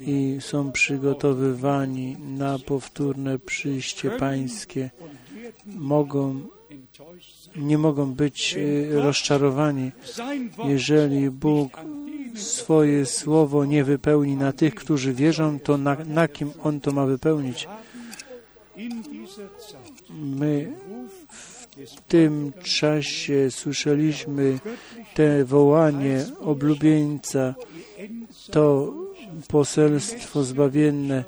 i 0.00 0.36
są 0.40 0.72
przygotowywani 0.72 2.16
na 2.18 2.58
powtórne 2.58 3.38
przyjście 3.38 4.10
Pańskie, 4.10 4.90
mogą, 5.66 6.40
nie 7.56 7.78
mogą 7.78 8.14
być 8.14 8.56
e, 8.56 8.94
rozczarowani, 9.02 9.90
jeżeli 10.64 11.30
Bóg 11.30 11.80
swoje 12.34 13.06
słowo 13.06 13.64
nie 13.64 13.84
wypełni 13.84 14.36
na 14.36 14.52
tych, 14.52 14.74
którzy 14.74 15.14
wierzą, 15.14 15.60
to 15.60 15.78
na, 15.78 15.96
na 16.06 16.28
kim 16.28 16.50
On 16.62 16.80
to 16.80 16.92
ma 16.92 17.06
wypełnić? 17.06 17.68
My 20.10 20.72
w 21.86 22.00
tym 22.08 22.52
czasie 22.62 23.50
słyszeliśmy 23.50 24.58
te 25.14 25.44
wołanie 25.44 26.26
oblubieńca, 26.40 27.54
to 28.50 28.94
poselstwo 29.48 30.44
zbawienne, 30.44 31.24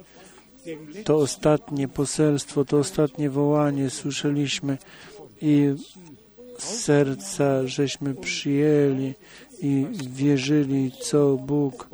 to 1.04 1.16
ostatnie 1.16 1.88
poselstwo, 1.88 2.64
to 2.64 2.78
ostatnie 2.78 3.30
wołanie 3.30 3.90
słyszeliśmy 3.90 4.78
i 5.42 5.74
serca 6.58 7.66
żeśmy 7.66 8.14
przyjęli 8.14 9.14
i 9.62 9.86
wierzyli, 10.10 10.92
co 11.00 11.36
Bóg 11.36 11.88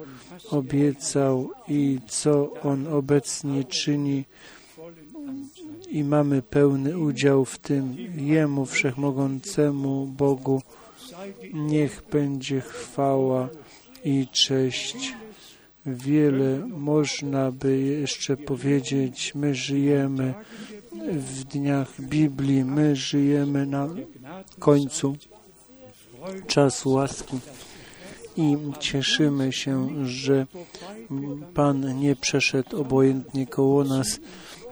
obiecał 0.51 1.51
i 1.69 1.99
co 2.07 2.53
On 2.63 2.87
obecnie 2.87 3.65
czyni 3.65 4.25
i 5.91 6.05
mamy 6.05 6.43
pełny 6.43 6.99
udział 6.99 7.45
w 7.45 7.59
tym. 7.59 7.97
Jemu 8.17 8.67
Wszechmogącemu 8.67 10.07
Bogu 10.07 10.63
niech 11.53 12.03
będzie 12.13 12.61
chwała 12.61 13.49
i 14.05 14.27
cześć. 14.33 15.15
Wiele 15.87 16.59
można 16.67 17.53
by 17.53 17.79
jeszcze 17.79 18.37
powiedzieć. 18.37 19.33
My 19.35 19.55
żyjemy 19.55 20.35
w 21.13 21.45
dniach 21.45 22.01
Biblii, 22.01 22.65
my 22.65 22.97
żyjemy 22.97 23.67
na 23.67 23.89
końcu 24.59 25.17
czasu 26.47 26.91
łaski 26.91 27.39
i 28.37 28.57
cieszymy 28.79 29.53
się, 29.53 29.89
że 30.07 30.47
Pan 31.55 31.99
nie 31.99 32.17
przeszedł 32.17 32.81
obojętnie 32.81 33.47
koło 33.47 33.85
nas, 33.85 34.21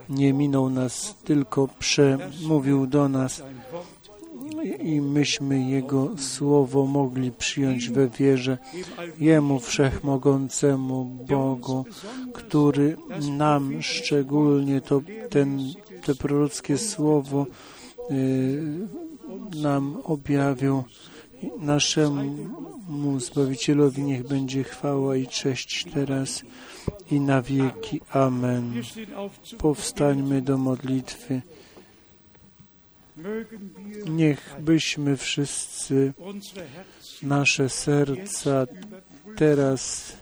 nie 0.09 0.33
minął 0.33 0.71
nas, 0.71 1.15
tylko 1.25 1.69
przemówił 1.79 2.87
do 2.87 3.09
nas 3.09 3.43
i 4.81 5.01
myśmy 5.01 5.71
Jego 5.71 6.11
słowo 6.19 6.87
mogli 6.87 7.33
przyjąć 7.33 7.91
we 7.91 8.09
wierze 8.09 8.59
Jemu 9.19 9.61
Wszechmogącemu 9.61 11.05
Bogu, 11.05 11.85
który 12.35 12.97
nam 13.31 13.83
szczególnie 13.83 14.81
to, 14.81 15.03
ten, 15.31 15.61
te 16.05 16.15
prorockie 16.15 16.79
słowo 16.79 17.47
y, 18.11 18.63
nam 19.63 19.97
objawił. 20.05 20.85
Naszemu 21.59 23.21
Zbawicielowi 23.21 24.03
niech 24.03 24.29
będzie 24.29 24.65
chwała 24.65 25.17
i 25.17 25.27
cześć 25.27 25.87
teraz 25.95 26.43
i 27.11 27.21
na 27.21 27.43
wieki. 27.43 28.01
Amen. 28.11 28.83
Powstańmy 29.59 30.43
do 30.43 30.59
modlitwy. 30.59 31.43
Niech 34.09 34.57
byśmy 34.61 35.17
wszyscy 35.17 36.13
nasze 37.23 37.69
serca 37.69 38.67
teraz 39.37 40.13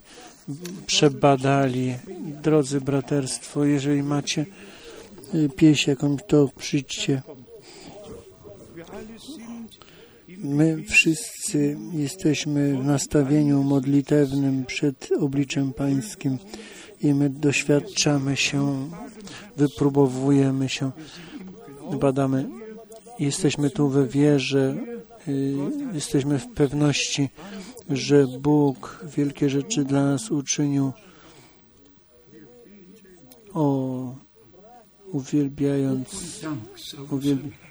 przebadali. 0.86 1.94
Drodzy 2.42 2.80
braterstwo, 2.80 3.64
jeżeli 3.64 4.02
macie 4.02 4.46
pieśń 5.56 5.90
jakąś, 5.90 6.20
to 6.26 6.48
przyjdźcie. 6.56 7.22
My 10.44 10.82
wszyscy 10.82 11.76
jesteśmy 11.92 12.76
w 12.76 12.84
nastawieniu 12.84 13.62
modlitewnym 13.62 14.64
przed 14.64 15.08
obliczem 15.20 15.72
Pańskim 15.72 16.38
i 17.00 17.14
my 17.14 17.30
doświadczamy 17.30 18.36
się, 18.36 18.90
wypróbowujemy 19.56 20.68
się, 20.68 20.90
badamy. 22.00 22.48
Jesteśmy 23.18 23.70
tu 23.70 23.88
we 23.88 24.06
wierze, 24.06 24.76
y, 25.28 25.54
jesteśmy 25.92 26.38
w 26.38 26.46
pewności, 26.48 27.28
że 27.90 28.26
Bóg 28.26 29.04
wielkie 29.16 29.50
rzeczy 29.50 29.84
dla 29.84 30.04
nas 30.04 30.30
uczynił. 30.30 30.92
O, 33.54 34.14
uwielbiając, 35.12 36.40
Dank 36.42 37.63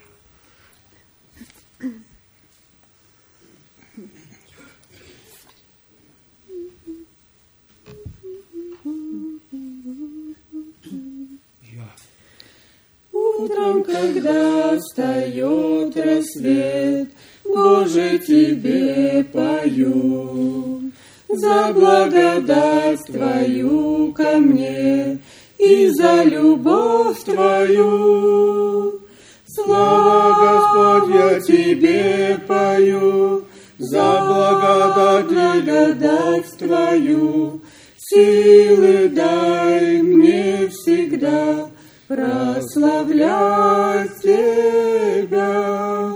Утром, 13.39 13.83
когда 13.83 14.77
встает 14.77 15.97
рассвет, 15.97 17.09
Боже, 17.43 18.19
Тебе 18.19 19.25
пою. 19.33 20.91
За 21.29 21.73
благодать 21.73 22.99
Твою 23.07 24.13
ко 24.13 24.37
мне 24.37 25.19
и 25.57 25.89
за 25.89 26.23
любовь 26.23 27.23
Твою. 27.23 28.99
Слава, 29.47 31.01
Господь, 31.01 31.15
я 31.15 31.39
Тебе 31.39 32.39
пою, 32.47 33.45
за 33.79 34.21
благодать, 34.27 35.25
благодать 35.25 36.57
Твою. 36.59 37.61
Силы 37.97 39.09
дай 39.09 40.01
мне 40.01 40.69
всегда 40.69 41.72
прославлять 42.13 44.11
Тебя. 44.21 46.13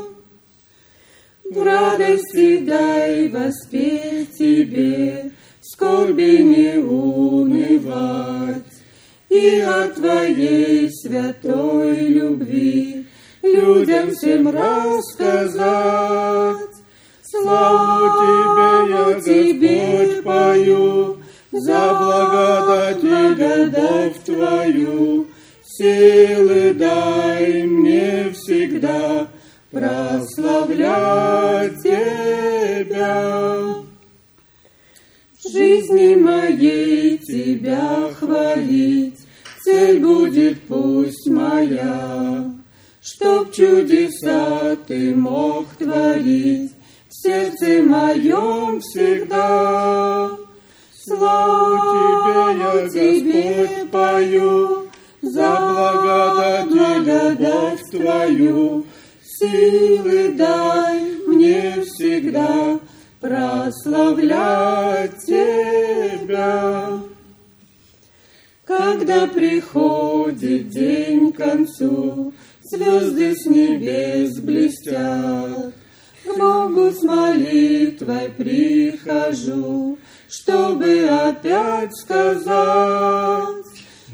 В 1.49 1.63
радости 1.63 2.57
дай 2.59 3.27
воспеть 3.29 4.37
Тебе, 4.37 5.31
скорби 5.61 6.43
не 6.43 6.77
унывать, 6.77 8.63
и 9.29 9.59
о 9.61 9.87
Твоей 9.89 10.89
святой 10.91 11.95
любви 12.07 13.07
людям 13.41 14.11
всем 14.11 14.49
рассказать. 14.49 15.55
Славу 17.23 18.09
Тебе, 18.19 18.71
я 18.93 19.05
Тебе 19.21 20.21
пою, 20.21 21.17
за 21.51 21.93
благодать, 21.95 23.01
благодать 23.01 24.23
Твою, 24.23 25.26
силы 25.77 26.73
дай 26.73 27.63
мне 27.63 28.31
всегда 28.33 29.27
прославлять 29.71 31.03
Тебя. 31.83 33.75
В 35.37 35.49
жизни 35.51 36.15
моей 36.15 37.19
Тебя 37.19 38.09
хвалить, 38.19 39.19
цель 39.63 39.99
будет 39.99 40.61
пусть 40.63 41.27
моя, 41.27 42.51
чтоб 43.01 43.51
чудеса 43.51 44.75
Ты 44.87 45.15
мог 45.15 45.67
творить 45.77 46.71
в 47.09 47.13
сердце 47.13 47.83
моем 47.83 48.81
всегда. 48.81 50.31
Славу 51.03 51.77
Тебе, 51.93 52.41
я 52.63 52.89
Тебе 52.89 53.85
пою, 53.91 54.86
за 55.31 55.51
благодать, 55.93 56.67
благодать 56.69 57.81
Твою, 57.91 58.85
силы 59.23 60.33
дай 60.33 61.01
мне 61.27 61.83
всегда 61.85 62.79
прославлять 63.19 65.17
Тебя. 65.25 66.99
Когда 68.65 69.27
приходит 69.27 70.69
день 70.69 71.31
к 71.31 71.37
концу, 71.37 72.33
звезды 72.63 73.33
с 73.33 73.45
небес 73.45 74.39
блестят, 74.39 75.73
к 76.25 76.37
Богу 76.37 76.91
с 76.91 77.01
молитвой 77.01 78.29
прихожу, 78.35 79.97
чтобы 80.27 81.07
опять 81.07 81.95
сказать, 81.95 83.66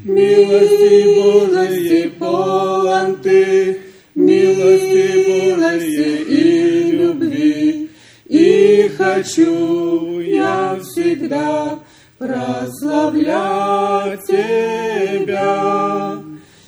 Милости 0.04 1.16
Божией 1.16 2.08
полон 2.10 3.16
Ты, 3.22 3.80
милости 4.14 5.24
Божией 5.24 6.22
и 6.28 6.90
любви, 6.90 7.88
и 8.26 8.90
хочу 8.98 10.20
я 10.20 10.78
всегда 10.82 11.78
прославлять 12.18 14.20
Тебя. 14.26 16.18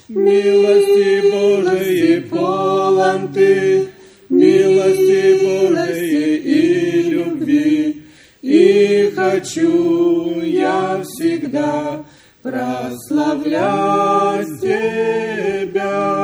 Милости 0.09 1.21
Божией 1.29 2.21
полон 2.21 3.31
Ты, 3.33 3.89
милости 4.29 5.37
Божией 5.43 6.37
и 6.37 7.03
любви, 7.11 8.03
и 8.41 9.11
хочу 9.15 10.41
я 10.41 11.03
всегда 11.03 12.03
прославлять 12.46 14.60
Тебя. 14.60 16.22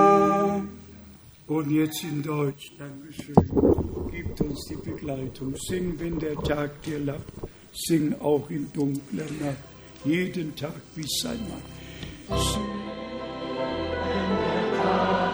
und 1.49 1.71
jetzt 1.71 2.05
in 2.05 2.23
Deutsch, 2.23 2.73
Dankeschön, 2.79 3.35
gibt 4.11 4.41
uns 4.41 4.65
die 4.67 4.77
Begleitung. 4.77 5.57
Sing, 5.57 5.99
wenn 5.99 6.19
der 6.19 6.37
Tag 6.37 6.81
dir 6.83 7.01
lacht, 7.01 7.33
sing 7.73 8.15
auch 8.21 8.49
in 8.51 8.71
dunkler 8.73 9.25
Nacht, 9.41 9.57
jeden 10.05 10.55
Tag 10.55 10.75
wie 10.95 11.07
sein 11.23 11.41
Mann. 11.49 12.39
Sing. 12.39 12.89
Halleluja. 14.79 14.79
Preis 14.79 15.29
sei 15.29 15.32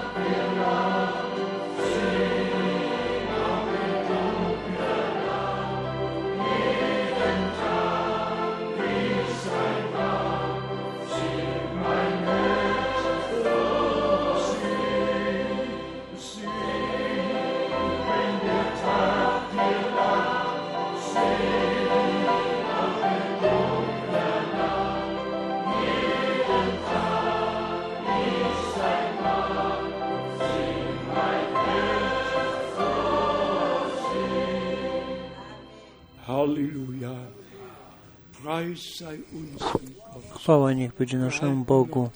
chwała 40.36 40.74
niech 40.74 40.96
będzie 40.96 41.18
naszemu 41.18 41.66
Bogu. 41.66 42.10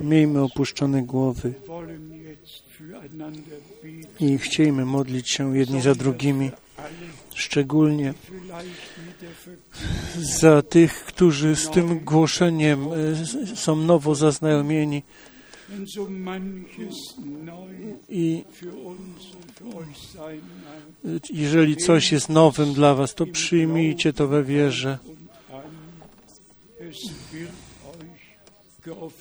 Miejmy 0.00 0.42
opuszczone 0.42 1.02
głowy 1.02 1.54
i 4.20 4.38
chciejmy 4.38 4.84
modlić 4.84 5.30
się 5.30 5.56
jedni 5.56 5.80
za 5.82 5.94
drugimi, 5.94 6.50
szczególnie 7.34 8.14
za 10.16 10.62
tych, 10.62 11.04
którzy 11.04 11.56
z 11.56 11.70
tym 11.70 11.98
głoszeniem 11.98 12.88
e, 13.52 13.56
są 13.56 13.76
nowo 13.76 14.14
zaznajomieni 14.14 15.02
i 18.08 18.44
jeżeli 21.32 21.76
coś 21.76 22.12
jest 22.12 22.28
nowym 22.28 22.72
dla 22.72 22.94
Was, 22.94 23.14
to 23.14 23.26
przyjmijcie 23.26 24.12
to 24.12 24.28
we 24.28 24.44
wierze. 24.44 24.98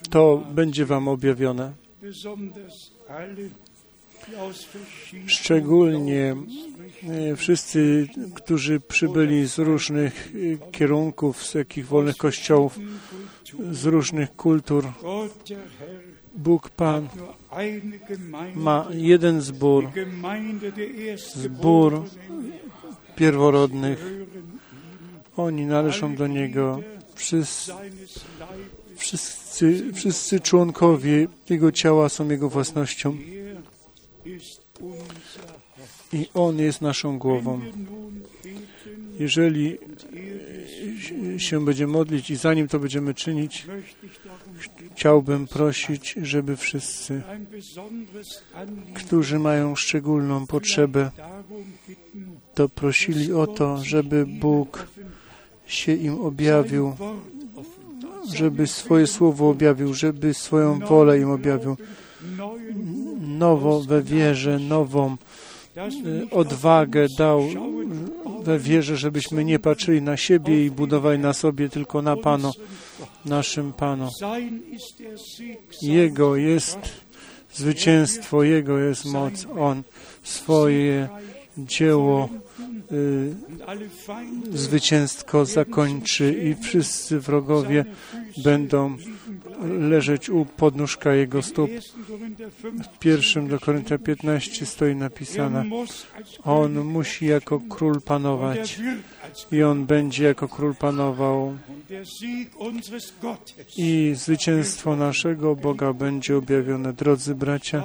To 0.10 0.44
będzie 0.52 0.86
Wam 0.86 1.08
objawione. 1.08 1.74
Szczególnie 5.28 6.36
e, 7.04 7.36
wszyscy, 7.36 8.08
którzy 8.36 8.80
przybyli 8.80 9.48
z 9.48 9.58
różnych 9.58 10.34
e, 10.64 10.72
kierunków, 10.72 11.46
z 11.46 11.54
jakich 11.54 11.88
wolnych 11.88 12.18
kościołów, 12.18 12.80
z 13.72 13.86
różnych 13.86 14.36
kultur. 14.36 14.86
Bóg 16.40 16.70
Pan 16.70 17.08
ma 18.56 18.88
jeden 18.92 19.42
zbór, 19.42 19.90
zbór 21.36 22.04
pierworodnych. 23.16 24.06
Oni 25.38 25.66
należą 25.66 26.16
do 26.16 26.28
Niego. 26.28 26.82
Wszyscy, 27.16 27.72
wszyscy, 28.96 29.94
wszyscy 29.94 30.40
członkowie 30.40 31.28
Jego 31.50 31.72
ciała 31.72 32.10
są 32.10 32.30
Jego 32.30 32.50
własnością. 32.50 33.18
I 36.14 36.28
On 36.34 36.60
jest 36.60 36.82
naszą 36.82 37.20
głową. 37.20 37.62
Jeżeli 39.20 39.78
się 41.38 41.66
będziemy 41.66 41.94
modlić 41.94 42.30
i 42.30 42.36
zanim 42.36 42.68
to 42.68 42.80
będziemy 42.80 43.14
czynić, 43.14 43.68
chciałbym 45.00 45.48
prosić, 45.48 46.16
żeby 46.22 46.56
wszyscy, 46.56 47.22
którzy 48.94 49.40
mają 49.40 49.76
szczególną 49.76 50.48
potrzebę, 50.48 51.12
to 52.54 52.70
prosili 52.70 53.34
o 53.34 53.48
to, 53.48 53.78
żeby 53.78 54.26
Bóg 54.26 54.88
się 55.66 55.94
im 55.94 56.22
objawił, 56.22 56.96
żeby 58.34 58.68
swoje 58.68 59.08
słowo 59.08 59.50
objawił, 59.50 59.94
żeby 59.94 60.34
swoją 60.34 60.80
wolę 60.80 61.20
im 61.20 61.32
objawił. 61.32 61.78
Nowo 63.22 63.82
we 63.82 64.02
wierze, 64.02 64.60
nową 64.60 65.18
y, 66.06 66.30
odwagę 66.32 67.08
dał 67.18 67.44
we 68.50 68.60
wierze, 68.60 68.98
żebyśmy 68.98 69.46
nie 69.46 69.60
patrzyli 69.60 70.02
na 70.02 70.18
siebie 70.18 70.66
i 70.66 70.72
budowali 70.72 71.20
na 71.20 71.34
sobie, 71.34 71.70
tylko 71.70 72.02
na 72.02 72.18
Panu, 72.18 72.52
naszym 73.26 73.74
Panu. 73.74 74.10
Jego 75.82 76.36
jest 76.36 76.80
zwycięstwo, 77.54 78.44
Jego 78.44 78.78
jest 78.78 79.06
moc. 79.06 79.48
On 79.60 79.84
swoje 80.24 81.10
dzieło 81.58 82.30
y, 82.92 83.36
zwycięstwo 84.52 85.46
zakończy 85.46 86.34
i 86.34 86.64
wszyscy 86.64 87.20
wrogowie 87.20 87.86
będą 88.44 88.98
leżeć 89.64 90.30
u 90.30 90.46
podnóżka 90.46 91.14
Jego 91.14 91.42
stóp. 91.42 91.70
W 92.84 93.00
pierwszym 93.00 93.48
do 93.48 93.60
Koryntia 93.60 93.98
15 93.98 94.66
stoi 94.66 94.96
napisane, 94.96 95.66
On 96.44 96.84
musi 96.84 97.26
jako 97.26 97.60
król 97.70 98.02
panować 98.02 98.80
i 99.52 99.64
On 99.64 99.86
będzie 99.86 100.24
jako 100.24 100.48
król 100.48 100.76
panował 100.76 101.58
i 103.78 104.14
zwycięstwo 104.16 104.96
naszego 104.96 105.56
Boga 105.56 105.94
będzie 105.94 106.38
objawione. 106.38 106.94
Drodzy 106.94 107.36
bracia, 107.36 107.84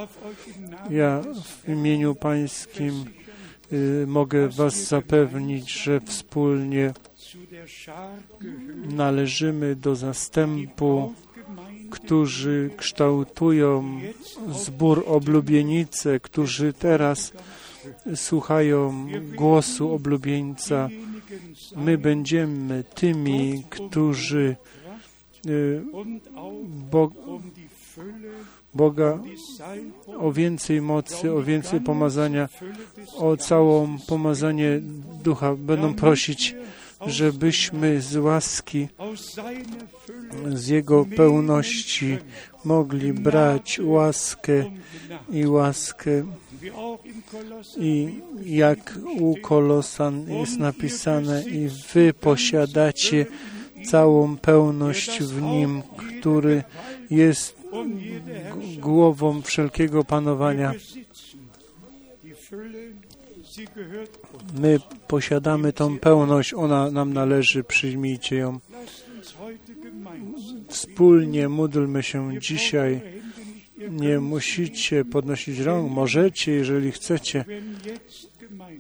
ja 0.91 1.21
w 1.45 1.69
imieniu 1.69 2.15
Pańskim 2.15 3.05
y, 3.73 4.05
mogę 4.07 4.49
Was 4.49 4.75
zapewnić, 4.89 5.73
że 5.73 6.01
wspólnie 6.01 6.93
należymy 8.89 9.77
do 9.77 9.97
zastępu, 9.97 11.13
którzy 11.95 12.71
kształtują 12.77 14.01
zbór 14.53 15.05
oblubienice, 15.07 16.21
którzy 16.21 16.73
teraz 16.73 17.33
słuchają 18.15 19.07
głosu 19.35 19.93
oblubieńca. 19.93 20.89
My 21.77 21.99
będziemy 21.99 22.85
tymi, 22.95 23.65
którzy 23.71 24.57
y, 25.47 25.83
Bo, 26.91 27.11
Boga 28.75 29.19
o 30.19 30.33
więcej 30.33 30.81
mocy, 30.81 31.33
o 31.33 31.43
więcej 31.43 31.81
pomazania, 31.81 32.49
o 33.17 33.37
całą 33.37 33.99
pomazanie 34.09 34.81
ducha 35.25 35.55
będą 35.55 35.95
prosić, 35.95 36.55
żebyśmy 37.07 38.01
z 38.01 38.17
łaski, 38.17 38.89
z 40.49 40.69
Jego 40.69 41.07
pełności 41.17 42.19
mogli 42.65 43.13
brać 43.13 43.81
łaskę 43.83 44.65
i 45.31 45.47
łaskę. 45.47 46.11
I 47.77 48.21
jak 48.45 48.99
u 49.19 49.37
Kolosan 49.37 50.31
jest 50.41 50.59
napisane, 50.59 51.43
i 51.43 51.69
wy 51.95 52.15
posiadacie 52.15 53.27
całą 53.85 54.37
pełność 54.37 55.23
w 55.23 55.43
Nim, 55.43 55.83
który 55.97 56.63
jest 57.11 57.57
głową 58.79 59.43
wszelkiego 59.43 60.05
panowania. 60.05 60.73
My 64.55 64.79
posiadamy 65.09 65.73
tą 65.73 65.99
pełność, 65.99 66.55
ona 66.55 66.91
nam 66.91 67.13
należy, 67.13 67.65
przyjmijcie 67.65 68.37
ją. 68.37 68.61
Wspólnie 70.69 71.49
módlmy 71.49 72.03
się 72.03 72.41
dzisiaj. 72.41 73.01
Nie 73.91 74.21
musicie 74.21 75.05
podnosić 75.05 75.59
rąk, 75.59 75.91
możecie, 75.91 76.53
jeżeli 76.53 76.93
chcecie. 76.93 77.45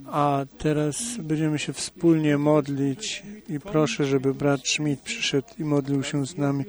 A 0.06 0.44
teraz 0.58 1.16
będziemy 1.18 1.58
się 1.58 1.72
wspólnie 1.72 2.38
modlić 2.38 3.22
i 3.48 3.60
proszę, 3.60 4.04
żeby 4.04 4.34
brat 4.34 4.68
Schmidt 4.68 5.00
przyszedł 5.00 5.48
i 5.58 5.64
modlił 5.64 6.02
się 6.02 6.26
z 6.26 6.36
nami. 6.36 6.64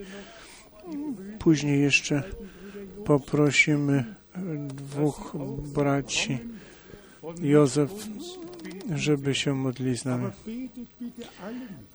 Później 1.40 1.82
jeszcze 1.82 2.24
poprosimy 3.06 4.16
dwóch 4.68 5.34
braci, 5.74 6.38
Józef, 7.42 7.92
żeby 8.96 9.36
się 9.36 9.54
modli 9.54 9.98
z 9.98 10.06
nami. 10.06 10.28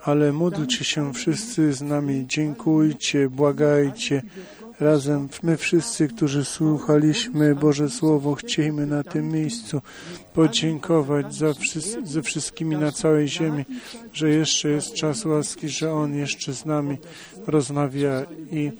Ale 0.05 0.33
módlcie 0.33 0.85
się 0.85 1.13
wszyscy 1.15 1.73
z 1.73 1.83
nami, 1.83 2.25
dziękujcie, 2.27 3.29
błagajcie. 3.29 4.23
Razem 4.81 5.29
my 5.43 5.57
wszyscy, 5.57 6.09
którzy 6.09 6.45
słuchaliśmy 6.45 7.55
Boże 7.55 7.91
Słowo, 7.91 8.35
chcielibyśmy 8.35 8.87
na 8.87 9.03
tym 9.03 9.29
miejscu 9.29 9.83
podziękować 10.35 11.35
za 11.35 11.53
ze 12.05 12.23
wszystkimi 12.23 12.77
na 12.77 12.93
całej 12.93 13.29
ziemi, 13.29 13.65
że 14.13 14.31
jeszcze 14.31 14.69
jest 14.69 14.95
czas 14.95 15.25
łaski, 15.25 15.69
że 15.69 15.93
On 15.93 16.15
jeszcze 16.15 16.55
z 16.55 16.65
nami 16.65 16.99
rozmawia 17.47 18.27
i 18.53 18.73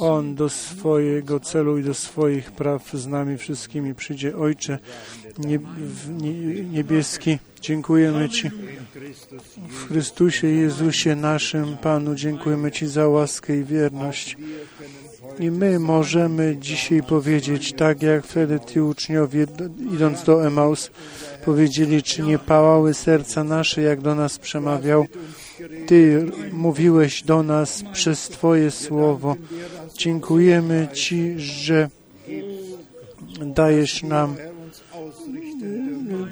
on 0.00 0.34
do 0.34 0.48
swojego 0.48 1.40
celu 1.40 1.78
i 1.78 1.84
do 1.84 1.94
swoich 1.94 2.52
praw 2.52 2.90
z 2.92 3.06
nami 3.06 3.38
wszystkimi 3.38 3.94
przyjdzie. 3.94 4.36
Ojcze 4.36 4.78
niebieski, 6.72 7.38
dziękujemy 7.60 8.28
Ci 8.28 8.50
w 9.68 9.88
Chrystusie 9.88 10.48
Jezusie 10.48 11.16
naszym 11.16 11.76
Panu. 11.76 12.14
Dziękujemy 12.14 12.72
Ci 12.72 12.86
za 12.86 13.08
łaskę 13.08 13.56
i 13.56 13.64
wierność. 13.64 14.36
I 15.38 15.50
my 15.50 15.78
możemy 15.78 16.56
dzisiaj 16.56 17.02
powiedzieć, 17.02 17.72
tak 17.72 18.02
jak 18.02 18.26
wtedy 18.26 18.60
ci 18.66 18.80
uczniowie, 18.80 19.46
idąc 19.94 20.24
do 20.24 20.46
Emaus, 20.46 20.90
powiedzieli, 21.44 22.02
czy 22.02 22.22
nie 22.22 22.38
pałały 22.38 22.94
serca 22.94 23.44
nasze, 23.44 23.82
jak 23.82 24.00
do 24.00 24.14
nas 24.14 24.38
przemawiał. 24.38 25.06
Ty 25.86 26.26
mówiłeś 26.52 27.22
do 27.22 27.42
nas 27.42 27.84
przez 27.92 28.28
Twoje 28.28 28.70
słowo. 28.70 29.36
Dziękujemy 30.00 30.88
Ci, 30.92 31.34
że 31.36 31.88
dajesz 33.40 34.02
nam 34.02 34.36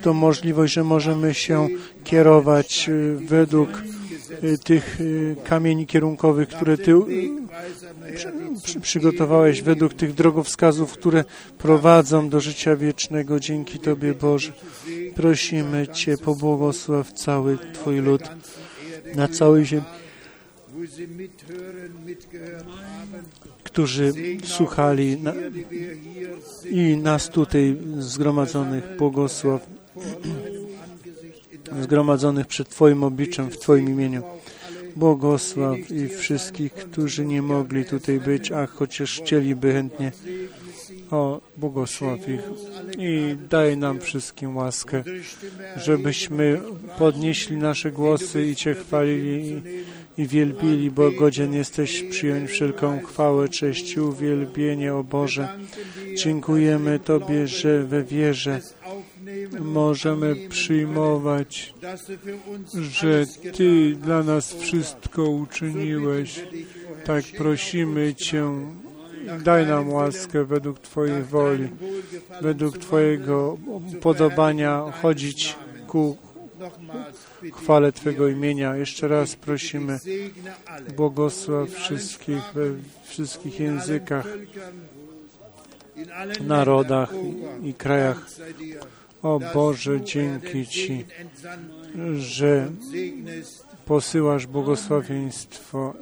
tą 0.02 0.12
możliwość, 0.12 0.72
że 0.72 0.84
możemy 0.84 1.34
się 1.34 1.68
kierować 2.04 2.90
według 3.26 3.82
tych 4.64 4.98
kamieni 5.44 5.86
kierunkowych, 5.86 6.48
które 6.48 6.78
Ty 6.78 6.94
przygotowałeś, 8.82 9.62
według 9.62 9.94
tych 9.94 10.14
drogowskazów, 10.14 10.92
które 10.92 11.24
prowadzą 11.58 12.28
do 12.28 12.40
życia 12.40 12.76
wiecznego. 12.76 13.40
Dzięki 13.40 13.78
Tobie, 13.78 14.14
Boże. 14.14 14.52
Prosimy 15.14 15.88
Cię, 15.88 16.18
pobłogosław 16.18 17.12
cały 17.12 17.58
Twój 17.72 17.98
lud 17.98 18.22
na 19.14 19.28
całej 19.28 19.64
ziemi, 19.66 19.84
którzy 23.78 24.12
słuchali 24.44 25.16
na, 25.22 25.32
i 26.70 26.96
nas 26.96 27.28
tutaj 27.28 27.76
zgromadzonych 27.98 28.96
błogosław, 28.96 29.66
zgromadzonych 31.80 32.46
przed 32.46 32.68
Twoim 32.68 33.04
obliczem, 33.04 33.50
w 33.50 33.58
Twoim 33.58 33.88
imieniu. 33.88 34.22
Błogosław 34.96 35.90
i 35.90 36.08
wszystkich, 36.08 36.72
którzy 36.72 37.24
nie 37.26 37.42
mogli 37.42 37.84
tutaj 37.84 38.20
być, 38.20 38.52
a 38.52 38.66
chociaż 38.66 39.20
chcieliby 39.20 39.72
chętnie. 39.72 40.12
O, 41.10 41.40
błogosław 41.56 42.28
ich 42.28 42.40
i 42.98 43.36
daj 43.50 43.76
nam 43.76 44.00
wszystkim 44.00 44.56
łaskę, 44.56 45.02
żebyśmy 45.76 46.60
podnieśli 46.98 47.56
nasze 47.56 47.92
głosy 47.92 48.46
i 48.46 48.56
Cię 48.56 48.74
chwalili 48.74 49.62
i, 50.18 50.26
wielbili, 50.26 50.90
bo 50.90 51.10
godzien 51.10 51.52
jesteś 51.52 52.02
przyjąć 52.02 52.50
wszelką 52.50 53.00
chwałę, 53.00 53.48
cześć 53.48 53.96
i 53.96 54.00
uwielbienie, 54.00 54.94
o 54.94 55.04
Boże. 55.04 55.48
Dziękujemy 56.16 56.98
Tobie, 56.98 57.46
że 57.46 57.84
we 57.84 58.04
wierze 58.04 58.60
możemy 59.60 60.36
przyjmować, 60.48 61.74
że 62.92 63.24
Ty 63.56 63.96
dla 64.02 64.22
nas 64.22 64.54
wszystko 64.54 65.22
uczyniłeś. 65.22 66.44
Tak 67.04 67.24
prosimy 67.38 68.14
Cię, 68.14 68.44
Daj 69.36 69.66
nam 69.66 69.92
łaskę 69.92 70.44
według 70.44 70.78
Twojej 70.78 71.22
woli, 71.22 71.68
według 72.40 72.78
Twojego 72.78 73.58
podobania 74.00 74.92
chodzić 75.02 75.56
ku 75.86 76.16
chwale 77.54 77.92
Twego 77.92 78.28
imienia. 78.28 78.76
Jeszcze 78.76 79.08
raz 79.08 79.36
prosimy, 79.36 79.98
błogosław 80.96 81.70
wszystkich 81.70 82.42
we 82.54 82.62
wszystkich 83.04 83.60
językach, 83.60 84.26
narodach 86.46 87.12
i 87.62 87.74
krajach. 87.74 88.26
O 89.22 89.40
Boże, 89.54 90.00
dzięki 90.00 90.66
Ci, 90.66 91.04
że 92.18 92.70
posyłasz 93.86 94.46
błogosławieństwo. 94.46 95.94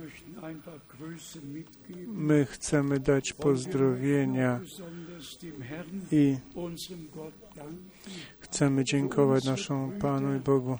Möchten 0.00 0.44
einfach 0.44 0.80
Grüße 0.88 1.40
mitgeben. 1.40 2.26
My 2.26 2.46
chcemy 2.46 3.00
dać 3.00 3.32
pozdrowienia 3.32 4.60
i 6.12 6.36
chcemy 8.40 8.84
dziękować 8.84 9.44
naszemu 9.44 10.00
Panu 10.00 10.36
i 10.36 10.40
Bogu 10.40 10.78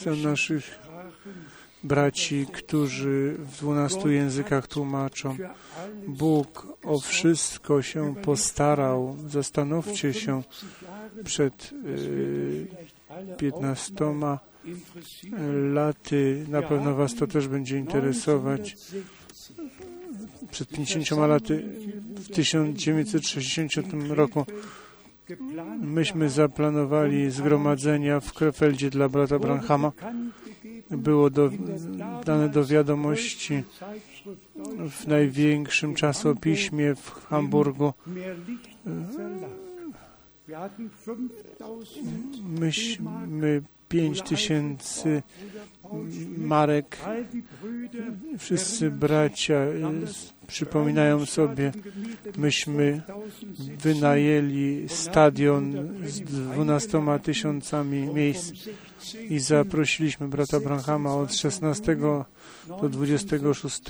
za 0.00 0.10
naszych 0.10 0.78
braci, 1.84 2.46
którzy 2.52 3.36
w 3.38 3.56
dwunastu 3.56 4.10
językach 4.10 4.66
tłumaczą. 4.66 5.36
Bóg 6.08 6.66
o 6.84 7.00
wszystko 7.00 7.82
się 7.82 8.14
postarał. 8.22 9.16
Zastanówcie 9.28 10.14
się 10.14 10.42
przed 11.24 11.70
15 13.38 13.94
interessiert. 14.64 15.34
laty. 15.72 16.46
Na 16.48 16.62
pewno 16.62 16.94
Was 16.94 17.14
to 17.14 17.26
też 17.26 17.48
będzie 17.48 17.78
interesować. 17.78 18.72
1960 18.72 19.10
Przed 20.50 20.68
50 20.68 21.10
laty, 21.28 21.64
w 22.16 22.28
1960 22.28 23.76
roku, 24.08 24.46
myśmy 25.80 26.30
zaplanowali 26.30 27.30
zgromadzenia 27.30 28.20
w 28.20 28.32
Krefeldzie 28.32 28.90
dla 28.90 29.08
brata 29.08 29.38
Branhama. 29.38 29.92
Było 30.90 31.30
do, 31.30 31.50
dane 32.24 32.48
do 32.48 32.64
wiadomości 32.64 33.62
w 34.90 35.06
największym 35.06 35.94
czasopiśmie 35.94 36.94
w 36.94 37.10
Hamburgu. 37.10 37.92
mehr 38.06 38.36
Licht 38.48 38.70
Verlag. 38.84 39.50
Wir 40.48 40.56
hatten 40.56 40.90
5000 40.90 42.00
Myśmy 42.42 43.62
5 43.88 44.22
tysięcy 44.22 45.22
marek. 46.38 46.98
Wszyscy 48.38 48.90
bracia 48.90 49.66
przypominają 50.46 51.26
sobie, 51.26 51.72
myśmy 52.36 53.02
wynajęli 53.78 54.88
stadion 54.88 55.88
z 56.04 56.20
12 56.20 57.02
tysiącami 57.22 58.14
miejsc 58.14 58.52
i 59.28 59.38
zaprosiliśmy 59.38 60.28
brata 60.28 60.60
Branhama 60.60 61.14
od 61.14 61.34
16 61.34 61.96
do 61.96 62.88
26 62.88 63.82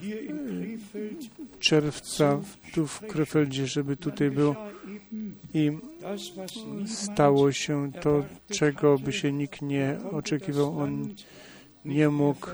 hier 0.00 0.24
in 0.24 0.38
Krefeld 0.48 1.30
czerwca 1.58 2.40
tu 2.74 2.86
w 2.86 3.00
Krefeldzie, 3.00 3.66
żeby 3.66 3.96
tutaj 3.96 4.30
był 4.30 4.54
i 5.54 5.70
stało 6.86 7.52
się 7.52 7.92
to, 8.00 8.24
czego 8.50 8.98
by 8.98 9.12
się 9.12 9.32
nikt 9.32 9.62
nie 9.62 9.98
oczekiwał. 10.12 10.78
On 10.78 11.14
nie 11.84 12.08
mógł 12.08 12.46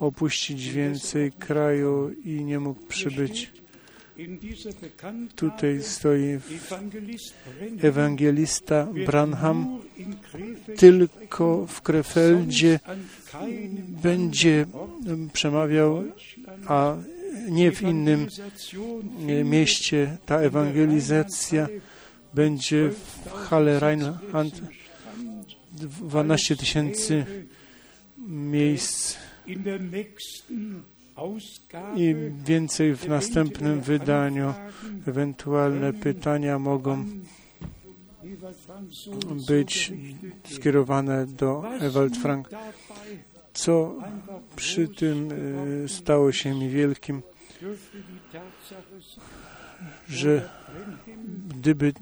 opuścić 0.00 0.68
więcej 0.68 1.32
kraju 1.32 2.10
i 2.24 2.44
nie 2.44 2.60
mógł 2.60 2.86
przybyć. 2.86 3.52
Tutaj 5.36 5.82
stoi 5.82 6.38
ewangelista 7.82 8.86
Branham. 9.06 9.80
Tylko 10.76 11.66
w 11.66 11.82
Krefeldzie 11.82 12.80
będzie 14.02 14.66
em, 15.06 15.30
przemawiał, 15.32 16.04
a 16.66 16.96
nie 17.48 17.72
w 17.72 17.82
innym 17.82 18.26
e, 19.28 19.44
mieście. 19.44 20.16
Ta 20.26 20.38
ewangelizacja 20.38 21.68
będzie 22.34 22.90
w 22.90 23.30
Halle 23.32 23.78
Rheinland. 23.78 24.62
12 25.72 26.56
tysięcy 26.56 27.26
miejsc 28.28 29.16
i 31.96 32.14
więcej 32.44 32.94
w 32.94 33.08
następnym 33.08 33.80
wydaniu. 33.80 34.54
Ewentualne 35.06 35.92
pytania 35.92 36.58
mogą 36.58 37.04
być 39.48 39.92
skierowane 40.50 41.26
do 41.26 41.64
Ewald 41.80 42.16
Frank. 42.16 42.48
Co 43.54 43.94
przy 44.56 44.88
tym 44.88 45.28
e, 45.84 45.88
stało 45.88 46.32
się 46.32 46.54
mi 46.54 46.68
wielkim, 46.68 47.22
że 50.08 50.48
gdyby 51.48 51.92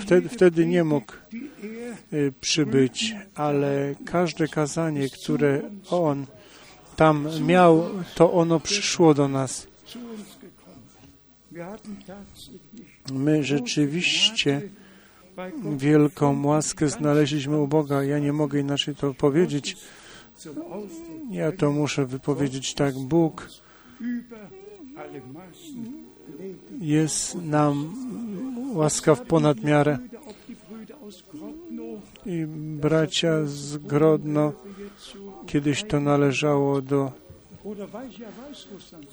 wtedy, 0.00 0.28
wtedy 0.28 0.66
nie 0.66 0.84
mógł 0.84 1.12
e, 1.12 2.32
przybyć, 2.40 3.14
ale 3.34 3.94
każde 4.04 4.48
kazanie, 4.48 5.08
które 5.08 5.70
on 5.90 6.26
tam 6.96 7.28
miał, 7.46 7.84
to 8.14 8.32
ono 8.32 8.60
przyszło 8.60 9.14
do 9.14 9.28
nas. 9.28 9.66
My 13.12 13.44
rzeczywiście 13.44 14.62
wielką 15.76 16.46
łaskę 16.46 16.88
znaleźliśmy 16.88 17.60
u 17.60 17.66
Boga. 17.68 18.04
Ja 18.04 18.18
nie 18.18 18.32
mogę 18.32 18.60
inaczej 18.60 18.94
to 18.96 19.14
powiedzieć. 19.14 19.76
Ja 21.30 21.52
to 21.52 21.70
muszę 21.70 22.06
wypowiedzieć 22.06 22.74
tak. 22.74 22.94
Bóg 22.94 23.48
jest 26.80 27.34
nam 27.34 27.94
łaskaw 28.74 29.22
ponad 29.22 29.64
miarę. 29.64 29.98
Brüder, 29.98 30.18
auch 30.18 30.34
die 30.48 30.56
Brüder 30.56 30.96
aus 31.02 31.22
Grodno, 31.32 32.00
I 32.26 32.46
bracia 32.80 33.46
z 33.46 33.76
Grodno, 33.76 34.52
kiedyś 35.46 35.84
to 35.84 36.00
należało 36.00 36.82
do 36.82 37.12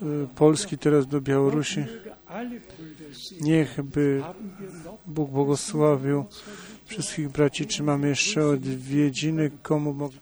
y, 0.01 0.27
Polski, 0.35 0.77
teraz 0.77 1.07
do 1.07 1.21
Białorusi. 1.21 1.79
möge 1.79 2.15
alle 2.27 2.59
Brüder 2.59 3.15
sehen. 3.15 3.43
Niech 3.43 3.81
by 3.81 4.21
Haben 4.23 4.51
wir 4.59 4.69
noch 4.85 4.97
Bóg 5.07 5.29
błogosławił 5.29 6.25
wszystkich 6.85 7.29
braci. 7.29 7.65
Czy 7.65 7.83
mamy 7.83 8.07
jeszcze 8.09 8.47
odwiedziny? 8.47 9.51
Komu 9.61 9.93
mogę? 9.93 10.20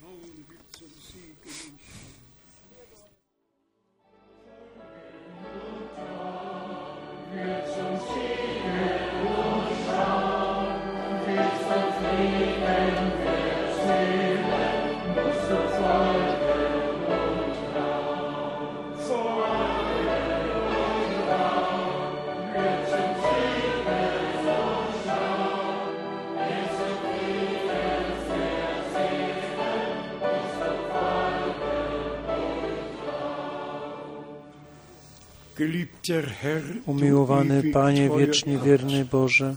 Umiłowany 36.86 37.64
Panie, 37.64 38.10
wiecznie 38.18 38.58
wierny 38.58 39.06
Boże, 39.06 39.56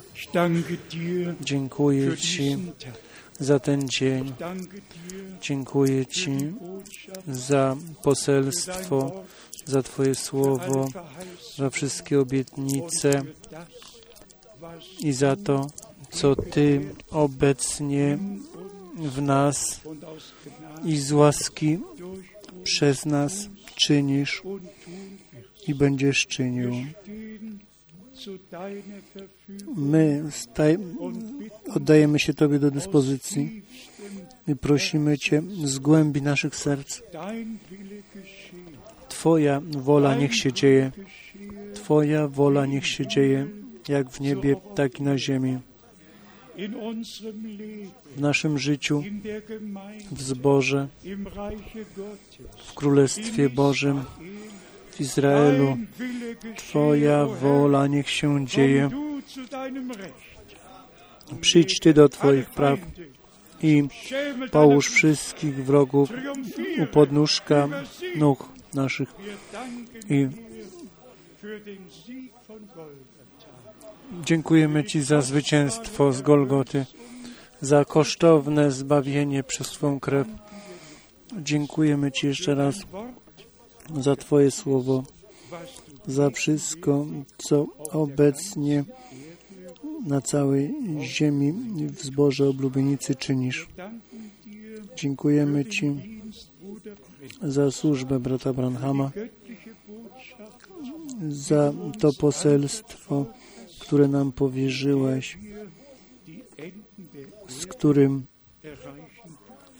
dziękuję 1.41 2.17
Ci 2.17 2.57
za 3.41 3.59
ten 3.59 3.89
dzień. 3.89 4.33
Dziękuję 5.41 6.07
Ci 6.07 6.31
za 7.29 7.77
poselstwo, 8.03 9.25
za 9.65 9.83
Twoje 9.83 10.15
słowo, 10.15 10.89
za 11.57 11.71
wszystkie 11.71 12.21
obietnice 12.21 13.23
i 15.01 15.13
za 15.13 15.37
to, 15.37 15.67
co 16.11 16.37
Ty 16.37 16.95
obecnie 17.11 18.19
w 18.97 19.23
nas 19.23 19.81
i 20.85 20.97
z 20.97 21.13
łaski 21.13 21.79
przez 22.65 23.07
nas 23.07 23.49
czynisz. 23.77 24.43
I 25.69 25.75
będziesz 25.75 26.27
czynił. 26.27 26.73
My 29.77 30.23
oddajemy 31.75 32.19
się 32.19 32.35
Tobie 32.35 32.59
do 32.59 32.71
dyspozycji 32.71 33.63
i 34.49 34.57
prosimy 34.57 35.19
Cię 35.19 35.43
z 35.65 35.79
głębi 35.79 36.23
naszych 36.23 36.57
serc. 36.57 37.03
Twoja 39.09 39.61
wola 39.71 40.15
niech 40.15 40.35
się 40.37 40.53
dzieje. 40.53 40.93
Twoja 41.75 42.29
wola 42.29 42.67
niech 42.67 42.87
się 42.87 43.07
dzieje, 43.07 43.47
jak 43.89 44.11
w 44.11 44.21
niebie, 44.21 44.57
tak 44.75 45.01
i 45.01 45.03
na 45.03 45.19
ziemi. 45.19 45.59
W 48.17 48.21
naszym 48.21 48.59
życiu, 48.59 49.03
w 50.13 50.23
zborze, 50.23 50.89
w 52.65 52.75
Królestwie 52.75 53.51
Bożym, 53.51 54.05
w 54.93 55.01
Izraelu. 55.01 55.77
Twoja 56.57 57.27
wola 57.27 57.87
niech 57.87 58.11
się 58.11 58.47
dzieje. 58.47 58.91
Przyjdź 61.41 61.81
Ty 61.81 61.95
do 61.95 62.09
Twoich 62.09 62.51
praw 62.51 62.79
i 63.63 63.85
połóż 64.51 64.91
wszystkich 64.91 65.65
wrogów 65.65 66.11
u 66.83 66.87
podnóżka 66.87 67.69
nóg 68.17 68.49
naszych. 68.75 69.09
I 70.11 70.29
dziękujemy 74.25 74.85
Ci 74.85 75.03
za 75.03 75.21
zwycięstwo 75.21 76.13
z 76.13 76.23
Golgoty, 76.23 76.87
za 77.61 77.85
kosztowne 77.85 78.71
zbawienie 78.71 79.43
przez 79.43 79.69
Twą 79.69 80.01
krew. 80.01 80.27
Dziękujemy 81.39 82.13
Ci 82.13 82.27
jeszcze 82.27 82.55
raz 82.55 82.77
za 84.01 84.17
Twoje 84.17 84.51
słowo, 84.51 85.05
za 86.07 86.31
wszystko, 86.31 87.07
co 87.39 87.67
obecnie 87.91 88.85
na 90.07 90.21
całej 90.21 90.75
ziemi 91.01 91.53
w 91.89 92.03
zborze 92.03 92.49
oblubienicy 92.49 93.15
czynisz. 93.15 93.69
Dziękujemy 94.97 95.65
Ci 95.65 95.93
za 97.43 97.71
służbę 97.71 98.21
brata 98.21 98.53
Branhama, 98.53 99.11
za 101.29 101.73
to 101.99 102.13
poselstwo, 102.13 103.27
które 103.79 104.09
nam 104.09 104.33
powierzyłeś, 104.33 105.39
z 107.49 107.67
którym 107.67 108.27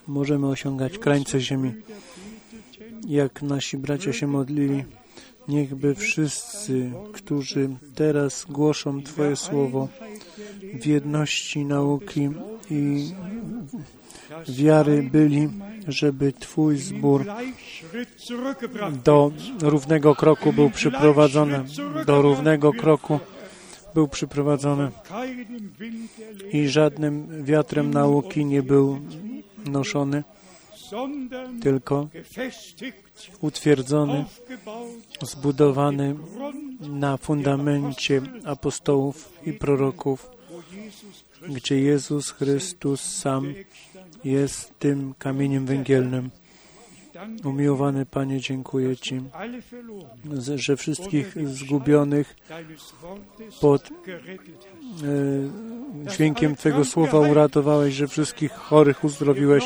możemy 0.07 0.49
osiągać 0.49 0.99
krańce 0.99 1.41
ziemi. 1.41 1.73
Jak 3.09 3.43
nasi 3.43 3.79
bracia 3.79 4.13
się 4.13 4.27
modlili, 4.27 4.85
niechby 5.49 5.95
wszyscy, 5.95 6.93
którzy 7.13 7.69
teraz 7.95 8.47
głoszą 8.49 9.03
Twoje 9.03 9.37
słowo 9.37 9.89
w 10.75 10.87
jedności 10.87 11.65
nauki 11.65 12.31
i 12.71 13.11
wiary 14.49 15.03
byli, 15.03 15.49
żeby 15.89 16.33
Twój 16.33 16.79
zbór 16.79 17.27
do 19.05 19.33
równego 19.63 20.15
kroku 20.15 20.53
był 20.53 20.71
przyprowadzony, 20.71 21.65
do 22.07 22.23
równego 22.23 22.73
kroku 22.73 23.21
był 23.95 24.09
przyprowadzony. 24.09 24.91
I 26.53 26.69
żadnym 26.69 27.45
wiatrem 27.45 27.91
nauki 27.91 28.45
nie 28.45 28.63
był 28.63 28.99
noszony, 29.67 30.25
tylko 31.63 32.09
utwierdzony, 33.41 34.25
zbudowany 35.23 36.15
na 36.81 37.17
fundamencie 37.17 38.23
apostołów 38.45 39.33
i 39.47 39.53
proroków, 39.53 40.31
gdzie 41.49 41.81
Jezus 41.81 42.31
Chrystus 42.31 43.01
sam 43.01 43.55
jest 44.25 44.79
tym 44.79 45.15
kamieniem 45.19 45.67
węgielnym. 45.67 46.31
Umiłowany 47.45 48.07
Panie, 48.07 48.41
dziękuję 48.41 48.97
Ci, 48.97 49.21
że 50.55 50.77
wszystkich 50.77 51.49
zgubionych 51.49 52.37
pod 53.61 53.91
e, 53.91 53.93
dźwiękiem 56.11 56.57
Twojego 56.57 56.85
słowa 56.85 57.19
uratowałeś, 57.19 57.95
że 57.95 58.09
wszystkich 58.09 58.53
chorych 58.53 59.05
uzdrowiłeś. 59.05 59.65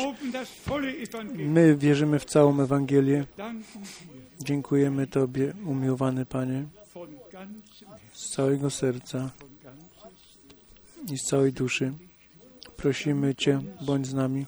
My 1.35 1.75
wierzymy 1.75 2.19
w 2.19 2.25
całą 2.25 2.61
Ewangelię. 2.61 3.25
Dziękujemy 4.39 5.07
Tobie, 5.07 5.53
umiłowany 5.65 6.25
Panie, 6.25 6.65
z 8.13 8.29
całego 8.29 8.69
serca 8.69 9.29
i 11.11 11.17
z 11.17 11.23
całej 11.23 11.53
duszy. 11.53 11.93
Prosimy 12.77 13.35
Cię, 13.35 13.61
bądź 13.81 14.07
z 14.07 14.13
nami 14.13 14.45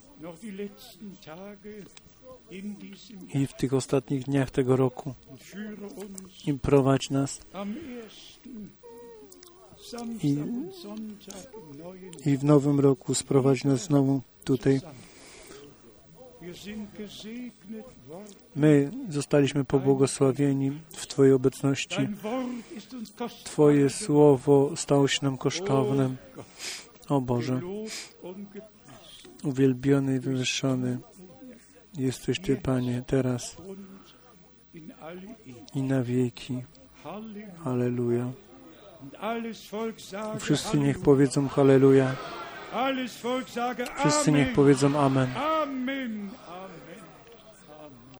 i 3.34 3.46
w 3.46 3.52
tych 3.52 3.74
ostatnich 3.74 4.24
dniach 4.24 4.50
tego 4.50 4.76
roku 4.76 5.14
i 6.46 6.54
prowadź 6.54 7.10
nas 7.10 7.40
I- 10.22 10.36
i 12.26 12.36
w 12.36 12.44
nowym 12.44 12.80
roku 12.80 13.14
sprowadź 13.14 13.64
nas 13.64 13.84
znowu 13.84 14.20
tutaj. 14.44 14.80
My 18.56 18.90
zostaliśmy 19.08 19.64
pobłogosławieni 19.64 20.80
w 20.90 21.06
Twojej 21.06 21.32
obecności. 21.32 22.08
Twoje 23.44 23.90
słowo 23.90 24.72
stało 24.76 25.08
się 25.08 25.18
nam 25.22 25.38
kosztownym. 25.38 26.16
O 27.08 27.20
Boże, 27.20 27.60
uwielbiony 29.44 30.16
i 30.16 30.20
wywyższony 30.20 30.98
jesteś 31.94 32.40
Ty, 32.40 32.56
Panie, 32.56 33.02
teraz 33.06 33.56
i 35.74 35.82
na 35.82 36.02
wieki. 36.02 36.62
Halleluja. 37.64 38.32
Wszyscy 40.38 40.78
niech 40.78 40.98
powiedzą 40.98 41.48
Halleluja. 41.48 42.14
Wszyscy 43.98 44.32
niech 44.32 44.52
powiedzą. 44.52 44.98
Amen. 44.98 45.28